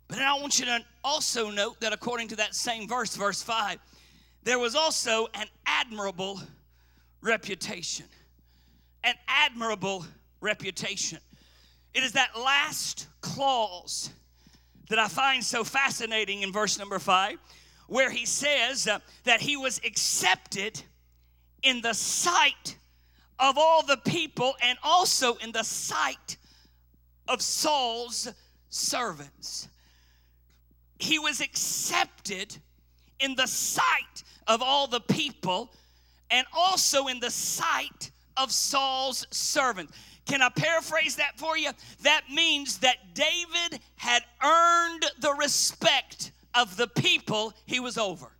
But 0.09 0.17
then 0.17 0.27
I 0.27 0.33
want 0.33 0.59
you 0.59 0.65
to 0.65 0.79
also 1.03 1.49
note 1.49 1.79
that 1.79 1.93
according 1.93 2.27
to 2.29 2.35
that 2.35 2.53
same 2.53 2.87
verse, 2.87 3.15
verse 3.15 3.41
5, 3.41 3.79
there 4.43 4.59
was 4.59 4.75
also 4.75 5.27
an 5.33 5.47
admirable 5.65 6.41
reputation. 7.21 8.05
An 9.03 9.15
admirable 9.27 10.05
reputation. 10.41 11.19
It 11.93 12.03
is 12.03 12.13
that 12.13 12.37
last 12.37 13.07
clause 13.21 14.09
that 14.89 14.99
I 14.99 15.07
find 15.07 15.43
so 15.43 15.63
fascinating 15.63 16.41
in 16.41 16.51
verse 16.51 16.77
number 16.77 16.99
five, 16.99 17.37
where 17.87 18.09
he 18.09 18.25
says 18.25 18.87
uh, 18.87 18.99
that 19.23 19.41
he 19.41 19.57
was 19.57 19.79
accepted 19.85 20.81
in 21.61 21.81
the 21.81 21.93
sight 21.93 22.75
of 23.39 23.57
all 23.57 23.83
the 23.83 23.97
people 23.97 24.55
and 24.61 24.77
also 24.83 25.35
in 25.35 25.51
the 25.51 25.63
sight 25.63 26.37
of 27.27 27.41
Saul's 27.41 28.31
servants. 28.69 29.67
He 30.99 31.19
was 31.19 31.41
accepted 31.41 32.57
in 33.19 33.35
the 33.35 33.47
sight 33.47 34.23
of 34.47 34.61
all 34.61 34.87
the 34.87 35.01
people 35.01 35.71
and 36.29 36.45
also 36.55 37.07
in 37.07 37.19
the 37.19 37.31
sight 37.31 38.11
of 38.37 38.51
Saul's 38.51 39.27
servants. 39.31 39.93
Can 40.25 40.41
I 40.41 40.49
paraphrase 40.49 41.17
that 41.17 41.37
for 41.37 41.57
you? 41.57 41.71
That 42.01 42.23
means 42.31 42.77
that 42.79 43.13
David 43.13 43.79
had 43.95 44.23
earned 44.43 45.05
the 45.19 45.33
respect 45.33 46.31
of 46.55 46.77
the 46.77 46.87
people 46.87 47.53
he 47.65 47.79
was 47.79 47.97
over. 47.97 48.31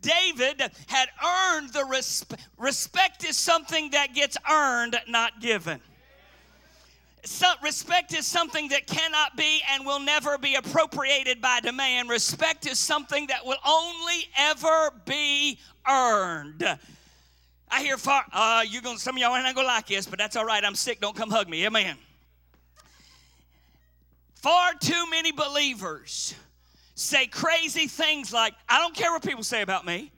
David 0.00 0.62
had 0.86 1.08
earned 1.24 1.72
the 1.72 1.84
respect. 1.84 2.46
Respect 2.56 3.24
is 3.24 3.36
something 3.36 3.90
that 3.90 4.14
gets 4.14 4.36
earned, 4.50 4.98
not 5.08 5.40
given. 5.40 5.80
So, 7.24 7.46
respect 7.62 8.14
is 8.14 8.26
something 8.26 8.68
that 8.68 8.86
cannot 8.86 9.36
be 9.36 9.60
and 9.70 9.84
will 9.84 10.00
never 10.00 10.38
be 10.38 10.54
appropriated 10.54 11.40
by 11.42 11.60
demand. 11.60 12.08
Respect 12.08 12.66
is 12.66 12.78
something 12.78 13.26
that 13.26 13.44
will 13.44 13.58
only 13.66 14.30
ever 14.38 14.92
be 15.04 15.58
earned. 15.86 16.78
I 17.70 17.82
hear 17.82 17.98
far. 17.98 18.24
Uh, 18.32 18.64
you 18.68 18.80
gonna 18.80 18.98
some 18.98 19.16
of 19.16 19.20
y'all 19.20 19.34
ain't 19.34 19.44
not 19.44 19.54
gonna 19.54 19.66
like 19.66 19.86
this, 19.86 20.06
but 20.06 20.18
that's 20.18 20.36
all 20.36 20.44
right. 20.44 20.64
I'm 20.64 20.74
sick. 20.74 21.00
Don't 21.00 21.16
come 21.16 21.30
hug 21.30 21.48
me. 21.48 21.66
Amen. 21.66 21.96
Far 24.34 24.74
too 24.74 25.10
many 25.10 25.32
believers 25.32 26.34
say 26.94 27.26
crazy 27.26 27.86
things 27.86 28.32
like, 28.32 28.54
"I 28.68 28.78
don't 28.78 28.94
care 28.94 29.12
what 29.12 29.22
people 29.22 29.44
say 29.44 29.62
about 29.62 29.84
me. 29.84 30.10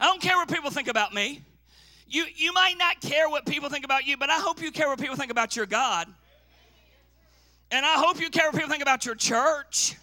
I 0.00 0.06
don't 0.06 0.20
care 0.20 0.36
what 0.36 0.48
people 0.48 0.70
think 0.70 0.88
about 0.88 1.14
me." 1.14 1.42
You 2.08 2.26
you 2.34 2.52
might 2.52 2.76
not 2.78 3.00
care 3.00 3.28
what 3.28 3.46
people 3.46 3.68
think 3.68 3.84
about 3.84 4.06
you, 4.06 4.16
but 4.16 4.30
I 4.30 4.38
hope 4.38 4.60
you 4.60 4.70
care 4.70 4.88
what 4.88 4.98
people 4.98 5.16
think 5.16 5.30
about 5.30 5.56
your 5.56 5.66
God. 5.66 6.08
And 7.70 7.84
I 7.84 7.94
hope 7.94 8.20
you 8.20 8.30
care 8.30 8.46
what 8.46 8.54
people 8.54 8.70
think 8.70 8.82
about 8.82 9.04
your 9.06 9.14
church. 9.14 9.96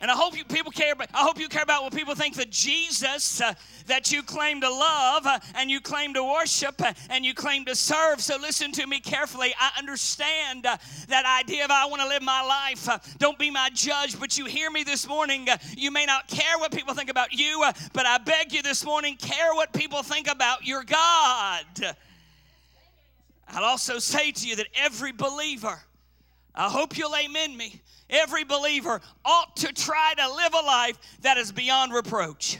And 0.00 0.10
I 0.10 0.14
hope 0.14 0.36
you 0.36 0.44
people 0.44 0.70
care. 0.70 0.92
About, 0.92 1.08
I 1.14 1.22
hope 1.22 1.40
you 1.40 1.48
care 1.48 1.62
about 1.62 1.82
what 1.82 1.94
people 1.94 2.14
think 2.14 2.34
that 2.34 2.50
Jesus 2.50 3.40
uh, 3.40 3.54
that 3.86 4.12
you 4.12 4.22
claim 4.22 4.60
to 4.60 4.68
love 4.68 5.26
uh, 5.26 5.38
and 5.54 5.70
you 5.70 5.80
claim 5.80 6.12
to 6.14 6.22
worship 6.22 6.74
uh, 6.82 6.92
and 7.08 7.24
you 7.24 7.32
claim 7.32 7.64
to 7.64 7.74
serve. 7.74 8.20
So 8.20 8.36
listen 8.36 8.72
to 8.72 8.86
me 8.86 9.00
carefully. 9.00 9.54
I 9.58 9.70
understand 9.78 10.66
uh, 10.66 10.76
that 11.08 11.40
idea 11.40 11.64
of 11.64 11.70
I 11.70 11.86
want 11.86 12.02
to 12.02 12.08
live 12.08 12.22
my 12.22 12.42
life. 12.42 12.88
Uh, 12.88 12.98
don't 13.18 13.38
be 13.38 13.50
my 13.50 13.70
judge, 13.72 14.20
but 14.20 14.36
you 14.36 14.44
hear 14.44 14.70
me 14.70 14.84
this 14.84 15.08
morning. 15.08 15.48
Uh, 15.48 15.56
you 15.76 15.90
may 15.90 16.04
not 16.04 16.28
care 16.28 16.58
what 16.58 16.72
people 16.72 16.92
think 16.92 17.10
about 17.10 17.32
you, 17.32 17.64
but 17.94 18.04
I 18.04 18.18
beg 18.18 18.52
you 18.52 18.62
this 18.62 18.84
morning, 18.84 19.16
care 19.16 19.54
what 19.54 19.72
people 19.72 20.02
think 20.02 20.30
about 20.30 20.66
your 20.66 20.84
God. 20.84 21.96
I'll 23.48 23.64
also 23.64 23.98
say 23.98 24.30
to 24.30 24.46
you 24.46 24.56
that 24.56 24.66
every 24.76 25.12
believer, 25.12 25.80
I 26.54 26.68
hope 26.68 26.98
you'll 26.98 27.16
amen 27.16 27.56
me 27.56 27.80
every 28.10 28.44
believer 28.44 29.00
ought 29.24 29.56
to 29.56 29.72
try 29.72 30.14
to 30.16 30.34
live 30.34 30.54
a 30.54 30.64
life 30.64 30.98
that 31.22 31.36
is 31.36 31.52
beyond 31.52 31.92
reproach. 31.92 32.58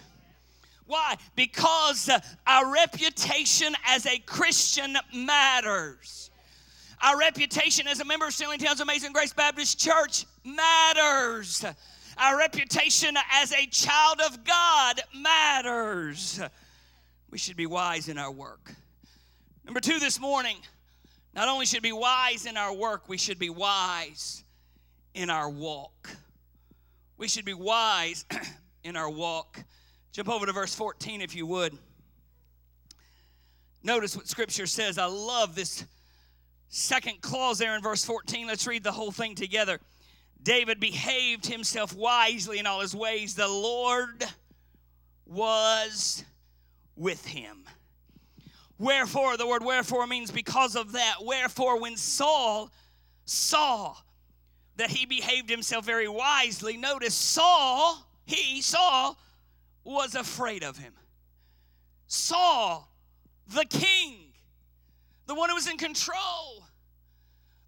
Why? 0.87 1.17
Because 1.35 2.09
uh, 2.09 2.21
our 2.47 2.73
reputation 2.73 3.75
as 3.87 4.07
a 4.07 4.19
Christian 4.19 4.97
matters. 5.13 6.31
Our 7.03 7.19
reputation 7.19 7.89
as 7.89 8.01
a 8.01 8.05
member 8.05 8.27
of 8.27 8.33
Stealing 8.33 8.59
Town's 8.59 8.81
Amazing 8.81 9.13
Grace 9.13 9.33
Baptist 9.33 9.79
Church 9.79 10.25
matters. 10.45 11.65
Our 12.17 12.39
reputation 12.39 13.17
as 13.33 13.53
a 13.53 13.67
child 13.67 14.21
of 14.25 14.45
God 14.45 15.03
matters. 15.15 16.41
We 17.31 17.39
should 17.39 17.57
be 17.57 17.67
wise 17.67 18.09
in 18.09 18.17
our 18.17 18.31
work. 18.31 18.73
Number 19.65 19.81
two 19.81 19.99
this 19.99 20.21
morning, 20.21 20.57
not 21.35 21.49
only 21.49 21.67
should 21.67 21.83
be 21.83 21.93
wise 21.93 22.47
in 22.47 22.57
our 22.57 22.73
work, 22.73 23.09
we 23.09 23.19
should 23.19 23.39
be 23.39 23.51
wise 23.51 24.45
in 25.17 25.31
our 25.31 25.49
walk. 25.49 26.11
We 27.17 27.27
should 27.27 27.47
be 27.47 27.55
wise 27.55 28.27
in 28.85 28.97
our 28.97 29.09
walk. 29.09 29.65
Jump 30.13 30.29
over 30.29 30.45
to 30.45 30.53
verse 30.53 30.75
14 30.75 31.23
if 31.23 31.35
you 31.35 31.47
would. 31.47 31.77
Notice 33.83 34.15
what 34.15 34.29
scripture 34.29 34.67
says. 34.67 34.99
I 34.99 35.07
love 35.07 35.55
this 35.55 35.85
second 36.69 37.23
clause 37.23 37.59
there 37.59 37.75
in 37.75 37.83
verse 37.83 38.05
14. 38.05 38.47
Let's 38.47 38.67
read 38.67 38.85
the 38.85 38.93
whole 38.93 39.11
thing 39.11 39.35
together. 39.35 39.81
David 40.43 40.81
behaved 40.81 41.47
himself 41.47 41.95
wisely 41.95 42.59
in 42.59 42.67
all 42.67 42.81
his 42.81 42.95
ways. 42.95 43.35
The 43.35 43.49
Lord 43.49 44.23
was 45.25 46.25
with 46.95 47.25
him. 47.25 47.65
Wherefore, 48.79 49.39
the 49.39 49.47
word 49.47 49.65
wherefore 49.65 50.07
means 50.07 50.31
because 50.31 50.77
of 50.77 50.93
that. 50.93 51.17
Wherefore, 51.23 51.81
when 51.81 51.97
Saul 51.97 52.71
saw 53.25 53.97
that 54.77 54.91
he 54.91 55.07
behaved 55.07 55.49
himself 55.49 55.85
very 55.85 56.09
wisely, 56.09 56.77
notice 56.77 57.15
Saul, 57.15 58.07
he, 58.25 58.61
Saul, 58.61 59.19
was 59.85 60.15
afraid 60.15 60.63
of 60.63 60.77
him. 60.77 60.93
Saul, 62.07 62.89
the 63.55 63.65
king, 63.65 64.33
the 65.27 65.35
one 65.35 65.49
who 65.49 65.55
was 65.55 65.69
in 65.69 65.77
control, 65.77 66.65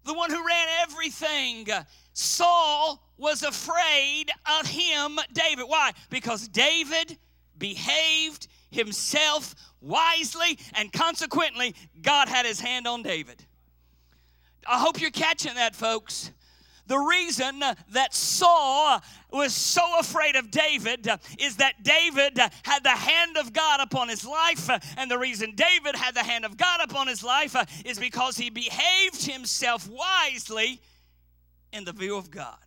the 0.05 0.13
one 0.13 0.29
who 0.29 0.45
ran 0.45 0.67
everything, 0.81 1.67
Saul 2.13 3.03
was 3.17 3.43
afraid 3.43 4.25
of 4.59 4.67
him, 4.67 5.19
David. 5.33 5.65
Why? 5.65 5.91
Because 6.09 6.47
David 6.47 7.17
behaved 7.57 8.47
himself 8.71 9.55
wisely, 9.81 10.57
and 10.73 10.91
consequently, 10.91 11.75
God 12.01 12.29
had 12.29 12.45
his 12.45 12.59
hand 12.59 12.87
on 12.87 13.03
David. 13.03 13.45
I 14.67 14.79
hope 14.79 15.01
you're 15.01 15.11
catching 15.11 15.55
that, 15.55 15.75
folks. 15.75 16.31
The 16.89 16.97
reason 16.97 17.59
that 17.59 18.15
Saul 18.15 18.99
was 19.31 19.53
so 19.53 19.99
afraid 19.99 20.35
of 20.35 20.49
David 20.49 21.07
is 21.37 21.57
that 21.57 21.83
David 21.83 22.39
had 22.63 22.83
the 22.83 22.89
hand 22.89 23.37
of 23.37 23.53
God 23.53 23.79
upon 23.79 24.09
his 24.09 24.25
life. 24.25 24.67
And 24.97 25.09
the 25.09 25.19
reason 25.19 25.53
David 25.53 25.95
had 25.95 26.15
the 26.15 26.23
hand 26.23 26.45
of 26.45 26.57
God 26.57 26.79
upon 26.83 27.05
his 27.05 27.23
life 27.23 27.55
is 27.85 27.99
because 27.99 28.37
he 28.37 28.49
behaved 28.49 29.23
himself 29.23 29.87
wisely 29.87 30.81
in 31.71 31.83
the 31.83 31.93
view 31.93 32.17
of 32.17 32.31
God. 32.31 32.57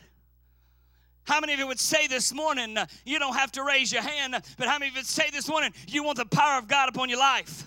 How 1.24 1.40
many 1.40 1.54
of 1.54 1.58
you 1.58 1.66
would 1.66 1.80
say 1.80 2.06
this 2.06 2.32
morning, 2.32 2.78
you 3.04 3.18
don't 3.18 3.34
have 3.34 3.50
to 3.52 3.64
raise 3.64 3.92
your 3.92 4.02
hand, 4.02 4.36
but 4.56 4.68
how 4.68 4.78
many 4.78 4.90
of 4.90 4.94
you 4.94 5.00
would 5.00 5.06
say 5.06 5.30
this 5.32 5.48
morning, 5.48 5.72
you 5.88 6.04
want 6.04 6.18
the 6.18 6.26
power 6.26 6.58
of 6.58 6.68
God 6.68 6.88
upon 6.88 7.08
your 7.08 7.18
life? 7.18 7.64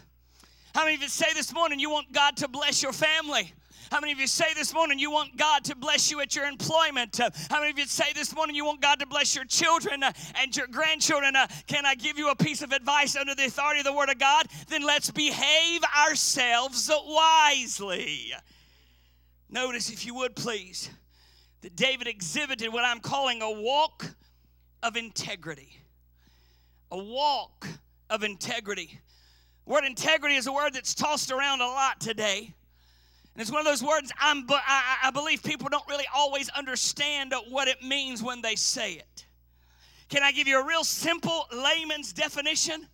How 0.74 0.86
many 0.86 0.96
of 0.96 1.02
you 1.02 1.10
say 1.10 1.34
this 1.34 1.54
morning, 1.54 1.82
you 1.82 1.90
want 1.90 2.14
God 2.14 2.38
to 2.38 2.48
bless 2.48 2.82
your 2.82 2.94
family? 2.94 3.52
How 3.92 4.00
many 4.00 4.12
of 4.12 4.20
you 4.20 4.28
say 4.28 4.54
this 4.56 4.74
morning 4.74 5.00
you 5.00 5.12
want 5.12 5.38
God 5.38 5.64
to 5.66 5.76
bless 5.76 6.10
you 6.10 6.20
at 6.22 6.36
your 6.36 6.46
employment? 6.46 7.20
How 7.50 7.60
many 7.60 7.72
of 7.72 7.78
you 7.78 7.86
say 7.86 8.14
this 8.14 8.36
morning 8.36 8.56
you 8.56 8.66
want 8.66 8.82
God 8.82 9.00
to 9.00 9.06
bless 9.06 9.36
your 9.36 9.46
children 9.46 10.04
uh, 10.04 10.12
and 10.42 10.56
your 10.56 10.68
grandchildren? 10.68 11.36
Uh, 11.36 11.48
can 11.68 11.86
I 11.86 11.96
give 11.96 12.18
you 12.18 12.30
a 12.30 12.36
piece 12.36 12.62
of 12.62 12.72
advice 12.72 13.16
under 13.16 13.36
the 13.36 13.46
authority 13.46 13.80
of 13.80 13.86
the 13.86 13.94
Word 13.94 14.10
of 14.10 14.18
God? 14.18 14.48
Then 14.68 14.84
let's 14.86 15.12
behave 15.12 15.82
ourselves 16.08 16.90
wisely. 17.06 18.34
Notice, 19.50 19.90
if 19.90 20.06
you 20.06 20.16
would 20.16 20.36
please, 20.36 20.90
that 21.62 21.76
David 21.76 22.08
exhibited 22.08 22.74
what 22.74 22.84
I'm 22.84 23.00
calling 23.00 23.42
a 23.42 23.52
walk 23.52 24.06
of 24.84 24.96
integrity. 24.96 25.80
A 26.92 26.98
walk 26.98 27.68
of 28.10 28.24
integrity. 28.24 29.00
The 29.66 29.74
word 29.74 29.86
integrity 29.86 30.36
is 30.36 30.48
a 30.48 30.54
word 30.54 30.74
that's 30.74 30.94
tossed 30.94 31.32
around 31.32 31.62
a 31.62 31.68
lot 31.68 32.00
today. 32.00 32.54
And 33.36 33.42
it's 33.42 33.52
one 33.52 33.60
of 33.60 33.66
those 33.66 33.84
words 33.84 34.14
I'm, 34.18 34.46
I, 34.50 35.12
believe 35.14 35.44
people 35.44 35.68
don't 35.70 35.88
really 35.90 36.08
always 36.16 36.48
understand 36.50 37.34
what 37.50 37.68
it 37.68 37.84
means 37.84 38.24
when 38.24 38.42
they 38.42 38.56
say 38.56 38.94
it. 38.94 39.26
Can 40.08 40.24
I 40.24 40.32
give 40.32 40.48
you 40.48 40.62
a 40.62 40.66
real 40.66 40.86
simple 40.86 41.46
layman's 41.52 42.14
definition? 42.14 42.88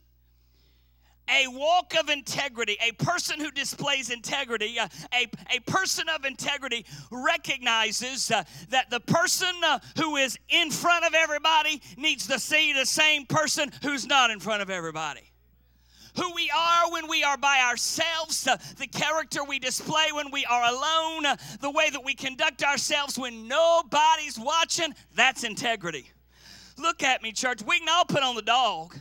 a 1.30 1.48
walk 1.48 1.94
of 1.98 2.10
integrity, 2.10 2.78
a 2.82 2.92
person 2.94 3.40
who 3.40 3.52
displays 3.52 4.10
integrity, 4.10 4.78
uh, 4.78 4.88
a, 5.14 5.30
a 5.56 5.60
person 5.62 6.10
of 6.10 6.26
integrity 6.26 6.86
recognizes 7.10 8.32
uh, 8.32 8.44
that 8.70 8.90
the 8.90 9.00
person 9.00 9.54
uh, 9.64 9.80
who 9.98 10.18
is 10.18 10.38
in 10.50 10.72
front 10.72 11.06
of 11.06 11.14
everybody 11.14 11.82
needs 11.96 12.28
to 12.28 12.38
see 12.40 12.74
the 12.74 12.86
same 12.86 13.26
person 13.26 13.72
who's 13.82 14.06
not 14.06 14.30
in 14.30 14.40
front 14.40 14.62
of 14.62 14.70
everybody 14.70 15.31
who 16.16 16.34
we 16.34 16.52
are 16.56 16.92
when 16.92 17.08
we 17.08 17.24
are 17.24 17.38
by 17.38 17.60
ourselves, 17.62 18.44
the 18.44 18.88
character 18.88 19.44
we 19.44 19.60
display 19.60 20.12
when 20.12 20.32
we 20.32 20.46
are 20.46 20.64
alone, 20.64 21.38
the 21.60 21.72
way 21.72 21.90
that 21.90 22.04
we 22.04 22.16
conduct 22.16 22.64
ourselves 22.64 23.18
when 23.18 23.48
nobody's 23.48 24.40
watching, 24.40 24.94
that's 25.16 25.44
integrity. 25.44 26.10
Look 26.78 27.04
at 27.04 27.22
me, 27.22 27.32
church. 27.32 27.62
We 27.62 27.80
can 27.80 27.90
all 27.90 28.06
put 28.06 28.24
on 28.24 28.36
the 28.36 28.42
dog. 28.42 28.98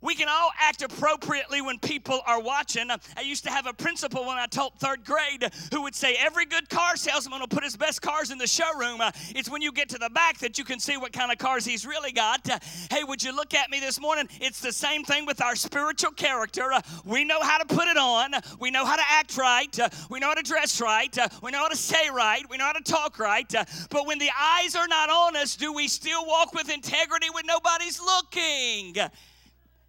We 0.00 0.14
can 0.14 0.28
all 0.28 0.50
act 0.60 0.82
appropriately 0.82 1.60
when 1.60 1.78
people 1.78 2.20
are 2.24 2.40
watching. 2.40 2.88
I 2.90 3.20
used 3.22 3.44
to 3.44 3.50
have 3.50 3.66
a 3.66 3.72
principal 3.72 4.24
when 4.24 4.38
I 4.38 4.46
taught 4.46 4.78
third 4.78 5.04
grade 5.04 5.50
who 5.72 5.82
would 5.82 5.94
say 5.94 6.16
every 6.20 6.46
good 6.46 6.68
car 6.68 6.96
salesman 6.96 7.40
will 7.40 7.48
put 7.48 7.64
his 7.64 7.76
best 7.76 8.00
cars 8.00 8.30
in 8.30 8.38
the 8.38 8.46
showroom. 8.46 9.00
Uh, 9.00 9.10
it's 9.30 9.50
when 9.50 9.60
you 9.60 9.72
get 9.72 9.88
to 9.90 9.98
the 9.98 10.10
back 10.10 10.38
that 10.38 10.56
you 10.56 10.64
can 10.64 10.78
see 10.78 10.96
what 10.96 11.12
kind 11.12 11.32
of 11.32 11.38
cars 11.38 11.64
he's 11.64 11.84
really 11.84 12.12
got. 12.12 12.48
Uh, 12.48 12.58
hey, 12.90 13.02
would 13.02 13.22
you 13.22 13.34
look 13.34 13.54
at 13.54 13.70
me 13.70 13.80
this 13.80 14.00
morning? 14.00 14.28
It's 14.40 14.60
the 14.60 14.72
same 14.72 15.02
thing 15.02 15.26
with 15.26 15.42
our 15.42 15.56
spiritual 15.56 16.12
character. 16.12 16.72
Uh, 16.72 16.80
we 17.04 17.24
know 17.24 17.40
how 17.42 17.58
to 17.58 17.66
put 17.66 17.88
it 17.88 17.96
on, 17.96 18.32
we 18.60 18.70
know 18.70 18.84
how 18.84 18.96
to 18.96 19.04
act 19.10 19.36
right, 19.36 19.76
we 20.10 20.20
know 20.20 20.28
how 20.28 20.34
to 20.34 20.42
dress 20.42 20.80
right, 20.80 21.16
we 21.42 21.50
know 21.50 21.58
how 21.58 21.68
to 21.68 21.76
say 21.76 22.08
right, 22.10 22.42
we 22.48 22.56
know 22.56 22.66
how 22.66 22.72
to 22.72 22.82
talk 22.82 23.18
right. 23.18 23.52
But 23.90 24.06
when 24.06 24.18
the 24.18 24.30
eyes 24.38 24.76
are 24.76 24.86
not 24.86 25.10
on 25.10 25.36
us, 25.36 25.56
do 25.56 25.72
we 25.72 25.88
still 25.88 26.24
walk 26.24 26.54
with 26.54 26.70
integrity 26.70 27.30
when 27.30 27.46
nobody's 27.46 28.00
looking? 28.00 28.96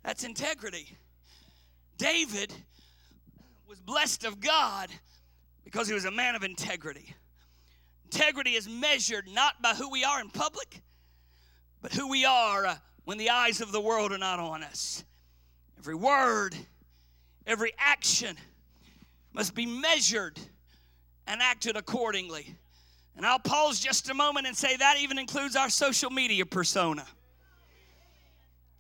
That's 0.04 0.24
integrity. 0.24 0.98
David 1.98 2.54
was 3.68 3.80
blessed 3.80 4.24
of 4.24 4.40
God 4.40 4.90
because 5.64 5.88
he 5.88 5.94
was 5.94 6.06
a 6.06 6.12
man 6.12 6.36
of 6.36 6.44
integrity. 6.44 7.14
Integrity 8.06 8.52
is 8.52 8.68
measured 8.68 9.28
not 9.28 9.62
by 9.62 9.74
who 9.74 9.90
we 9.90 10.04
are 10.04 10.20
in 10.20 10.30
public, 10.30 10.82
but 11.82 11.94
who 11.94 12.10
we 12.10 12.26
are 12.26 12.66
uh, 12.66 12.76
when 13.06 13.18
the 13.18 13.30
eyes 13.30 13.62
of 13.62 13.72
the 13.72 13.82
world 13.82 14.12
are 14.12 14.18
not 14.18 14.40
on 14.40 14.64
us. 14.64 15.04
Every 15.78 15.96
word, 15.96 16.56
every 17.46 17.74
action 17.78 18.36
must 19.34 19.54
be 19.54 19.66
measured 19.66 20.40
and 21.28 21.42
acted 21.42 21.78
accordingly. 21.78 22.56
And 23.16 23.26
I'll 23.26 23.40
pause 23.40 23.80
just 23.80 24.10
a 24.10 24.14
moment 24.14 24.48
and 24.48 24.56
say 24.56 24.76
that 24.78 24.98
even 25.00 25.20
includes 25.20 25.56
our 25.56 25.70
social 25.70 26.10
media 26.10 26.46
persona. 26.46 27.06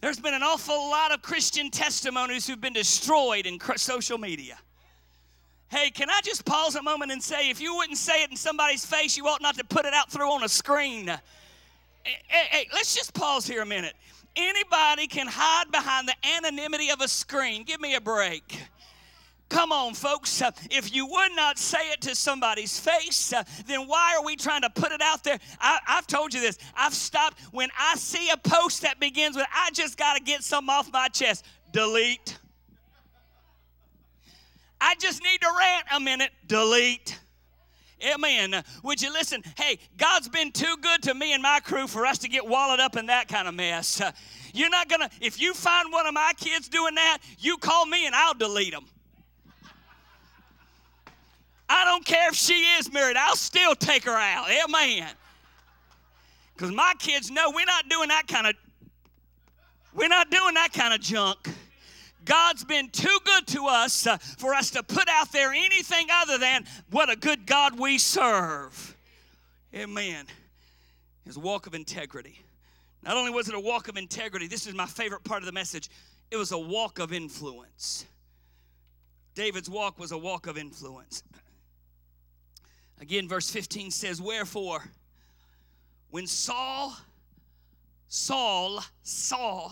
There's 0.01 0.19
been 0.19 0.33
an 0.33 0.43
awful 0.43 0.89
lot 0.89 1.11
of 1.11 1.21
Christian 1.21 1.69
testimonies 1.69 2.47
who've 2.47 2.61
been 2.61 2.73
destroyed 2.73 3.45
in 3.45 3.59
social 3.75 4.17
media. 4.17 4.57
Hey, 5.67 5.91
can 5.91 6.09
I 6.09 6.21
just 6.23 6.45
pause 6.45 6.75
a 6.75 6.81
moment 6.81 7.11
and 7.11 7.21
say, 7.21 7.49
if 7.49 7.61
you 7.61 7.75
wouldn't 7.75 7.97
say 7.97 8.23
it 8.23 8.31
in 8.31 8.37
somebody's 8.37 8.85
face, 8.85 9.17
you 9.17 9.27
ought 9.27 9.41
not 9.41 9.57
to 9.57 9.63
put 9.65 9.85
it 9.85 9.93
out 9.93 10.09
through 10.09 10.31
on 10.31 10.43
a 10.43 10.49
screen. 10.49 11.07
Hey, 11.07 12.17
hey, 12.27 12.45
hey, 12.49 12.67
let's 12.73 12.95
just 12.95 13.13
pause 13.13 13.45
here 13.45 13.61
a 13.61 13.65
minute. 13.65 13.93
Anybody 14.35 15.05
can 15.07 15.27
hide 15.27 15.69
behind 15.71 16.07
the 16.07 16.15
anonymity 16.37 16.89
of 16.89 17.01
a 17.01 17.07
screen. 17.07 17.63
Give 17.63 17.81
me 17.81 17.95
a 17.95 18.01
break. 18.01 18.57
Come 19.49 19.71
on, 19.71 19.95
folks. 19.95 20.41
Uh, 20.41 20.51
if 20.69 20.93
you 20.93 21.07
would 21.07 21.31
not 21.35 21.57
say 21.57 21.89
it 21.91 22.01
to 22.01 22.15
somebody's 22.15 22.79
face, 22.79 23.33
uh, 23.33 23.43
then 23.65 23.87
why 23.87 24.15
are 24.15 24.23
we 24.23 24.35
trying 24.35 24.61
to 24.61 24.69
put 24.69 24.91
it 24.91 25.01
out 25.01 25.23
there? 25.23 25.39
I, 25.59 25.79
have 25.85 26.05
told 26.05 26.33
you 26.33 26.39
this. 26.39 26.59
I've 26.75 26.93
stopped 26.93 27.39
when 27.51 27.69
I 27.77 27.95
see 27.95 28.29
a 28.29 28.37
post 28.37 28.83
that 28.83 28.99
begins 28.99 29.35
with, 29.35 29.47
I 29.53 29.71
just 29.71 29.97
got 29.97 30.15
to 30.17 30.23
get 30.23 30.43
something 30.43 30.69
off 30.73 30.91
my 30.93 31.07
chest. 31.07 31.45
Delete. 31.71 32.37
I 34.79 34.95
just 34.95 35.23
need 35.23 35.41
to 35.41 35.49
rant 35.57 35.85
a 35.95 35.99
minute. 35.99 36.31
Delete. 36.45 37.19
Amen. 38.13 38.63
Would 38.83 39.01
you 39.01 39.11
listen? 39.11 39.43
Hey, 39.57 39.79
God's 39.97 40.29
been 40.29 40.51
too 40.51 40.75
good 40.79 41.03
to 41.03 41.13
me 41.13 41.33
and 41.33 41.43
my 41.43 41.59
crew 41.59 41.87
for 41.87 42.05
us 42.05 42.19
to 42.19 42.29
get 42.29 42.47
wallowed 42.47 42.79
up 42.79 42.95
in 42.95 43.07
that 43.07 43.27
kind 43.27 43.47
of 43.47 43.55
mess. 43.55 43.99
Uh, 43.99 44.11
you're 44.53 44.69
not 44.69 44.87
going 44.87 45.01
to, 45.01 45.09
if 45.19 45.41
you 45.41 45.53
find 45.53 45.91
one 45.91 46.05
of 46.05 46.13
my 46.13 46.31
kids 46.37 46.69
doing 46.69 46.95
that, 46.95 47.17
you 47.39 47.57
call 47.57 47.85
me 47.85 48.05
and 48.05 48.15
I'll 48.15 48.35
delete 48.35 48.73
them. 48.73 48.85
I 51.69 51.85
don't 51.85 52.03
care 52.03 52.29
if 52.29 52.35
she 52.35 52.53
is 52.79 52.91
married, 52.91 53.15
I'll 53.15 53.35
still 53.35 53.75
take 53.75 54.03
her 54.05 54.17
out. 54.17 54.47
Amen. 54.49 55.07
Because 56.55 56.73
my 56.73 56.93
kids 56.99 57.29
know 57.29 57.51
we're 57.51 57.65
not 57.65 57.87
doing 57.87 58.09
that 58.09 58.27
kind 58.27 58.47
of 58.47 58.55
we're 59.93 60.07
not 60.07 60.29
doing 60.29 60.53
that 60.55 60.71
kind 60.73 60.93
of 60.93 61.01
junk. 61.01 61.49
God's 62.25 62.63
been 62.63 62.89
too 62.89 63.17
good 63.23 63.47
to 63.47 63.65
us 63.67 64.05
uh, 64.05 64.17
for 64.17 64.53
us 64.53 64.69
to 64.71 64.83
put 64.83 65.07
out 65.09 65.31
there 65.31 65.51
anything 65.51 66.07
other 66.11 66.37
than 66.37 66.65
what 66.91 67.09
a 67.09 67.15
good 67.15 67.45
God 67.45 67.79
we 67.79 67.97
serve. 67.97 68.95
Amen. 69.73 70.25
His 71.25 71.37
walk 71.37 71.65
of 71.65 71.73
integrity. 71.73 72.39
Not 73.03 73.15
only 73.17 73.31
was 73.31 73.47
it 73.47 73.55
a 73.55 73.59
walk 73.59 73.87
of 73.87 73.97
integrity, 73.97 74.47
this 74.47 74.67
is 74.67 74.73
my 74.73 74.85
favorite 74.85 75.23
part 75.23 75.41
of 75.41 75.45
the 75.45 75.51
message, 75.51 75.89
it 76.29 76.37
was 76.37 76.51
a 76.51 76.57
walk 76.57 76.99
of 76.99 77.13
influence. 77.13 78.05
David's 79.33 79.69
walk 79.69 79.97
was 79.97 80.11
a 80.11 80.17
walk 80.17 80.47
of 80.47 80.57
influence. 80.57 81.23
Again, 82.99 83.27
verse 83.27 83.49
15 83.49 83.91
says, 83.91 84.21
Wherefore, 84.21 84.83
when 86.09 86.27
Saul, 86.27 86.95
Saul 88.07 88.83
saw 89.03 89.71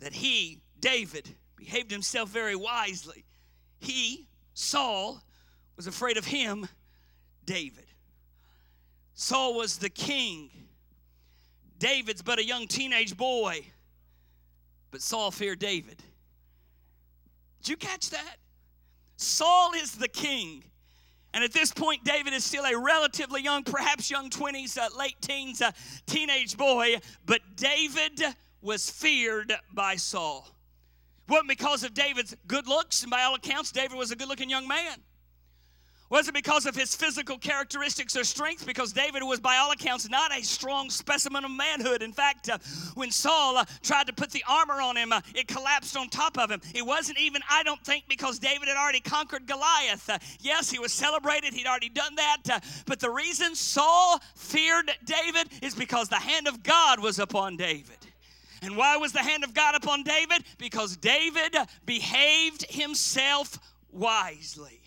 that 0.00 0.12
he, 0.12 0.60
David, 0.80 1.28
behaved 1.56 1.90
himself 1.90 2.28
very 2.28 2.56
wisely, 2.56 3.24
he, 3.78 4.26
Saul, 4.54 5.22
was 5.76 5.86
afraid 5.86 6.18
of 6.18 6.26
him, 6.26 6.68
David. 7.46 7.86
Saul 9.14 9.54
was 9.54 9.78
the 9.78 9.90
king. 9.90 10.50
David's 11.78 12.22
but 12.22 12.38
a 12.38 12.44
young 12.44 12.66
teenage 12.66 13.16
boy, 13.16 13.64
but 14.90 15.00
Saul 15.00 15.30
feared 15.30 15.58
David. 15.58 16.02
Did 17.62 17.70
you 17.70 17.76
catch 17.76 18.10
that? 18.10 18.36
Saul 19.16 19.72
is 19.74 19.92
the 19.92 20.08
king. 20.08 20.64
And 21.32 21.44
at 21.44 21.52
this 21.52 21.72
point, 21.72 22.04
David 22.04 22.32
is 22.32 22.44
still 22.44 22.64
a 22.64 22.76
relatively 22.76 23.42
young, 23.42 23.62
perhaps 23.62 24.10
young 24.10 24.30
20s, 24.30 24.76
uh, 24.76 24.88
late 24.98 25.20
teens, 25.20 25.62
uh, 25.62 25.70
teenage 26.06 26.56
boy. 26.56 26.96
But 27.24 27.40
David 27.56 28.20
was 28.60 28.90
feared 28.90 29.52
by 29.72 29.96
Saul. 29.96 30.48
Wasn't 31.28 31.48
because 31.48 31.84
of 31.84 31.94
David's 31.94 32.34
good 32.48 32.66
looks, 32.66 33.02
and 33.02 33.10
by 33.10 33.22
all 33.22 33.36
accounts, 33.36 33.70
David 33.70 33.96
was 33.96 34.10
a 34.10 34.16
good 34.16 34.28
looking 34.28 34.50
young 34.50 34.66
man. 34.66 34.98
Was 36.10 36.26
it 36.26 36.34
because 36.34 36.66
of 36.66 36.74
his 36.74 36.96
physical 36.96 37.38
characteristics 37.38 38.16
or 38.16 38.24
strength? 38.24 38.66
Because 38.66 38.92
David 38.92 39.22
was, 39.22 39.38
by 39.38 39.58
all 39.58 39.70
accounts, 39.70 40.10
not 40.10 40.36
a 40.36 40.42
strong 40.42 40.90
specimen 40.90 41.44
of 41.44 41.52
manhood. 41.52 42.02
In 42.02 42.12
fact, 42.12 42.50
uh, 42.50 42.58
when 42.94 43.12
Saul 43.12 43.56
uh, 43.56 43.64
tried 43.80 44.08
to 44.08 44.12
put 44.12 44.32
the 44.32 44.42
armor 44.48 44.80
on 44.82 44.96
him, 44.96 45.12
uh, 45.12 45.20
it 45.36 45.46
collapsed 45.46 45.96
on 45.96 46.08
top 46.08 46.36
of 46.36 46.50
him. 46.50 46.60
It 46.74 46.84
wasn't 46.84 47.20
even, 47.20 47.42
I 47.48 47.62
don't 47.62 47.80
think, 47.84 48.04
because 48.08 48.40
David 48.40 48.66
had 48.66 48.76
already 48.76 48.98
conquered 48.98 49.46
Goliath. 49.46 50.10
Uh, 50.10 50.18
yes, 50.40 50.68
he 50.68 50.80
was 50.80 50.92
celebrated, 50.92 51.54
he'd 51.54 51.68
already 51.68 51.88
done 51.88 52.16
that. 52.16 52.38
uh, 52.52 52.60
but 52.86 52.98
the 52.98 53.10
reason 53.10 53.54
Saul 53.54 54.20
feared 54.34 54.90
David 55.04 55.48
is 55.62 55.76
because 55.76 56.08
the 56.08 56.16
hand 56.16 56.48
of 56.48 56.64
God 56.64 56.98
was 56.98 57.20
upon 57.20 57.56
David. 57.56 57.98
And 58.62 58.76
why 58.76 58.96
was 58.96 59.12
the 59.12 59.20
hand 59.20 59.44
of 59.44 59.54
God 59.54 59.76
upon 59.76 60.02
David? 60.02 60.42
Because 60.58 60.96
David 60.96 61.56
behaved 61.86 62.66
himself 62.68 63.58
wisely. 63.92 64.79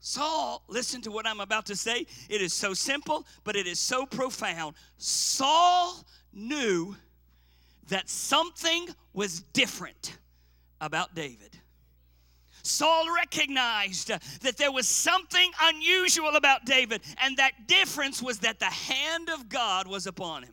Saul, 0.00 0.62
listen 0.68 1.00
to 1.02 1.10
what 1.10 1.26
I'm 1.26 1.40
about 1.40 1.66
to 1.66 1.76
say. 1.76 2.06
It 2.28 2.40
is 2.40 2.52
so 2.52 2.72
simple, 2.74 3.26
but 3.44 3.56
it 3.56 3.66
is 3.66 3.78
so 3.78 4.06
profound. 4.06 4.76
Saul 4.96 6.04
knew 6.32 6.94
that 7.88 8.08
something 8.08 8.88
was 9.12 9.40
different 9.40 10.18
about 10.80 11.14
David. 11.14 11.56
Saul 12.62 13.12
recognized 13.14 14.08
that 14.42 14.56
there 14.56 14.70
was 14.70 14.86
something 14.86 15.50
unusual 15.62 16.36
about 16.36 16.64
David, 16.64 17.00
and 17.18 17.36
that 17.38 17.66
difference 17.66 18.22
was 18.22 18.38
that 18.40 18.58
the 18.58 18.66
hand 18.66 19.30
of 19.30 19.48
God 19.48 19.86
was 19.86 20.06
upon 20.06 20.42
him. 20.44 20.52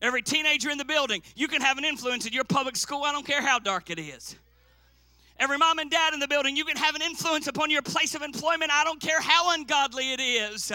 Every 0.00 0.22
teenager 0.22 0.70
in 0.70 0.78
the 0.78 0.84
building, 0.84 1.22
you 1.34 1.48
can 1.48 1.60
have 1.60 1.78
an 1.78 1.84
influence 1.84 2.26
in 2.26 2.32
your 2.32 2.44
public 2.44 2.76
school, 2.76 3.02
I 3.02 3.12
don't 3.12 3.26
care 3.26 3.42
how 3.42 3.58
dark 3.58 3.90
it 3.90 3.98
is. 3.98 4.36
Every 5.40 5.56
mom 5.56 5.78
and 5.78 5.90
dad 5.90 6.12
in 6.12 6.20
the 6.20 6.28
building, 6.28 6.54
you 6.54 6.66
can 6.66 6.76
have 6.76 6.94
an 6.94 7.00
influence 7.00 7.46
upon 7.46 7.70
your 7.70 7.80
place 7.80 8.14
of 8.14 8.20
employment. 8.20 8.70
I 8.70 8.84
don't 8.84 9.00
care 9.00 9.20
how 9.20 9.54
ungodly 9.54 10.12
it 10.12 10.20
is. 10.20 10.70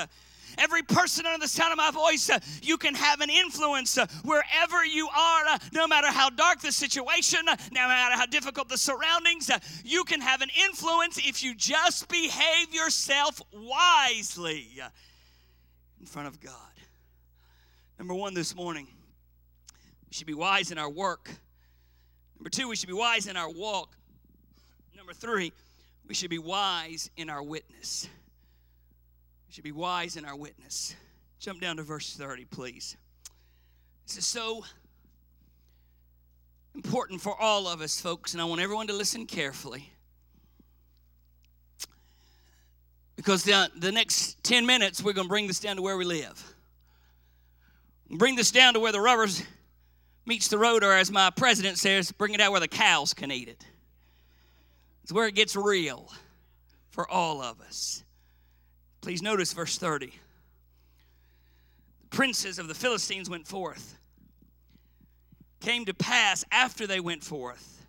Every 0.57 0.81
person 0.81 1.25
under 1.25 1.37
the 1.37 1.47
sound 1.47 1.71
of 1.71 1.77
my 1.77 1.91
voice, 1.91 2.31
you 2.63 2.77
can 2.77 2.95
have 2.95 3.21
an 3.21 3.29
influence 3.29 3.97
wherever 4.23 4.83
you 4.83 5.07
are, 5.07 5.59
no 5.71 5.85
matter 5.85 6.07
how 6.07 6.31
dark 6.31 6.61
the 6.61 6.71
situation, 6.71 7.41
no 7.45 7.87
matter 7.87 8.15
how 8.15 8.25
difficult 8.25 8.67
the 8.67 8.77
surroundings. 8.77 9.51
You 9.83 10.03
can 10.03 10.19
have 10.19 10.41
an 10.41 10.49
influence 10.63 11.19
if 11.19 11.43
you 11.43 11.53
just 11.53 12.07
behave 12.07 12.73
yourself 12.73 13.39
wisely 13.53 14.81
in 15.99 16.05
front 16.07 16.27
of 16.27 16.39
God. 16.39 16.53
Number 17.99 18.15
one 18.15 18.33
this 18.33 18.55
morning, 18.55 18.87
we 20.07 20.13
should 20.13 20.27
be 20.27 20.33
wise 20.33 20.71
in 20.71 20.79
our 20.79 20.89
work. 20.89 21.29
Number 22.39 22.49
two, 22.49 22.67
we 22.67 22.75
should 22.75 22.89
be 22.89 22.93
wise 22.93 23.27
in 23.27 23.37
our 23.37 23.49
walk. 23.49 23.95
Number 24.95 25.13
three, 25.13 25.51
we 26.07 26.13
should 26.13 26.29
be 26.29 26.39
wise 26.39 27.09
in 27.17 27.29
our 27.29 27.43
witness. 27.43 28.07
We 29.47 29.53
should 29.53 29.63
be 29.63 29.73
wise 29.73 30.15
in 30.15 30.23
our 30.23 30.35
witness. 30.35 30.95
Jump 31.39 31.59
down 31.59 31.77
to 31.77 31.83
verse 31.83 32.15
30, 32.15 32.45
please. 32.45 32.95
This 34.07 34.17
is 34.17 34.25
so 34.25 34.63
important 36.73 37.21
for 37.21 37.39
all 37.39 37.67
of 37.67 37.81
us, 37.81 37.99
folks, 37.99 38.33
and 38.33 38.41
I 38.41 38.45
want 38.45 38.61
everyone 38.61 38.87
to 38.87 38.93
listen 38.93 39.25
carefully. 39.25 39.91
Because 43.17 43.43
the, 43.43 43.69
the 43.75 43.91
next 43.91 44.43
10 44.43 44.65
minutes, 44.65 45.03
we're 45.03 45.13
going 45.13 45.27
to 45.27 45.29
bring 45.29 45.47
this 45.47 45.59
down 45.59 45.75
to 45.75 45.81
where 45.81 45.97
we 45.97 46.05
live. 46.05 46.55
Bring 48.09 48.35
this 48.35 48.51
down 48.51 48.75
to 48.75 48.79
where 48.79 48.91
the 48.91 49.01
rubbers 49.01 49.43
meets 50.25 50.47
the 50.47 50.57
road, 50.57 50.83
or 50.83 50.93
as 50.93 51.11
my 51.11 51.31
president 51.31 51.79
says, 51.79 52.11
bring 52.11 52.33
it 52.33 52.39
out 52.39 52.51
where 52.51 52.61
the 52.61 52.67
cows 52.67 53.13
can 53.13 53.31
eat 53.31 53.49
it. 53.49 53.65
It's 55.05 55.13
where 55.13 55.27
it 55.27 55.35
gets 55.35 55.55
real 55.55 56.11
for 56.89 57.07
all 57.07 57.39
of 57.39 57.61
us. 57.61 58.03
Please 59.01 59.21
notice 59.21 59.53
verse 59.53 59.77
30. 59.77 60.07
The 62.01 62.07
princes 62.09 62.57
of 62.57 62.67
the 62.67 62.73
Philistines 62.73 63.29
went 63.29 63.47
forth. 63.47 63.99
Came 65.59 65.85
to 65.85 65.93
pass 65.93 66.43
after 66.51 66.87
they 66.87 66.99
went 66.99 67.23
forth. 67.23 67.85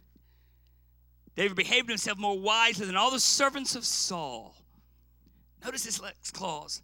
David 1.36 1.56
behaved 1.56 1.88
himself 1.88 2.18
more 2.18 2.38
wisely 2.38 2.84
than 2.84 2.98
all 2.98 3.10
the 3.10 3.18
servants 3.18 3.74
of 3.76 3.86
Saul. 3.86 4.54
Notice 5.64 5.84
this 5.84 6.02
next 6.02 6.32
clause. 6.32 6.82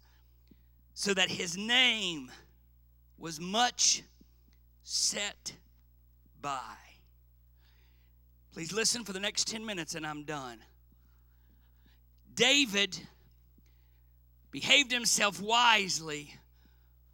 So 0.95 1.13
that 1.13 1.29
his 1.29 1.55
name 1.55 2.31
was 3.19 3.39
much 3.39 4.01
set 4.81 5.53
by. 6.41 6.82
Please 8.53 8.71
listen 8.71 9.03
for 9.03 9.13
the 9.13 9.19
next 9.19 9.47
10 9.47 9.65
minutes 9.65 9.95
and 9.95 10.05
I'm 10.05 10.23
done. 10.23 10.59
David 12.35 12.99
behaved 14.51 14.91
himself 14.91 15.41
wisely 15.41 16.35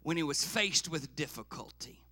when 0.02 0.18
he 0.18 0.22
was 0.22 0.44
faced 0.44 0.90
with 0.90 1.16
difficulty. 1.16 2.02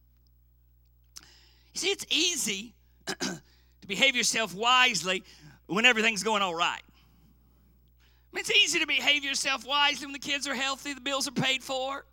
You 1.75 1.81
see, 1.81 1.89
it's 1.89 2.07
easy 2.11 2.75
to 3.07 3.87
behave 3.87 4.17
yourself 4.17 4.55
wisely 4.55 5.23
when 5.67 5.85
everything's 5.85 6.23
going 6.23 6.41
all 6.41 6.55
right. 6.55 6.83
I 6.89 8.37
mean, 8.37 8.41
it's 8.41 8.51
easy 8.51 8.79
to 8.81 8.87
behave 8.87 9.25
yourself 9.25 9.67
wisely 9.67 10.07
when 10.07 10.15
the 10.15 10.19
kids 10.19 10.49
are 10.49 10.55
healthy, 10.55 10.95
the 10.95 11.03
bills 11.03 11.29
are 11.29 11.33
paid 11.33 11.63
for, 11.63 12.07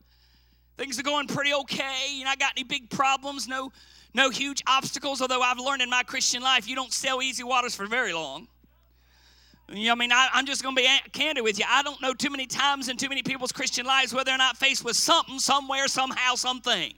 things 0.78 1.00
are 1.00 1.04
going 1.04 1.28
pretty 1.28 1.54
okay. 1.54 2.08
You're 2.12 2.26
not 2.26 2.40
got 2.40 2.52
any 2.58 2.66
big 2.66 2.90
problems, 2.90 3.48
no, 3.48 3.72
no 4.16 4.30
huge 4.30 4.64
obstacles. 4.66 5.22
Although 5.22 5.42
I've 5.42 5.60
learned 5.60 5.82
in 5.82 5.90
my 5.90 6.02
Christian 6.04 6.42
life, 6.42 6.68
you 6.68 6.76
don't 6.76 6.94
sell 6.94 7.22
easy 7.22 7.44
waters 7.44 7.76
for 7.76 7.86
very 7.86 8.14
long. 8.14 8.48
You 9.68 9.88
know, 9.88 9.92
I 9.92 9.96
mean, 9.96 10.12
I, 10.12 10.30
I'm 10.34 10.46
just 10.46 10.64
going 10.64 10.76
to 10.76 10.82
be 10.82 10.88
candid 11.12 11.44
with 11.44 11.60
you. 11.60 11.66
I 11.68 11.84
don't 11.84 12.02
know 12.02 12.14
too 12.14 12.30
many 12.30 12.46
times 12.46 12.88
in 12.88 12.98
too 12.98 13.10
many 13.10 13.24
people's 13.24 13.52
Christian 13.52 13.86
lives 13.86 14.14
where 14.14 14.24
they're 14.24 14.38
not 14.38 14.58
faced 14.58 14.86
with 14.86 14.96
something, 14.96 15.40
somewhere, 15.40 15.88
somehow, 15.88 16.36
something. 16.36 16.94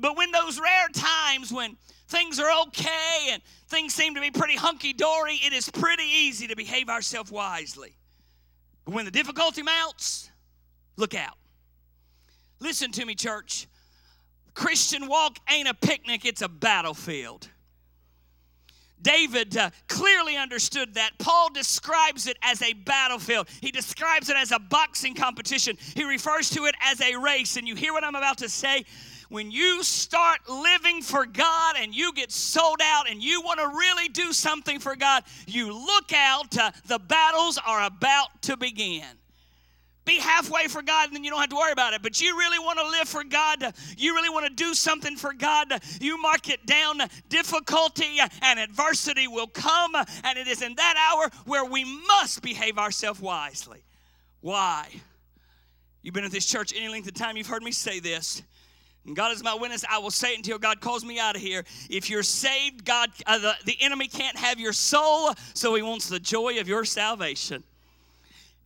But 0.00 0.16
when 0.16 0.30
those 0.30 0.58
rare 0.58 0.88
times 0.92 1.52
when 1.52 1.76
things 2.08 2.40
are 2.40 2.62
okay 2.66 3.28
and 3.32 3.42
things 3.68 3.94
seem 3.94 4.14
to 4.14 4.20
be 4.20 4.30
pretty 4.30 4.56
hunky 4.56 4.92
dory, 4.92 5.34
it 5.44 5.52
is 5.52 5.68
pretty 5.68 6.04
easy 6.04 6.46
to 6.46 6.56
behave 6.56 6.88
ourselves 6.88 7.30
wisely. 7.30 7.94
But 8.84 8.94
when 8.94 9.04
the 9.04 9.10
difficulty 9.10 9.62
mounts, 9.62 10.30
look 10.96 11.14
out. 11.14 11.36
Listen 12.60 12.92
to 12.92 13.04
me, 13.04 13.14
church. 13.14 13.66
Christian 14.54 15.08
walk 15.08 15.38
ain't 15.50 15.68
a 15.68 15.74
picnic, 15.74 16.24
it's 16.24 16.42
a 16.42 16.48
battlefield. 16.48 17.48
David 19.02 19.56
uh, 19.56 19.70
clearly 19.86 20.36
understood 20.36 20.94
that. 20.94 21.10
Paul 21.18 21.52
describes 21.52 22.26
it 22.26 22.38
as 22.42 22.62
a 22.62 22.72
battlefield. 22.72 23.48
He 23.60 23.70
describes 23.70 24.30
it 24.30 24.36
as 24.36 24.50
a 24.50 24.58
boxing 24.58 25.14
competition. 25.14 25.76
He 25.94 26.04
refers 26.04 26.48
to 26.50 26.64
it 26.64 26.74
as 26.80 27.02
a 27.02 27.14
race. 27.16 27.58
And 27.58 27.68
you 27.68 27.74
hear 27.74 27.92
what 27.92 28.02
I'm 28.02 28.14
about 28.14 28.38
to 28.38 28.48
say? 28.48 28.86
When 29.28 29.50
you 29.50 29.82
start 29.82 30.48
living 30.48 31.02
for 31.02 31.26
God 31.26 31.76
and 31.78 31.94
you 31.94 32.14
get 32.14 32.32
sold 32.32 32.80
out 32.82 33.10
and 33.10 33.22
you 33.22 33.42
want 33.42 33.60
to 33.60 33.68
really 33.68 34.08
do 34.08 34.32
something 34.32 34.78
for 34.78 34.96
God, 34.96 35.24
you 35.46 35.72
look 35.72 36.12
out, 36.14 36.56
uh, 36.56 36.70
the 36.86 36.98
battles 36.98 37.58
are 37.66 37.84
about 37.84 38.42
to 38.42 38.56
begin 38.56 39.04
be 40.04 40.18
halfway 40.18 40.66
for 40.68 40.82
God 40.82 41.08
and 41.08 41.16
then 41.16 41.24
you 41.24 41.30
don't 41.30 41.40
have 41.40 41.50
to 41.50 41.56
worry 41.56 41.72
about 41.72 41.94
it. 41.94 42.02
But 42.02 42.20
you 42.20 42.36
really 42.36 42.58
want 42.58 42.78
to 42.78 42.86
live 42.86 43.08
for 43.08 43.24
God, 43.24 43.74
you 43.96 44.14
really 44.14 44.28
want 44.28 44.46
to 44.46 44.52
do 44.52 44.74
something 44.74 45.16
for 45.16 45.32
God, 45.32 45.72
you 46.00 46.20
mark 46.20 46.48
it 46.48 46.66
down. 46.66 46.98
Difficulty 47.28 48.18
and 48.42 48.58
adversity 48.58 49.26
will 49.28 49.46
come, 49.46 49.94
and 49.94 50.38
it 50.38 50.46
is 50.46 50.62
in 50.62 50.74
that 50.76 51.10
hour 51.10 51.30
where 51.46 51.64
we 51.64 51.84
must 51.84 52.42
behave 52.42 52.78
ourselves 52.78 53.20
wisely. 53.20 53.84
Why? 54.40 54.88
You've 56.02 56.14
been 56.14 56.24
at 56.24 56.32
this 56.32 56.46
church 56.46 56.72
any 56.76 56.88
length 56.88 57.08
of 57.08 57.14
time, 57.14 57.36
you've 57.36 57.46
heard 57.46 57.62
me 57.62 57.72
say 57.72 58.00
this. 58.00 58.42
And 59.06 59.14
God 59.14 59.32
is 59.32 59.42
my 59.42 59.54
witness. 59.54 59.84
I 59.88 59.98
will 59.98 60.10
say 60.10 60.32
it 60.32 60.38
until 60.38 60.58
God 60.58 60.80
calls 60.80 61.04
me 61.04 61.18
out 61.18 61.36
of 61.36 61.42
here. 61.42 61.64
If 61.90 62.08
you're 62.08 62.22
saved, 62.22 62.86
God, 62.86 63.10
uh, 63.26 63.38
the, 63.38 63.54
the 63.66 63.76
enemy 63.80 64.08
can't 64.08 64.36
have 64.36 64.58
your 64.58 64.72
soul, 64.72 65.34
so 65.52 65.74
he 65.74 65.82
wants 65.82 66.08
the 66.08 66.18
joy 66.18 66.58
of 66.58 66.68
your 66.68 66.86
salvation. 66.86 67.64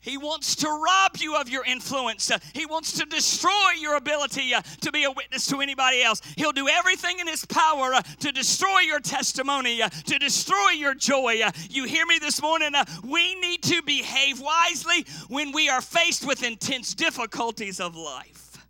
He 0.01 0.16
wants 0.16 0.55
to 0.57 0.69
rob 0.69 1.16
you 1.19 1.37
of 1.37 1.49
your 1.49 1.65
influence. 1.65 2.31
He 2.55 2.66
wants 2.66 2.93
to 2.93 3.05
destroy 3.05 3.73
your 3.81 3.97
ability 3.97 4.55
uh, 4.55 4.62
to 4.81 4.93
be 4.93 5.05
a 5.05 5.11
witness 5.11 5.47
to 5.49 5.61
anybody 5.61 6.03
else. 6.03 6.23
He'll 6.37 6.53
do 6.53 6.69
everything 6.69 7.19
in 7.19 7.27
his 7.27 7.45
power 7.45 7.95
uh, 7.95 8.03
to 8.20 8.33
destroy 8.33 8.81
your 8.81 9.01
testimony, 9.01 9.83
uh, 9.83 9.89
to 9.89 10.19
destroy 10.19 10.70
your 10.70 10.95
joy. 10.95 11.43
You 11.69 11.85
hear 11.85 12.07
me 12.07 12.19
this 12.19 12.41
morning? 12.41 12.73
We 13.05 13.35
need 13.41 13.62
to 13.65 13.83
behave 13.83 14.41
wisely 14.41 15.05
when 15.29 15.53
we 15.53 15.69
are 15.69 15.81
faced 15.81 16.27
with 16.27 16.45
intense 16.45 16.95
difficulties 16.95 17.81
of 17.81 17.97
life. 17.97 18.66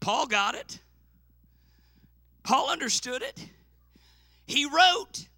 Paul 0.00 0.26
got 0.26 0.54
it. 0.54 0.78
Paul 2.42 2.70
understood 2.70 3.22
it. 3.22 3.46
He 4.46 4.66
wrote, 4.66 5.28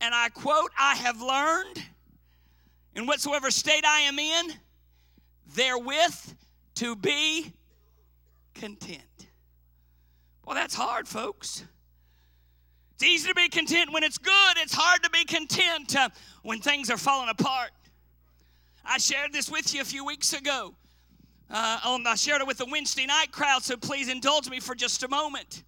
and 0.00 0.14
I 0.14 0.28
quote, 0.28 0.70
I 0.78 0.94
have 0.96 1.20
learned 1.20 1.82
in 2.94 3.06
whatsoever 3.06 3.50
state 3.50 3.84
I 3.84 4.00
am 4.00 4.18
in, 4.18 4.52
therewith 5.54 6.34
to 6.76 6.96
be 6.96 7.52
content. 8.54 9.02
Well, 10.44 10.54
that's 10.54 10.74
hard, 10.74 11.08
folks. 11.08 11.64
It's 12.94 13.04
easy 13.04 13.28
to 13.28 13.34
be 13.34 13.48
content 13.48 13.92
when 13.92 14.02
it's 14.02 14.18
good. 14.18 14.56
It's 14.58 14.74
hard 14.74 15.02
to 15.02 15.10
be 15.10 15.24
content 15.24 15.96
uh, 15.96 16.08
when 16.42 16.60
things 16.60 16.90
are 16.90 16.96
falling 16.96 17.28
apart. 17.28 17.70
I 18.84 18.98
shared 18.98 19.32
this 19.32 19.50
with 19.50 19.74
you 19.74 19.80
a 19.80 19.84
few 19.84 20.04
weeks 20.04 20.32
ago. 20.32 20.74
Uh, 21.50 21.80
on, 21.84 22.06
I 22.06 22.14
shared 22.14 22.40
it 22.40 22.46
with 22.46 22.58
the 22.58 22.66
Wednesday 22.66 23.06
night 23.06 23.30
crowd, 23.30 23.62
so 23.62 23.76
please 23.76 24.08
indulge 24.08 24.48
me 24.48 24.58
for 24.60 24.74
just 24.74 25.02
a 25.02 25.08
moment. 25.08 25.64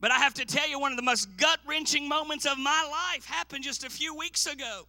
But 0.00 0.10
I 0.10 0.16
have 0.16 0.34
to 0.34 0.44
tell 0.44 0.68
you, 0.68 0.78
one 0.78 0.92
of 0.92 0.96
the 0.96 1.02
most 1.02 1.36
gut 1.36 1.58
wrenching 1.66 2.08
moments 2.08 2.46
of 2.46 2.58
my 2.58 2.88
life 2.90 3.24
happened 3.24 3.64
just 3.64 3.84
a 3.84 3.90
few 3.90 4.14
weeks 4.14 4.46
ago. 4.46 4.86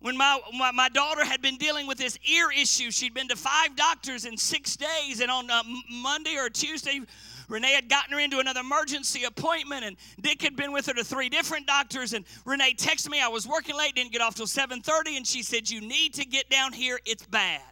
When 0.00 0.16
my, 0.16 0.38
my, 0.56 0.70
my, 0.72 0.88
daughter 0.90 1.24
had 1.24 1.40
been 1.40 1.56
dealing 1.56 1.86
with 1.86 1.98
this 1.98 2.18
ear 2.30 2.50
issue, 2.50 2.90
she'd 2.90 3.14
been 3.14 3.28
to 3.28 3.36
five 3.36 3.74
doctors 3.76 4.24
in 4.24 4.36
six 4.36 4.76
days, 4.76 5.20
and 5.20 5.30
on 5.30 5.50
uh, 5.50 5.62
Monday 5.90 6.36
or 6.36 6.50
Tuesday, 6.50 7.00
Renee 7.48 7.72
had 7.72 7.88
gotten 7.88 8.12
her 8.12 8.20
into 8.20 8.38
another 8.38 8.60
emergency 8.60 9.24
appointment, 9.24 9.84
and 9.84 9.96
Dick 10.20 10.42
had 10.42 10.56
been 10.56 10.72
with 10.72 10.86
her 10.86 10.94
to 10.94 11.04
three 11.04 11.28
different 11.28 11.66
doctors. 11.66 12.12
And 12.12 12.24
Renee 12.44 12.74
texted 12.74 13.10
me. 13.10 13.20
I 13.20 13.28
was 13.28 13.46
working 13.46 13.76
late, 13.76 13.94
didn't 13.94 14.12
get 14.12 14.20
off 14.20 14.34
till 14.34 14.46
7:30, 14.46 15.16
and 15.16 15.26
she 15.26 15.42
said, 15.42 15.70
"You 15.70 15.80
need 15.80 16.14
to 16.14 16.24
get 16.24 16.50
down 16.50 16.72
here. 16.72 17.00
It's 17.04 17.24
bad." 17.24 17.62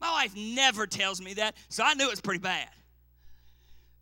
My 0.00 0.10
wife 0.10 0.34
never 0.36 0.86
tells 0.86 1.20
me 1.20 1.34
that, 1.34 1.56
so 1.68 1.84
I 1.84 1.94
knew 1.94 2.06
it 2.06 2.10
was 2.10 2.20
pretty 2.20 2.40
bad. 2.40 2.68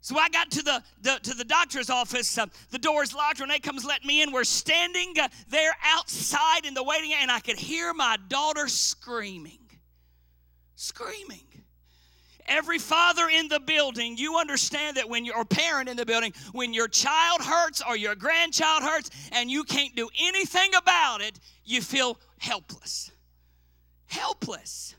So 0.03 0.19
I 0.19 0.29
got 0.29 0.51
to 0.51 0.63
the, 0.63 0.83
the 1.01 1.21
to 1.23 1.35
the 1.35 1.45
doctor's 1.45 1.89
office. 1.89 2.37
Uh, 2.37 2.47
the 2.71 2.79
door's 2.79 3.15
locked. 3.15 3.39
Renee 3.39 3.61
comes 3.61 3.85
let 3.85 4.05
me 4.05 4.21
in. 4.21 4.33
We're 4.33 4.43
standing 4.43 5.15
uh, 5.19 5.29
there 5.49 5.71
outside 5.85 6.67
in 6.67 6.75
the 6.75 6.83
waiting, 6.83 7.13
and 7.15 7.31
I 7.31 7.39
could 7.39 7.57
hear 7.57 7.95
my 7.95 8.17
daughter 8.29 8.67
screaming, 8.67 9.61
screaming. 10.75 11.47
Every 12.47 12.81
father 12.81 13.29
in 13.29 13.47
the 13.47 13.61
building, 13.61 14.17
you 14.17 14.37
understand 14.39 14.97
that 14.97 15.09
when 15.09 15.25
you're 15.25 15.41
a 15.41 15.45
parent 15.45 15.89
in 15.89 15.97
the 15.97 16.05
building, 16.05 16.35
when 16.51 16.75
your 16.75 16.89
child 16.89 17.41
hurts 17.41 17.81
or 17.87 17.97
your 17.97 18.17
grandchild 18.17 18.83
hurts 18.83 19.11
and 19.31 19.49
you 19.49 19.63
can't 19.63 19.95
do 19.95 20.09
anything 20.21 20.75
about 20.75 21.21
it, 21.21 21.39
you 21.65 21.81
feel 21.81 22.19
helpless. 22.39 23.13
Helpless. 24.07 24.97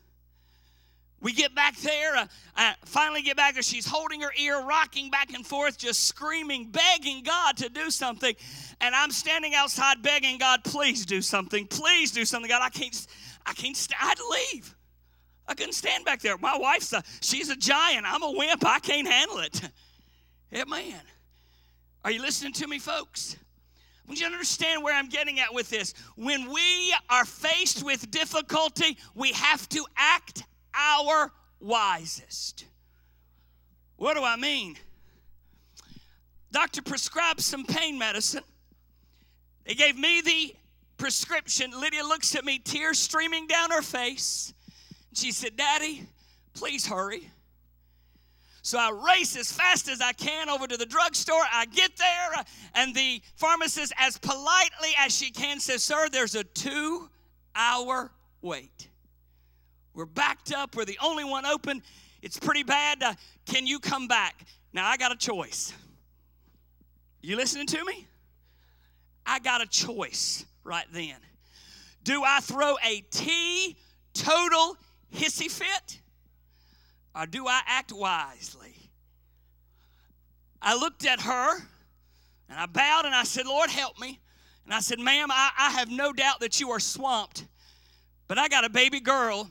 We 1.24 1.32
get 1.32 1.54
back 1.54 1.74
there, 1.78 2.16
uh, 2.16 2.26
uh, 2.54 2.74
finally 2.84 3.22
get 3.22 3.34
back 3.34 3.54
there. 3.54 3.62
She's 3.62 3.86
holding 3.86 4.20
her 4.20 4.32
ear, 4.38 4.60
rocking 4.60 5.08
back 5.08 5.32
and 5.32 5.44
forth, 5.44 5.78
just 5.78 6.06
screaming, 6.06 6.70
begging 6.70 7.22
God 7.22 7.56
to 7.56 7.70
do 7.70 7.90
something. 7.90 8.36
And 8.82 8.94
I'm 8.94 9.10
standing 9.10 9.54
outside 9.54 10.02
begging 10.02 10.36
God, 10.36 10.62
please 10.64 11.06
do 11.06 11.22
something. 11.22 11.66
Please 11.66 12.10
do 12.12 12.26
something. 12.26 12.50
God, 12.50 12.60
I 12.62 12.68
can't, 12.68 13.06
I 13.46 13.54
can't, 13.54 13.74
st- 13.74 13.96
I 13.98 14.14
to 14.14 14.22
leave. 14.28 14.76
I 15.48 15.54
couldn't 15.54 15.72
stand 15.72 16.04
back 16.04 16.20
there. 16.20 16.36
My 16.36 16.58
wife's 16.58 16.92
a, 16.92 17.02
she's 17.22 17.48
a 17.48 17.56
giant. 17.56 18.04
I'm 18.06 18.22
a 18.22 18.30
wimp. 18.30 18.62
I 18.62 18.78
can't 18.78 19.08
handle 19.08 19.38
it. 19.38 19.60
Yeah, 20.50 20.64
man. 20.68 21.00
Are 22.04 22.12
you 22.12 22.22
listening 22.22 22.52
to 22.52 22.68
me, 22.68 22.78
folks? 22.78 23.34
I 23.34 24.08
want 24.08 24.20
you 24.20 24.26
to 24.28 24.32
understand 24.32 24.84
where 24.84 24.94
I'm 24.94 25.08
getting 25.08 25.40
at 25.40 25.52
with 25.52 25.68
this. 25.68 25.94
When 26.14 26.48
we 26.48 26.94
are 27.10 27.24
faced 27.24 27.82
with 27.82 28.08
difficulty, 28.12 28.96
we 29.16 29.32
have 29.32 29.68
to 29.70 29.84
act 29.96 30.44
our 30.78 31.32
wisest. 31.60 32.66
What 33.96 34.14
do 34.14 34.22
I 34.22 34.36
mean? 34.36 34.76
Doctor 36.52 36.82
prescribed 36.82 37.40
some 37.40 37.64
pain 37.64 37.98
medicine. 37.98 38.44
They 39.64 39.74
gave 39.74 39.96
me 39.96 40.20
the 40.20 40.54
prescription. 40.98 41.72
Lydia 41.78 42.04
looks 42.04 42.34
at 42.34 42.44
me, 42.44 42.58
tears 42.58 42.98
streaming 42.98 43.46
down 43.46 43.70
her 43.70 43.82
face. 43.82 44.52
She 45.14 45.32
said, 45.32 45.56
Daddy, 45.56 46.06
please 46.54 46.86
hurry. 46.86 47.30
So 48.62 48.78
I 48.78 48.90
race 48.90 49.36
as 49.36 49.52
fast 49.52 49.88
as 49.88 50.00
I 50.00 50.12
can 50.12 50.48
over 50.48 50.66
to 50.66 50.76
the 50.76 50.86
drugstore. 50.86 51.42
I 51.52 51.66
get 51.66 51.96
there, 51.98 52.44
and 52.74 52.94
the 52.94 53.20
pharmacist, 53.36 53.92
as 53.98 54.16
politely 54.16 54.90
as 54.98 55.14
she 55.14 55.30
can, 55.30 55.60
says, 55.60 55.84
Sir, 55.84 56.08
there's 56.08 56.34
a 56.34 56.44
two 56.44 57.10
hour 57.54 58.10
wait. 58.40 58.88
We're 59.94 60.06
backed 60.06 60.52
up. 60.52 60.74
We're 60.76 60.84
the 60.84 60.98
only 61.02 61.24
one 61.24 61.46
open. 61.46 61.82
It's 62.20 62.38
pretty 62.38 62.64
bad. 62.64 63.02
Uh, 63.02 63.14
can 63.46 63.66
you 63.66 63.78
come 63.78 64.08
back? 64.08 64.44
Now, 64.72 64.88
I 64.88 64.96
got 64.96 65.12
a 65.12 65.16
choice. 65.16 65.72
You 67.22 67.36
listening 67.36 67.66
to 67.68 67.84
me? 67.84 68.06
I 69.24 69.38
got 69.38 69.62
a 69.62 69.66
choice 69.66 70.44
right 70.64 70.86
then. 70.92 71.16
Do 72.02 72.22
I 72.24 72.40
throw 72.40 72.76
a 72.84 73.02
T 73.10 73.76
total 74.12 74.76
hissy 75.14 75.50
fit 75.50 76.00
or 77.14 77.26
do 77.26 77.46
I 77.46 77.60
act 77.66 77.92
wisely? 77.92 78.74
I 80.60 80.76
looked 80.76 81.06
at 81.06 81.20
her 81.20 81.56
and 82.48 82.58
I 82.58 82.66
bowed 82.66 83.06
and 83.06 83.14
I 83.14 83.24
said, 83.24 83.46
Lord, 83.46 83.70
help 83.70 83.98
me. 83.98 84.20
And 84.64 84.74
I 84.74 84.80
said, 84.80 84.98
Ma'am, 84.98 85.30
I, 85.30 85.50
I 85.58 85.70
have 85.72 85.90
no 85.90 86.12
doubt 86.12 86.40
that 86.40 86.60
you 86.60 86.70
are 86.70 86.80
swamped, 86.80 87.46
but 88.28 88.38
I 88.38 88.48
got 88.48 88.64
a 88.64 88.70
baby 88.70 89.00
girl 89.00 89.50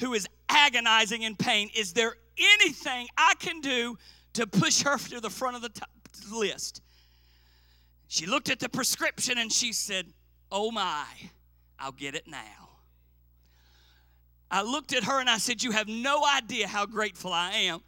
who 0.00 0.14
is 0.14 0.26
agonizing 0.48 1.22
in 1.22 1.36
pain. 1.36 1.70
Is 1.76 1.92
there 1.92 2.14
anything 2.38 3.06
I 3.16 3.34
can 3.38 3.60
do 3.60 3.96
to 4.32 4.46
push 4.46 4.82
her 4.82 4.98
to 4.98 5.20
the 5.20 5.30
front 5.30 5.56
of 5.56 5.62
the 5.62 5.70
list? 6.36 6.82
She 8.08 8.26
looked 8.26 8.50
at 8.50 8.58
the 8.58 8.68
prescription 8.68 9.38
and 9.38 9.52
she 9.52 9.72
said, 9.72 10.06
Oh 10.50 10.72
my, 10.72 11.04
I'll 11.78 11.92
get 11.92 12.14
it 12.14 12.26
now. 12.26 12.68
I 14.50 14.62
looked 14.62 14.92
at 14.92 15.04
her 15.04 15.20
and 15.20 15.30
I 15.30 15.38
said, 15.38 15.62
You 15.62 15.70
have 15.70 15.86
no 15.86 16.24
idea 16.26 16.66
how 16.66 16.86
grateful 16.86 17.32
I 17.32 17.52
am. 17.52 17.80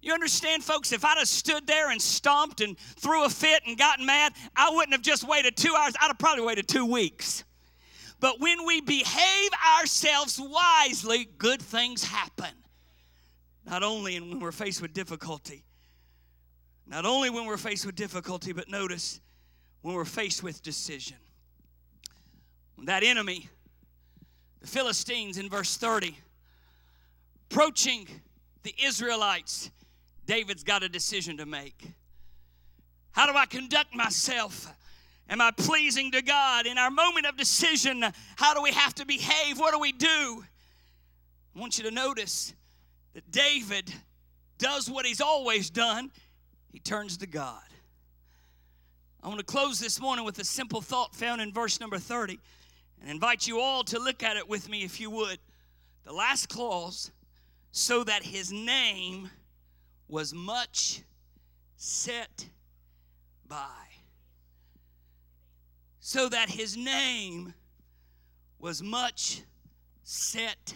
You 0.00 0.12
understand, 0.12 0.64
folks, 0.64 0.92
if 0.92 1.04
I'd 1.04 1.18
have 1.18 1.28
stood 1.28 1.66
there 1.66 1.90
and 1.90 2.00
stomped 2.00 2.60
and 2.60 2.78
threw 2.78 3.24
a 3.24 3.28
fit 3.28 3.62
and 3.66 3.76
gotten 3.76 4.06
mad, 4.06 4.32
I 4.56 4.70
wouldn't 4.70 4.92
have 4.92 5.02
just 5.02 5.26
waited 5.26 5.56
two 5.56 5.74
hours. 5.76 5.94
I'd 6.00 6.06
have 6.06 6.18
probably 6.18 6.44
waited 6.44 6.68
two 6.68 6.86
weeks. 6.86 7.44
But 8.20 8.40
when 8.40 8.64
we 8.66 8.80
behave 8.80 9.50
ourselves 9.78 10.40
wisely, 10.40 11.28
good 11.38 11.62
things 11.62 12.02
happen. 12.04 12.50
Not 13.64 13.82
only 13.82 14.18
when 14.18 14.40
we're 14.40 14.52
faced 14.52 14.82
with 14.82 14.92
difficulty, 14.92 15.64
not 16.86 17.04
only 17.04 17.30
when 17.30 17.46
we're 17.46 17.58
faced 17.58 17.84
with 17.84 17.94
difficulty, 17.94 18.52
but 18.52 18.68
notice 18.68 19.20
when 19.82 19.94
we're 19.94 20.04
faced 20.04 20.42
with 20.42 20.62
decision. 20.62 21.18
When 22.76 22.86
that 22.86 23.04
enemy, 23.04 23.48
the 24.60 24.66
Philistines 24.66 25.38
in 25.38 25.48
verse 25.48 25.76
30, 25.76 26.16
approaching 27.50 28.08
the 28.62 28.74
Israelites, 28.82 29.70
David's 30.26 30.64
got 30.64 30.82
a 30.82 30.88
decision 30.88 31.36
to 31.36 31.46
make. 31.46 31.84
How 33.12 33.30
do 33.30 33.36
I 33.36 33.46
conduct 33.46 33.94
myself? 33.94 34.66
Am 35.28 35.40
I 35.40 35.50
pleasing 35.50 36.10
to 36.12 36.22
God? 36.22 36.66
In 36.66 36.78
our 36.78 36.90
moment 36.90 37.26
of 37.26 37.36
decision, 37.36 38.04
how 38.36 38.54
do 38.54 38.62
we 38.62 38.72
have 38.72 38.94
to 38.94 39.06
behave? 39.06 39.58
What 39.58 39.74
do 39.74 39.78
we 39.78 39.92
do? 39.92 40.44
I 41.54 41.60
want 41.60 41.76
you 41.76 41.84
to 41.84 41.90
notice 41.90 42.54
that 43.14 43.30
David 43.30 43.92
does 44.58 44.90
what 44.90 45.04
he's 45.04 45.20
always 45.20 45.70
done 45.70 46.10
he 46.72 46.78
turns 46.78 47.16
to 47.18 47.26
God. 47.26 47.62
I 49.22 49.28
want 49.28 49.40
to 49.40 49.44
close 49.44 49.80
this 49.80 50.00
morning 50.00 50.24
with 50.24 50.38
a 50.38 50.44
simple 50.44 50.80
thought 50.80 51.14
found 51.14 51.40
in 51.40 51.52
verse 51.52 51.80
number 51.80 51.98
30 51.98 52.38
and 53.00 53.10
invite 53.10 53.46
you 53.46 53.60
all 53.60 53.82
to 53.84 53.98
look 53.98 54.22
at 54.22 54.36
it 54.36 54.48
with 54.48 54.68
me 54.68 54.84
if 54.84 55.00
you 55.00 55.10
would. 55.10 55.38
The 56.04 56.12
last 56.12 56.48
clause, 56.48 57.10
so 57.72 58.04
that 58.04 58.22
his 58.22 58.52
name 58.52 59.30
was 60.08 60.32
much 60.32 61.02
set 61.76 62.46
by. 63.46 63.87
So 66.08 66.26
that 66.30 66.48
his 66.48 66.74
name 66.74 67.52
was 68.58 68.82
much 68.82 69.42
set 70.04 70.72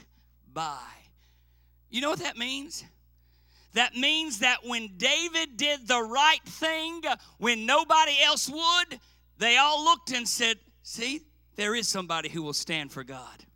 by. 0.52 0.76
You 1.88 2.02
know 2.02 2.10
what 2.10 2.18
that 2.18 2.36
means? 2.36 2.84
That 3.72 3.96
means 3.96 4.40
that 4.40 4.58
when 4.62 4.90
David 4.98 5.56
did 5.56 5.88
the 5.88 6.02
right 6.02 6.44
thing, 6.44 7.00
when 7.38 7.64
nobody 7.64 8.12
else 8.22 8.46
would, 8.46 9.00
they 9.38 9.56
all 9.56 9.82
looked 9.82 10.12
and 10.12 10.28
said, 10.28 10.58
See, 10.82 11.22
there 11.56 11.74
is 11.74 11.88
somebody 11.88 12.28
who 12.28 12.42
will 12.42 12.52
stand 12.52 12.92
for 12.92 13.02
God. 13.02 13.46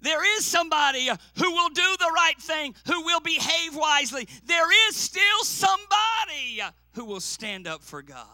There 0.00 0.38
is 0.38 0.46
somebody 0.46 1.10
who 1.36 1.52
will 1.52 1.68
do 1.68 1.96
the 1.98 2.12
right 2.14 2.40
thing, 2.40 2.74
who 2.86 3.02
will 3.04 3.20
behave 3.20 3.76
wisely. 3.76 4.26
There 4.46 4.88
is 4.88 4.96
still 4.96 5.44
somebody 5.44 6.62
who 6.94 7.04
will 7.04 7.20
stand 7.20 7.66
up 7.66 7.82
for 7.82 8.00
God. 8.00 8.24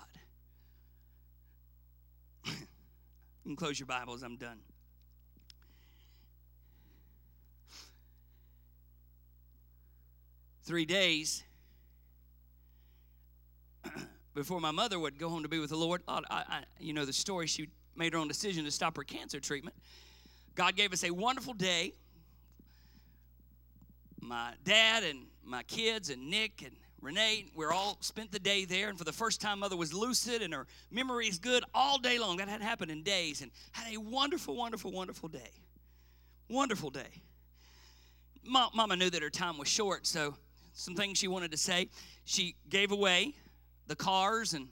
you 2.47 2.63
can 3.45 3.57
close 3.57 3.79
your 3.79 3.87
Bibles, 3.87 4.23
I'm 4.23 4.37
done. 4.37 4.59
Three 10.63 10.87
days 10.87 11.45
before 14.35 14.61
my 14.61 14.71
mother 14.71 14.99
would 14.99 15.19
go 15.19 15.29
home 15.29 15.43
to 15.43 15.49
be 15.49 15.59
with 15.59 15.69
the 15.71 15.77
Lord, 15.77 16.03
I, 16.09 16.23
I, 16.31 16.63
you 16.81 16.95
know 16.95 17.05
the 17.05 17.13
story. 17.13 17.47
She 17.47 17.69
made 17.95 18.15
her 18.15 18.19
own 18.19 18.29
decision 18.29 18.65
to 18.65 18.71
stop 18.71 18.97
her 18.97 19.05
cancer 19.05 19.41
treatment. 19.41 19.77
God 20.55 20.75
gave 20.75 20.95
us 20.95 21.05
a 21.05 21.11
wonderful 21.11 21.53
day. 21.53 21.93
My 24.23 24.55
dad 24.65 25.05
and 25.05 25.27
my 25.45 25.65
kids 25.65 26.09
and 26.09 26.31
Nick 26.31 26.63
and 26.65 26.75
Renee, 27.05 27.47
we're 27.55 27.73
all 27.73 27.99
spent 28.01 28.33
the 28.33 28.39
day 28.39 28.65
there, 28.65 28.89
and 28.89 28.97
for 28.97 29.05
the 29.05 29.13
first 29.13 29.41
time, 29.41 29.59
Mother 29.59 29.77
was 29.77 29.93
lucid 29.93 30.41
and 30.41 30.55
her 30.55 30.67
memory 30.91 31.29
is 31.29 31.39
good 31.39 31.63
all 31.75 31.99
day 31.99 32.19
long. 32.19 32.39
That 32.39 32.49
had 32.49 32.63
happened 32.63 32.91
in 32.91 33.03
days, 33.03 33.43
and 33.43 33.51
had 33.73 33.93
a 33.93 34.01
wonderful, 34.01 34.57
wonderful, 34.57 34.91
wonderful 34.91 35.29
day. 35.29 35.51
Wonderful 36.49 36.91
day. 36.91 37.23
Ma- 38.43 38.71
Mama 38.75 38.97
knew 38.97 39.11
that 39.11 39.23
her 39.23 39.31
time 39.31 39.59
was 39.59 39.69
short, 39.69 40.07
so 40.07 40.35
some 40.73 40.95
things 40.95 41.19
she 41.19 41.29
wanted 41.29 41.51
to 41.51 41.57
say. 41.59 41.91
She 42.25 42.57
gave 42.71 42.91
away 42.91 43.35
the 43.87 43.97
cars, 43.97 44.55
and 44.55 44.69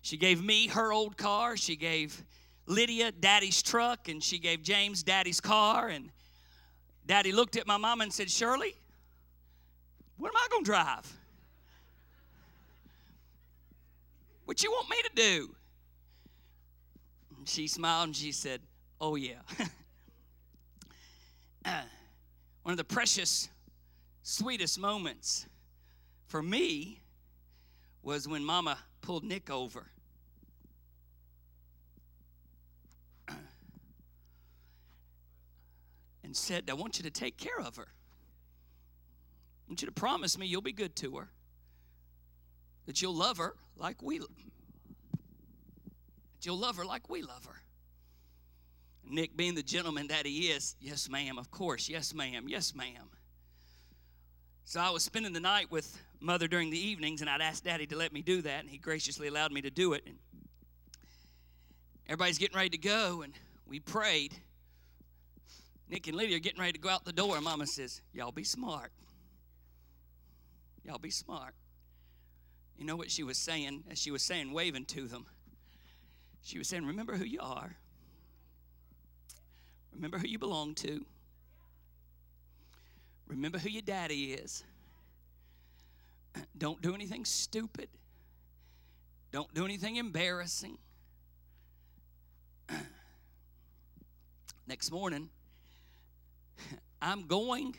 she 0.00 0.16
gave 0.16 0.42
me 0.42 0.68
her 0.68 0.90
old 0.92 1.16
car. 1.18 1.56
She 1.58 1.76
gave 1.76 2.24
Lydia 2.66 3.12
Daddy's 3.12 3.62
truck, 3.62 4.08
and 4.08 4.22
she 4.22 4.38
gave 4.38 4.62
James 4.62 5.02
Daddy's 5.02 5.40
car. 5.40 5.88
And 5.88 6.10
Daddy 7.06 7.32
looked 7.32 7.56
at 7.56 7.66
my 7.66 7.76
mama 7.76 8.04
and 8.04 8.12
said, 8.12 8.30
Shirley, 8.30 8.74
what 10.16 10.28
am 10.28 10.36
I 10.36 10.46
going 10.50 10.64
to 10.64 10.70
drive? 10.70 11.18
What 14.52 14.62
you 14.62 14.70
want 14.70 14.90
me 14.90 14.96
to 15.00 15.10
do? 15.14 15.54
She 17.46 17.66
smiled 17.66 18.08
and 18.08 18.14
she 18.14 18.32
said, 18.32 18.60
Oh, 19.00 19.14
yeah. 19.14 19.38
Uh, 21.64 21.82
one 22.64 22.72
of 22.72 22.76
the 22.76 22.84
precious, 22.84 23.48
sweetest 24.24 24.78
moments 24.80 25.46
for 26.26 26.42
me 26.42 27.00
was 28.02 28.26
when 28.28 28.44
Mama 28.44 28.76
pulled 29.00 29.24
Nick 29.24 29.48
over. 29.48 29.86
And 36.24 36.36
said, 36.36 36.68
I 36.68 36.74
want 36.74 36.98
you 36.98 37.04
to 37.04 37.10
take 37.10 37.38
care 37.38 37.60
of 37.60 37.76
her. 37.76 37.86
I 37.86 39.68
want 39.68 39.80
you 39.80 39.86
to 39.86 39.92
promise 39.92 40.36
me 40.36 40.46
you'll 40.46 40.60
be 40.60 40.72
good 40.72 40.94
to 40.96 41.16
her, 41.16 41.30
that 42.86 43.00
you'll 43.00 43.14
love 43.14 43.38
her 43.38 43.54
like 43.76 44.02
we 44.02 44.18
that 44.18 44.26
you'll 46.42 46.58
love 46.58 46.76
her 46.76 46.84
like 46.84 47.08
we 47.08 47.22
love 47.22 47.44
her. 47.44 47.62
Nick, 49.08 49.36
being 49.36 49.54
the 49.54 49.62
gentleman 49.62 50.08
that 50.08 50.26
he 50.26 50.48
is, 50.48 50.74
yes, 50.80 51.08
ma'am, 51.08 51.38
of 51.38 51.50
course, 51.50 51.88
yes, 51.88 52.14
ma'am, 52.14 52.46
yes, 52.48 52.74
ma'am. 52.74 53.10
So 54.64 54.80
I 54.80 54.90
was 54.90 55.04
spending 55.04 55.32
the 55.32 55.40
night 55.40 55.70
with 55.70 55.96
mother 56.20 56.48
during 56.48 56.70
the 56.70 56.78
evenings, 56.78 57.20
and 57.20 57.28
I'd 57.28 57.40
asked 57.40 57.64
daddy 57.64 57.86
to 57.86 57.96
let 57.96 58.12
me 58.12 58.22
do 58.22 58.42
that, 58.42 58.60
and 58.60 58.70
he 58.70 58.78
graciously 58.78 59.28
allowed 59.28 59.52
me 59.52 59.60
to 59.62 59.70
do 59.70 59.92
it. 59.92 60.02
And 60.06 60.16
everybody's 62.06 62.38
getting 62.38 62.56
ready 62.56 62.70
to 62.70 62.78
go, 62.78 63.22
and 63.22 63.34
we 63.66 63.80
prayed. 63.80 64.34
Nick 65.88 66.06
and 66.08 66.16
Lydia 66.16 66.36
are 66.36 66.40
getting 66.40 66.60
ready 66.60 66.72
to 66.72 66.78
go 66.78 66.88
out 66.88 67.04
the 67.04 67.12
door, 67.12 67.40
mama 67.40 67.66
says, 67.66 68.00
Y'all 68.12 68.32
be 68.32 68.44
smart. 68.44 68.92
Y'all 70.84 70.98
be 70.98 71.10
smart. 71.10 71.54
You 72.82 72.88
know 72.88 72.96
what 72.96 73.12
she 73.12 73.22
was 73.22 73.38
saying? 73.38 73.84
As 73.92 73.96
she 73.96 74.10
was 74.10 74.24
saying, 74.24 74.52
waving 74.52 74.86
to 74.86 75.06
them, 75.06 75.24
she 76.42 76.58
was 76.58 76.66
saying, 76.66 76.84
Remember 76.84 77.14
who 77.14 77.24
you 77.24 77.38
are. 77.40 77.76
Remember 79.94 80.18
who 80.18 80.26
you 80.26 80.40
belong 80.40 80.74
to. 80.74 81.06
Remember 83.28 83.58
who 83.58 83.68
your 83.68 83.82
daddy 83.82 84.32
is. 84.32 84.64
Don't 86.58 86.82
do 86.82 86.92
anything 86.92 87.24
stupid. 87.24 87.88
Don't 89.30 89.54
do 89.54 89.64
anything 89.64 89.94
embarrassing. 89.94 90.76
Next 94.66 94.90
morning, 94.90 95.28
I'm 97.00 97.28
going 97.28 97.76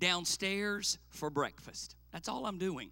downstairs 0.00 0.96
for 1.10 1.28
breakfast. 1.28 1.94
That's 2.10 2.26
all 2.26 2.46
I'm 2.46 2.56
doing. 2.56 2.88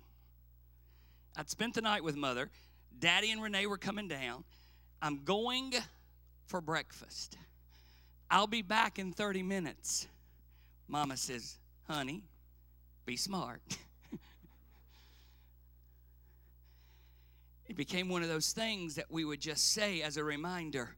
I'd 1.37 1.51
spent 1.51 1.75
the 1.75 1.81
night 1.81 2.05
with 2.05 2.17
mother. 2.17 2.51
Daddy 2.99 3.31
and 3.31 3.43
Renee 3.43 3.67
were 3.67 3.79
coming 3.79 4.09
down. 4.09 4.45
I'm 5.01 5.25
going 5.25 5.73
for 6.47 6.61
breakfast. 6.61 7.37
I'll 8.31 8.47
be 8.47 8.63
back 8.63 8.99
in 8.99 9.13
30 9.13 9.43
minutes. 9.43 10.07
Mama 10.89 11.17
says, 11.17 11.59
honey, 11.89 12.25
be 13.05 13.17
smart. 13.17 13.63
it 17.69 17.77
became 17.77 18.09
one 18.09 18.23
of 18.23 18.29
those 18.29 18.53
things 18.53 18.95
that 18.95 19.11
we 19.11 19.25
would 19.25 19.41
just 19.41 19.73
say 19.73 20.03
as 20.03 20.17
a 20.17 20.25
reminder 20.25 20.91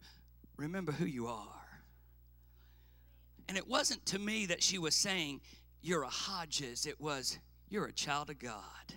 remember 0.56 0.92
who 0.92 1.06
you 1.06 1.26
are. 1.26 1.64
And 3.48 3.58
it 3.58 3.68
wasn't 3.68 4.04
to 4.06 4.18
me 4.18 4.46
that 4.46 4.62
she 4.62 4.78
was 4.78 4.94
saying, 4.94 5.40
You're 5.82 6.02
a 6.02 6.08
Hodges. 6.08 6.86
It 6.86 7.00
was, 7.00 7.38
You're 7.68 7.86
a 7.86 7.92
child 7.92 8.30
of 8.30 8.38
God. 8.38 8.94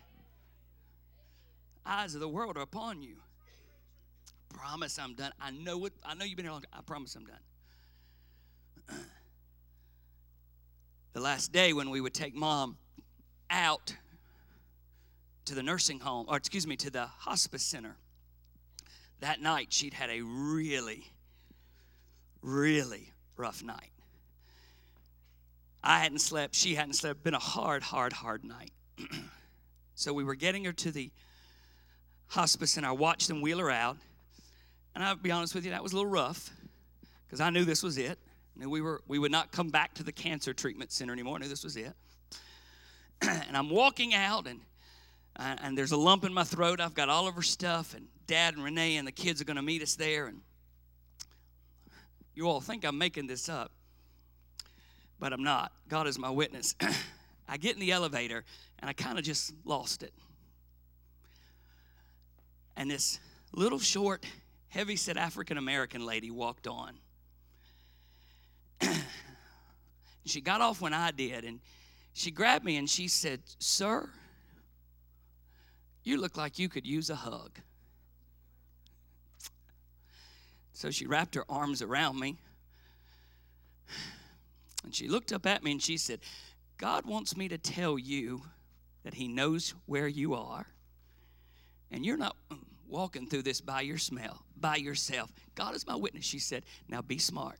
Eyes 1.87 2.13
of 2.15 2.19
the 2.19 2.27
world 2.27 2.57
are 2.57 2.63
upon 2.63 3.01
you. 3.01 3.15
Promise 4.49 4.99
I'm 4.99 5.13
done. 5.13 5.31
I 5.39 5.51
know 5.51 5.85
it. 5.85 5.93
I 6.05 6.13
know 6.15 6.25
you've 6.25 6.35
been 6.35 6.45
here 6.45 6.51
long. 6.51 6.65
I 6.73 6.81
promise 6.81 7.15
I'm 7.15 7.25
done. 7.25 7.39
the 11.13 11.21
last 11.21 11.53
day 11.53 11.71
when 11.71 11.89
we 11.89 12.01
would 12.01 12.13
take 12.13 12.35
mom 12.35 12.77
out 13.49 13.95
to 15.45 15.55
the 15.55 15.63
nursing 15.63 15.99
home, 15.99 16.25
or 16.27 16.35
excuse 16.35 16.67
me, 16.67 16.75
to 16.75 16.89
the 16.89 17.05
hospice 17.05 17.63
center, 17.63 17.95
that 19.21 19.41
night 19.41 19.67
she'd 19.71 19.93
had 19.93 20.09
a 20.09 20.21
really, 20.21 21.05
really 22.41 23.13
rough 23.37 23.63
night. 23.63 23.91
I 25.81 25.99
hadn't 25.99 26.19
slept, 26.19 26.53
she 26.53 26.75
hadn't 26.75 26.95
slept, 26.95 27.23
been 27.23 27.33
a 27.33 27.39
hard, 27.39 27.81
hard, 27.81 28.11
hard 28.11 28.43
night. 28.43 28.71
so 29.95 30.11
we 30.11 30.25
were 30.25 30.35
getting 30.35 30.65
her 30.65 30.73
to 30.73 30.91
the 30.91 31.11
hospice, 32.27 32.77
and 32.77 32.85
I 32.85 32.91
watched 32.91 33.27
them 33.27 33.41
wheel 33.41 33.59
her 33.59 33.71
out. 33.71 33.97
And 34.95 35.03
I'll 35.03 35.15
be 35.15 35.31
honest 35.31 35.53
with 35.53 35.65
you, 35.65 35.71
that 35.71 35.83
was 35.83 35.93
a 35.93 35.95
little 35.95 36.09
rough 36.09 36.49
because 37.25 37.39
I 37.39 37.49
knew 37.49 37.65
this 37.65 37.83
was 37.83 37.97
it. 37.97 38.17
I 38.55 38.59
knew 38.59 38.69
we, 38.69 38.81
were, 38.81 39.01
we 39.07 39.19
would 39.19 39.31
not 39.31 39.51
come 39.51 39.69
back 39.69 39.93
to 39.95 40.03
the 40.03 40.11
cancer 40.11 40.53
treatment 40.53 40.91
center 40.91 41.13
anymore. 41.13 41.35
I 41.35 41.39
knew 41.39 41.47
this 41.47 41.63
was 41.63 41.77
it. 41.77 41.93
and 43.21 43.55
I'm 43.55 43.69
walking 43.69 44.13
out, 44.13 44.47
and, 44.47 44.59
and 45.37 45.77
there's 45.77 45.91
a 45.91 45.97
lump 45.97 46.23
in 46.23 46.33
my 46.33 46.43
throat. 46.43 46.81
I've 46.81 46.95
got 46.95 47.09
all 47.09 47.27
of 47.27 47.35
her 47.35 47.41
stuff, 47.41 47.93
and 47.93 48.07
Dad 48.25 48.55
and 48.55 48.63
Renee 48.63 48.97
and 48.97 49.07
the 49.07 49.11
kids 49.11 49.41
are 49.41 49.45
going 49.45 49.57
to 49.57 49.61
meet 49.61 49.81
us 49.81 49.95
there. 49.95 50.27
And 50.27 50.41
you 52.33 52.47
all 52.47 52.61
think 52.61 52.85
I'm 52.85 52.97
making 52.97 53.27
this 53.27 53.49
up, 53.49 53.71
but 55.19 55.33
I'm 55.33 55.43
not. 55.43 55.71
God 55.87 56.07
is 56.07 56.17
my 56.17 56.29
witness. 56.29 56.75
I 57.47 57.57
get 57.57 57.75
in 57.75 57.79
the 57.79 57.91
elevator, 57.91 58.43
and 58.79 58.89
I 58.89 58.93
kind 58.93 59.17
of 59.17 59.23
just 59.23 59.53
lost 59.63 60.03
it. 60.03 60.13
And 62.77 62.91
this 62.91 63.19
little 63.53 63.79
short, 63.79 64.23
heavy 64.69 64.95
set 64.95 65.17
African 65.17 65.57
American 65.57 66.05
lady 66.05 66.29
walked 66.29 66.67
on. 66.67 66.93
she 70.25 70.41
got 70.41 70.61
off 70.61 70.79
when 70.79 70.93
I 70.93 71.09
did, 71.09 71.43
and 71.43 71.59
she 72.13 72.29
grabbed 72.29 72.63
me 72.63 72.77
and 72.77 72.87
she 72.87 73.07
said, 73.07 73.41
Sir, 73.57 74.07
you 76.03 76.21
look 76.21 76.37
like 76.37 76.59
you 76.59 76.69
could 76.69 76.85
use 76.85 77.09
a 77.09 77.15
hug. 77.15 77.59
So 80.73 80.91
she 80.91 81.07
wrapped 81.07 81.33
her 81.33 81.45
arms 81.49 81.81
around 81.81 82.19
me. 82.19 82.37
And 84.83 84.93
she 84.93 85.07
looked 85.07 85.33
up 85.33 85.47
at 85.47 85.63
me 85.63 85.71
and 85.71 85.81
she 85.81 85.97
said, 85.97 86.19
God 86.77 87.07
wants 87.07 87.35
me 87.35 87.47
to 87.47 87.57
tell 87.57 87.97
you 87.97 88.43
that 89.03 89.15
He 89.15 89.27
knows 89.27 89.73
where 89.87 90.07
you 90.07 90.35
are. 90.35 90.67
And 91.91 92.05
you're 92.05 92.17
not 92.17 92.35
walking 92.87 93.27
through 93.27 93.43
this 93.43 93.61
by 93.61 93.81
your 93.81 93.97
smell, 93.97 94.43
by 94.59 94.75
yourself. 94.75 95.31
God 95.55 95.75
is 95.75 95.85
my 95.85 95.95
witness. 95.95 96.25
She 96.25 96.39
said, 96.39 96.63
Now 96.87 97.01
be 97.01 97.17
smart. 97.17 97.59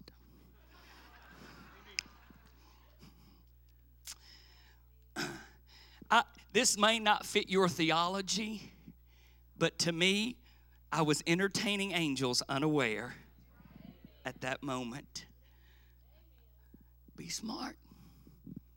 I, 6.10 6.24
this 6.54 6.78
may 6.78 7.00
not 7.00 7.26
fit 7.26 7.50
your 7.50 7.68
theology, 7.68 8.72
but 9.58 9.78
to 9.80 9.92
me, 9.92 10.38
I 10.92 11.02
was 11.02 11.22
entertaining 11.28 11.92
angels 11.92 12.42
unaware 12.48 13.16
at 14.26 14.40
that 14.42 14.64
moment. 14.64 15.26
Be 17.18 17.30
smart, 17.30 17.76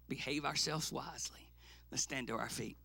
behave 0.09 0.45
ourselves 0.45 0.91
wisely. 0.91 1.49
Let's 1.91 2.03
stand 2.03 2.29
to 2.29 2.35
our 2.35 2.49
feet. 2.49 2.77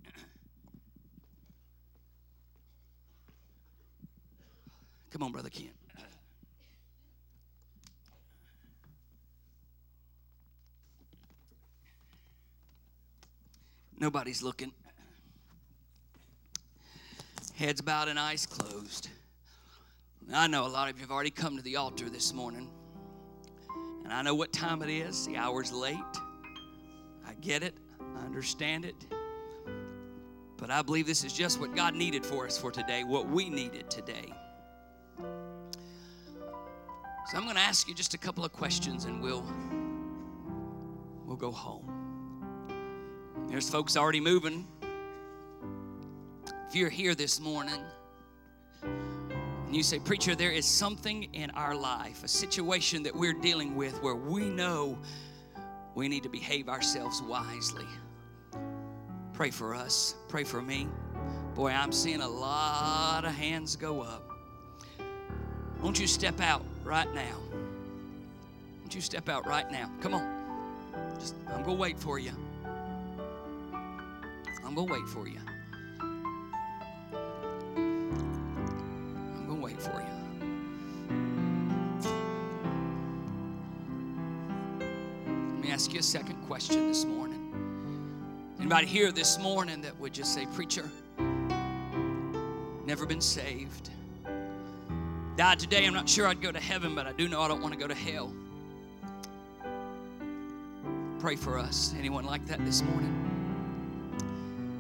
Come 5.16 5.24
on, 5.24 5.32
Brother 5.32 5.48
Ken. 5.48 5.70
Nobody's 13.98 14.44
looking. 14.44 14.74
Heads 17.56 17.80
bowed 17.80 18.10
and 18.10 18.20
eyes 18.20 18.46
closed. 18.46 19.08
I 20.34 20.48
know 20.48 20.66
a 20.66 20.68
lot 20.68 20.90
of 20.90 20.98
you 20.98 21.04
have 21.04 21.12
already 21.12 21.30
come 21.30 21.56
to 21.56 21.64
the 21.64 21.78
altar 21.78 22.10
this 22.10 22.34
morning. 22.34 22.70
And 24.04 24.12
I 24.12 24.22
know 24.22 24.36
what 24.36 24.52
time 24.52 24.82
it 24.82 24.90
is. 24.90 25.28
The 25.28 25.38
hour's 25.38 25.72
late. 25.72 25.96
I 27.26 27.36
get 27.40 27.64
it. 27.64 27.78
I 28.18 28.26
understand 28.26 28.84
it. 28.84 28.96
But 30.58 30.72
I 30.72 30.82
believe 30.82 31.08
this 31.08 31.24
is 31.24 31.32
just 31.32 31.62
what 31.62 31.74
God 31.74 31.96
needed 31.96 32.26
for 32.26 32.46
us 32.46 32.58
for 32.58 32.70
today, 32.70 33.06
what 33.06 33.30
we 33.30 33.50
needed 33.50 33.90
today. 33.90 34.34
So 37.28 37.38
I'm 37.38 37.44
going 37.44 37.56
to 37.56 37.62
ask 37.62 37.88
you 37.88 37.96
just 37.96 38.14
a 38.14 38.20
couple 38.20 38.46
of 38.46 38.54
questions 38.54 39.06
and 39.06 39.20
we'll 39.20 39.44
we'll 41.26 41.36
go 41.36 41.52
home. 41.52 41.92
There's 43.48 43.68
folks 43.68 43.98
already 43.98 44.20
moving. 44.20 44.68
If 46.68 46.76
you're 46.76 46.90
here 46.90 47.16
this 47.16 47.40
morning 47.40 47.82
and 48.84 49.76
you 49.76 49.82
say, 49.82 49.98
Preacher, 49.98 50.36
there 50.36 50.52
is 50.52 50.68
something 50.68 51.24
in 51.34 51.50
our 51.52 51.74
life, 51.74 52.24
a 52.24 52.28
situation 52.28 53.02
that 53.02 53.16
we're 53.16 53.34
dealing 53.34 53.76
with 53.76 54.00
where 54.04 54.16
we 54.16 54.48
know 54.48 54.96
we 55.96 56.08
need 56.08 56.22
to 56.24 56.30
behave 56.30 56.70
ourselves 56.70 57.24
wisely. 57.24 57.88
Pray 59.34 59.50
for 59.50 59.74
us. 59.74 60.14
Pray 60.28 60.44
for 60.44 60.62
me. 60.62 60.88
Boy, 61.56 61.72
I'm 61.72 61.92
seeing 61.92 62.22
a 62.22 62.30
lot 62.30 63.26
of 63.26 63.34
hands 63.34 63.76
go 63.76 64.02
up. 64.02 64.30
Won't 65.82 66.00
you 66.00 66.06
step 66.06 66.40
out 66.40 66.62
right 66.86 67.12
now? 67.16 67.38
Won't 68.82 68.94
you 68.94 69.02
step 69.02 69.28
out 69.28 69.48
right 69.48 69.70
now? 69.72 69.90
Come 70.02 70.14
on. 70.14 71.16
Just 71.20 71.36
I'm 71.48 71.64
gonna 71.64 71.74
wait 71.74 72.00
for 72.00 72.20
you. 72.20 72.32
I'm 74.64 74.76
gonna 74.76 74.84
wait 74.84 75.08
for 75.08 75.28
you. 75.28 75.40
I'm 77.76 79.48
gonna 79.48 79.60
wait 79.60 79.82
for 79.82 80.00
you. 80.00 80.06
Let 85.56 85.60
me 85.64 85.72
ask 85.72 85.92
you 85.92 86.00
a 86.00 86.04
second 86.04 86.36
question 86.46 86.88
this 86.88 87.04
morning. 87.04 87.42
Anybody 88.60 88.86
here 88.86 89.12
this 89.12 89.40
morning 89.40 89.82
that 89.82 90.00
would 90.00 90.14
just 90.14 90.36
say, 90.36 90.46
Preacher, 90.54 90.90
never 92.86 93.08
been 93.08 93.22
saved? 93.22 93.90
Died 95.38 95.60
today, 95.60 95.86
I'm 95.86 95.94
not 95.94 96.08
sure 96.08 96.28
I'd 96.28 96.42
go 96.42 96.50
to 96.50 96.62
heaven, 96.62 96.96
but 96.96 97.08
I 97.08 97.12
do 97.12 97.28
know 97.28 97.42
I 97.42 97.50
don't 97.50 97.62
want 97.62 97.74
to 97.74 97.80
go 97.80 97.88
to 97.88 97.94
hell. 97.94 98.32
Pray 101.20 101.36
for 101.36 101.60
us. 101.60 101.94
Anyone 101.98 102.24
like 102.24 102.46
that 102.46 102.64
this 102.66 102.82
morning? 102.82 103.12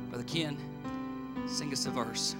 Brother 0.09 0.23
Ken, 0.23 0.55
sing 1.45 1.73
us 1.73 1.85
a 1.87 1.91
verse. 1.91 2.35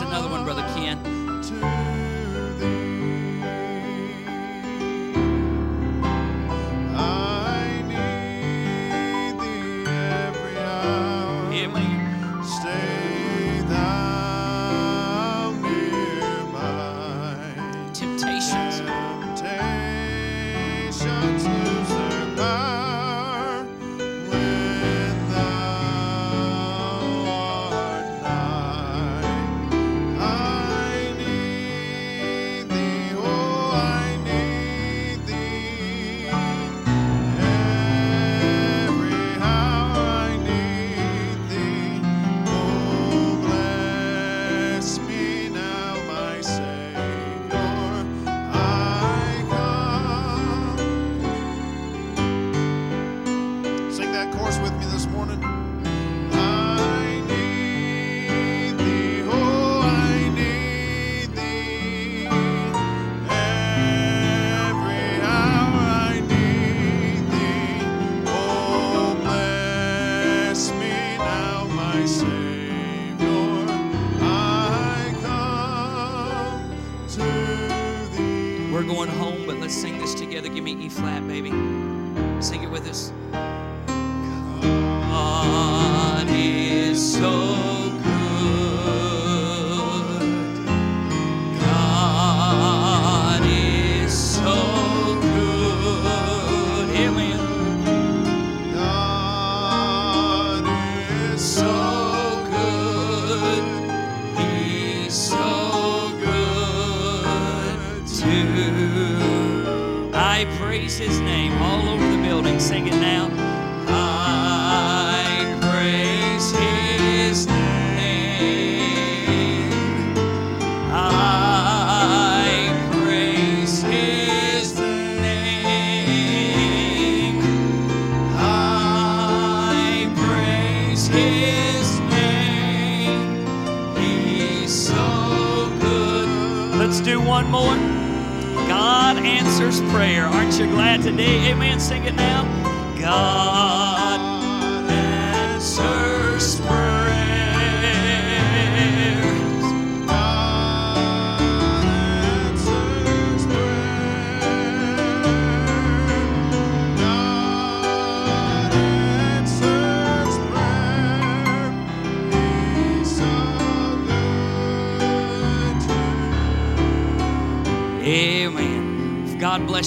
Another 0.00 0.28
one, 0.28 0.44
Brother 0.44 0.62
Ken. 0.74 1.15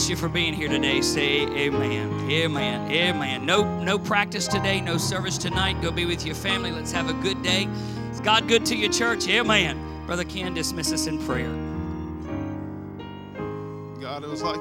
You 0.09 0.15
for 0.15 0.27
being 0.27 0.53
here 0.53 0.67
today. 0.67 1.01
Say 1.01 1.43
amen. 1.43 2.31
Amen. 2.31 2.91
Amen. 2.91 3.45
No, 3.45 3.79
no 3.83 3.99
practice 3.99 4.47
today, 4.47 4.81
no 4.81 4.97
service 4.97 5.37
tonight. 5.37 5.79
Go 5.81 5.91
be 5.91 6.05
with 6.05 6.25
your 6.25 6.35
family. 6.35 6.71
Let's 6.71 6.91
have 6.91 7.09
a 7.09 7.13
good 7.13 7.43
day. 7.43 7.69
Is 8.11 8.19
God 8.19 8.47
good 8.47 8.65
to 8.67 8.75
your 8.75 8.91
church? 8.91 9.27
Amen. 9.27 10.05
Brother 10.07 10.23
Ken, 10.23 10.55
dismiss 10.55 10.91
us 10.91 11.05
in 11.05 11.23
prayer. 11.25 11.51
God, 14.01 14.23
it 14.23 14.29
was 14.29 14.41
like 14.41 14.57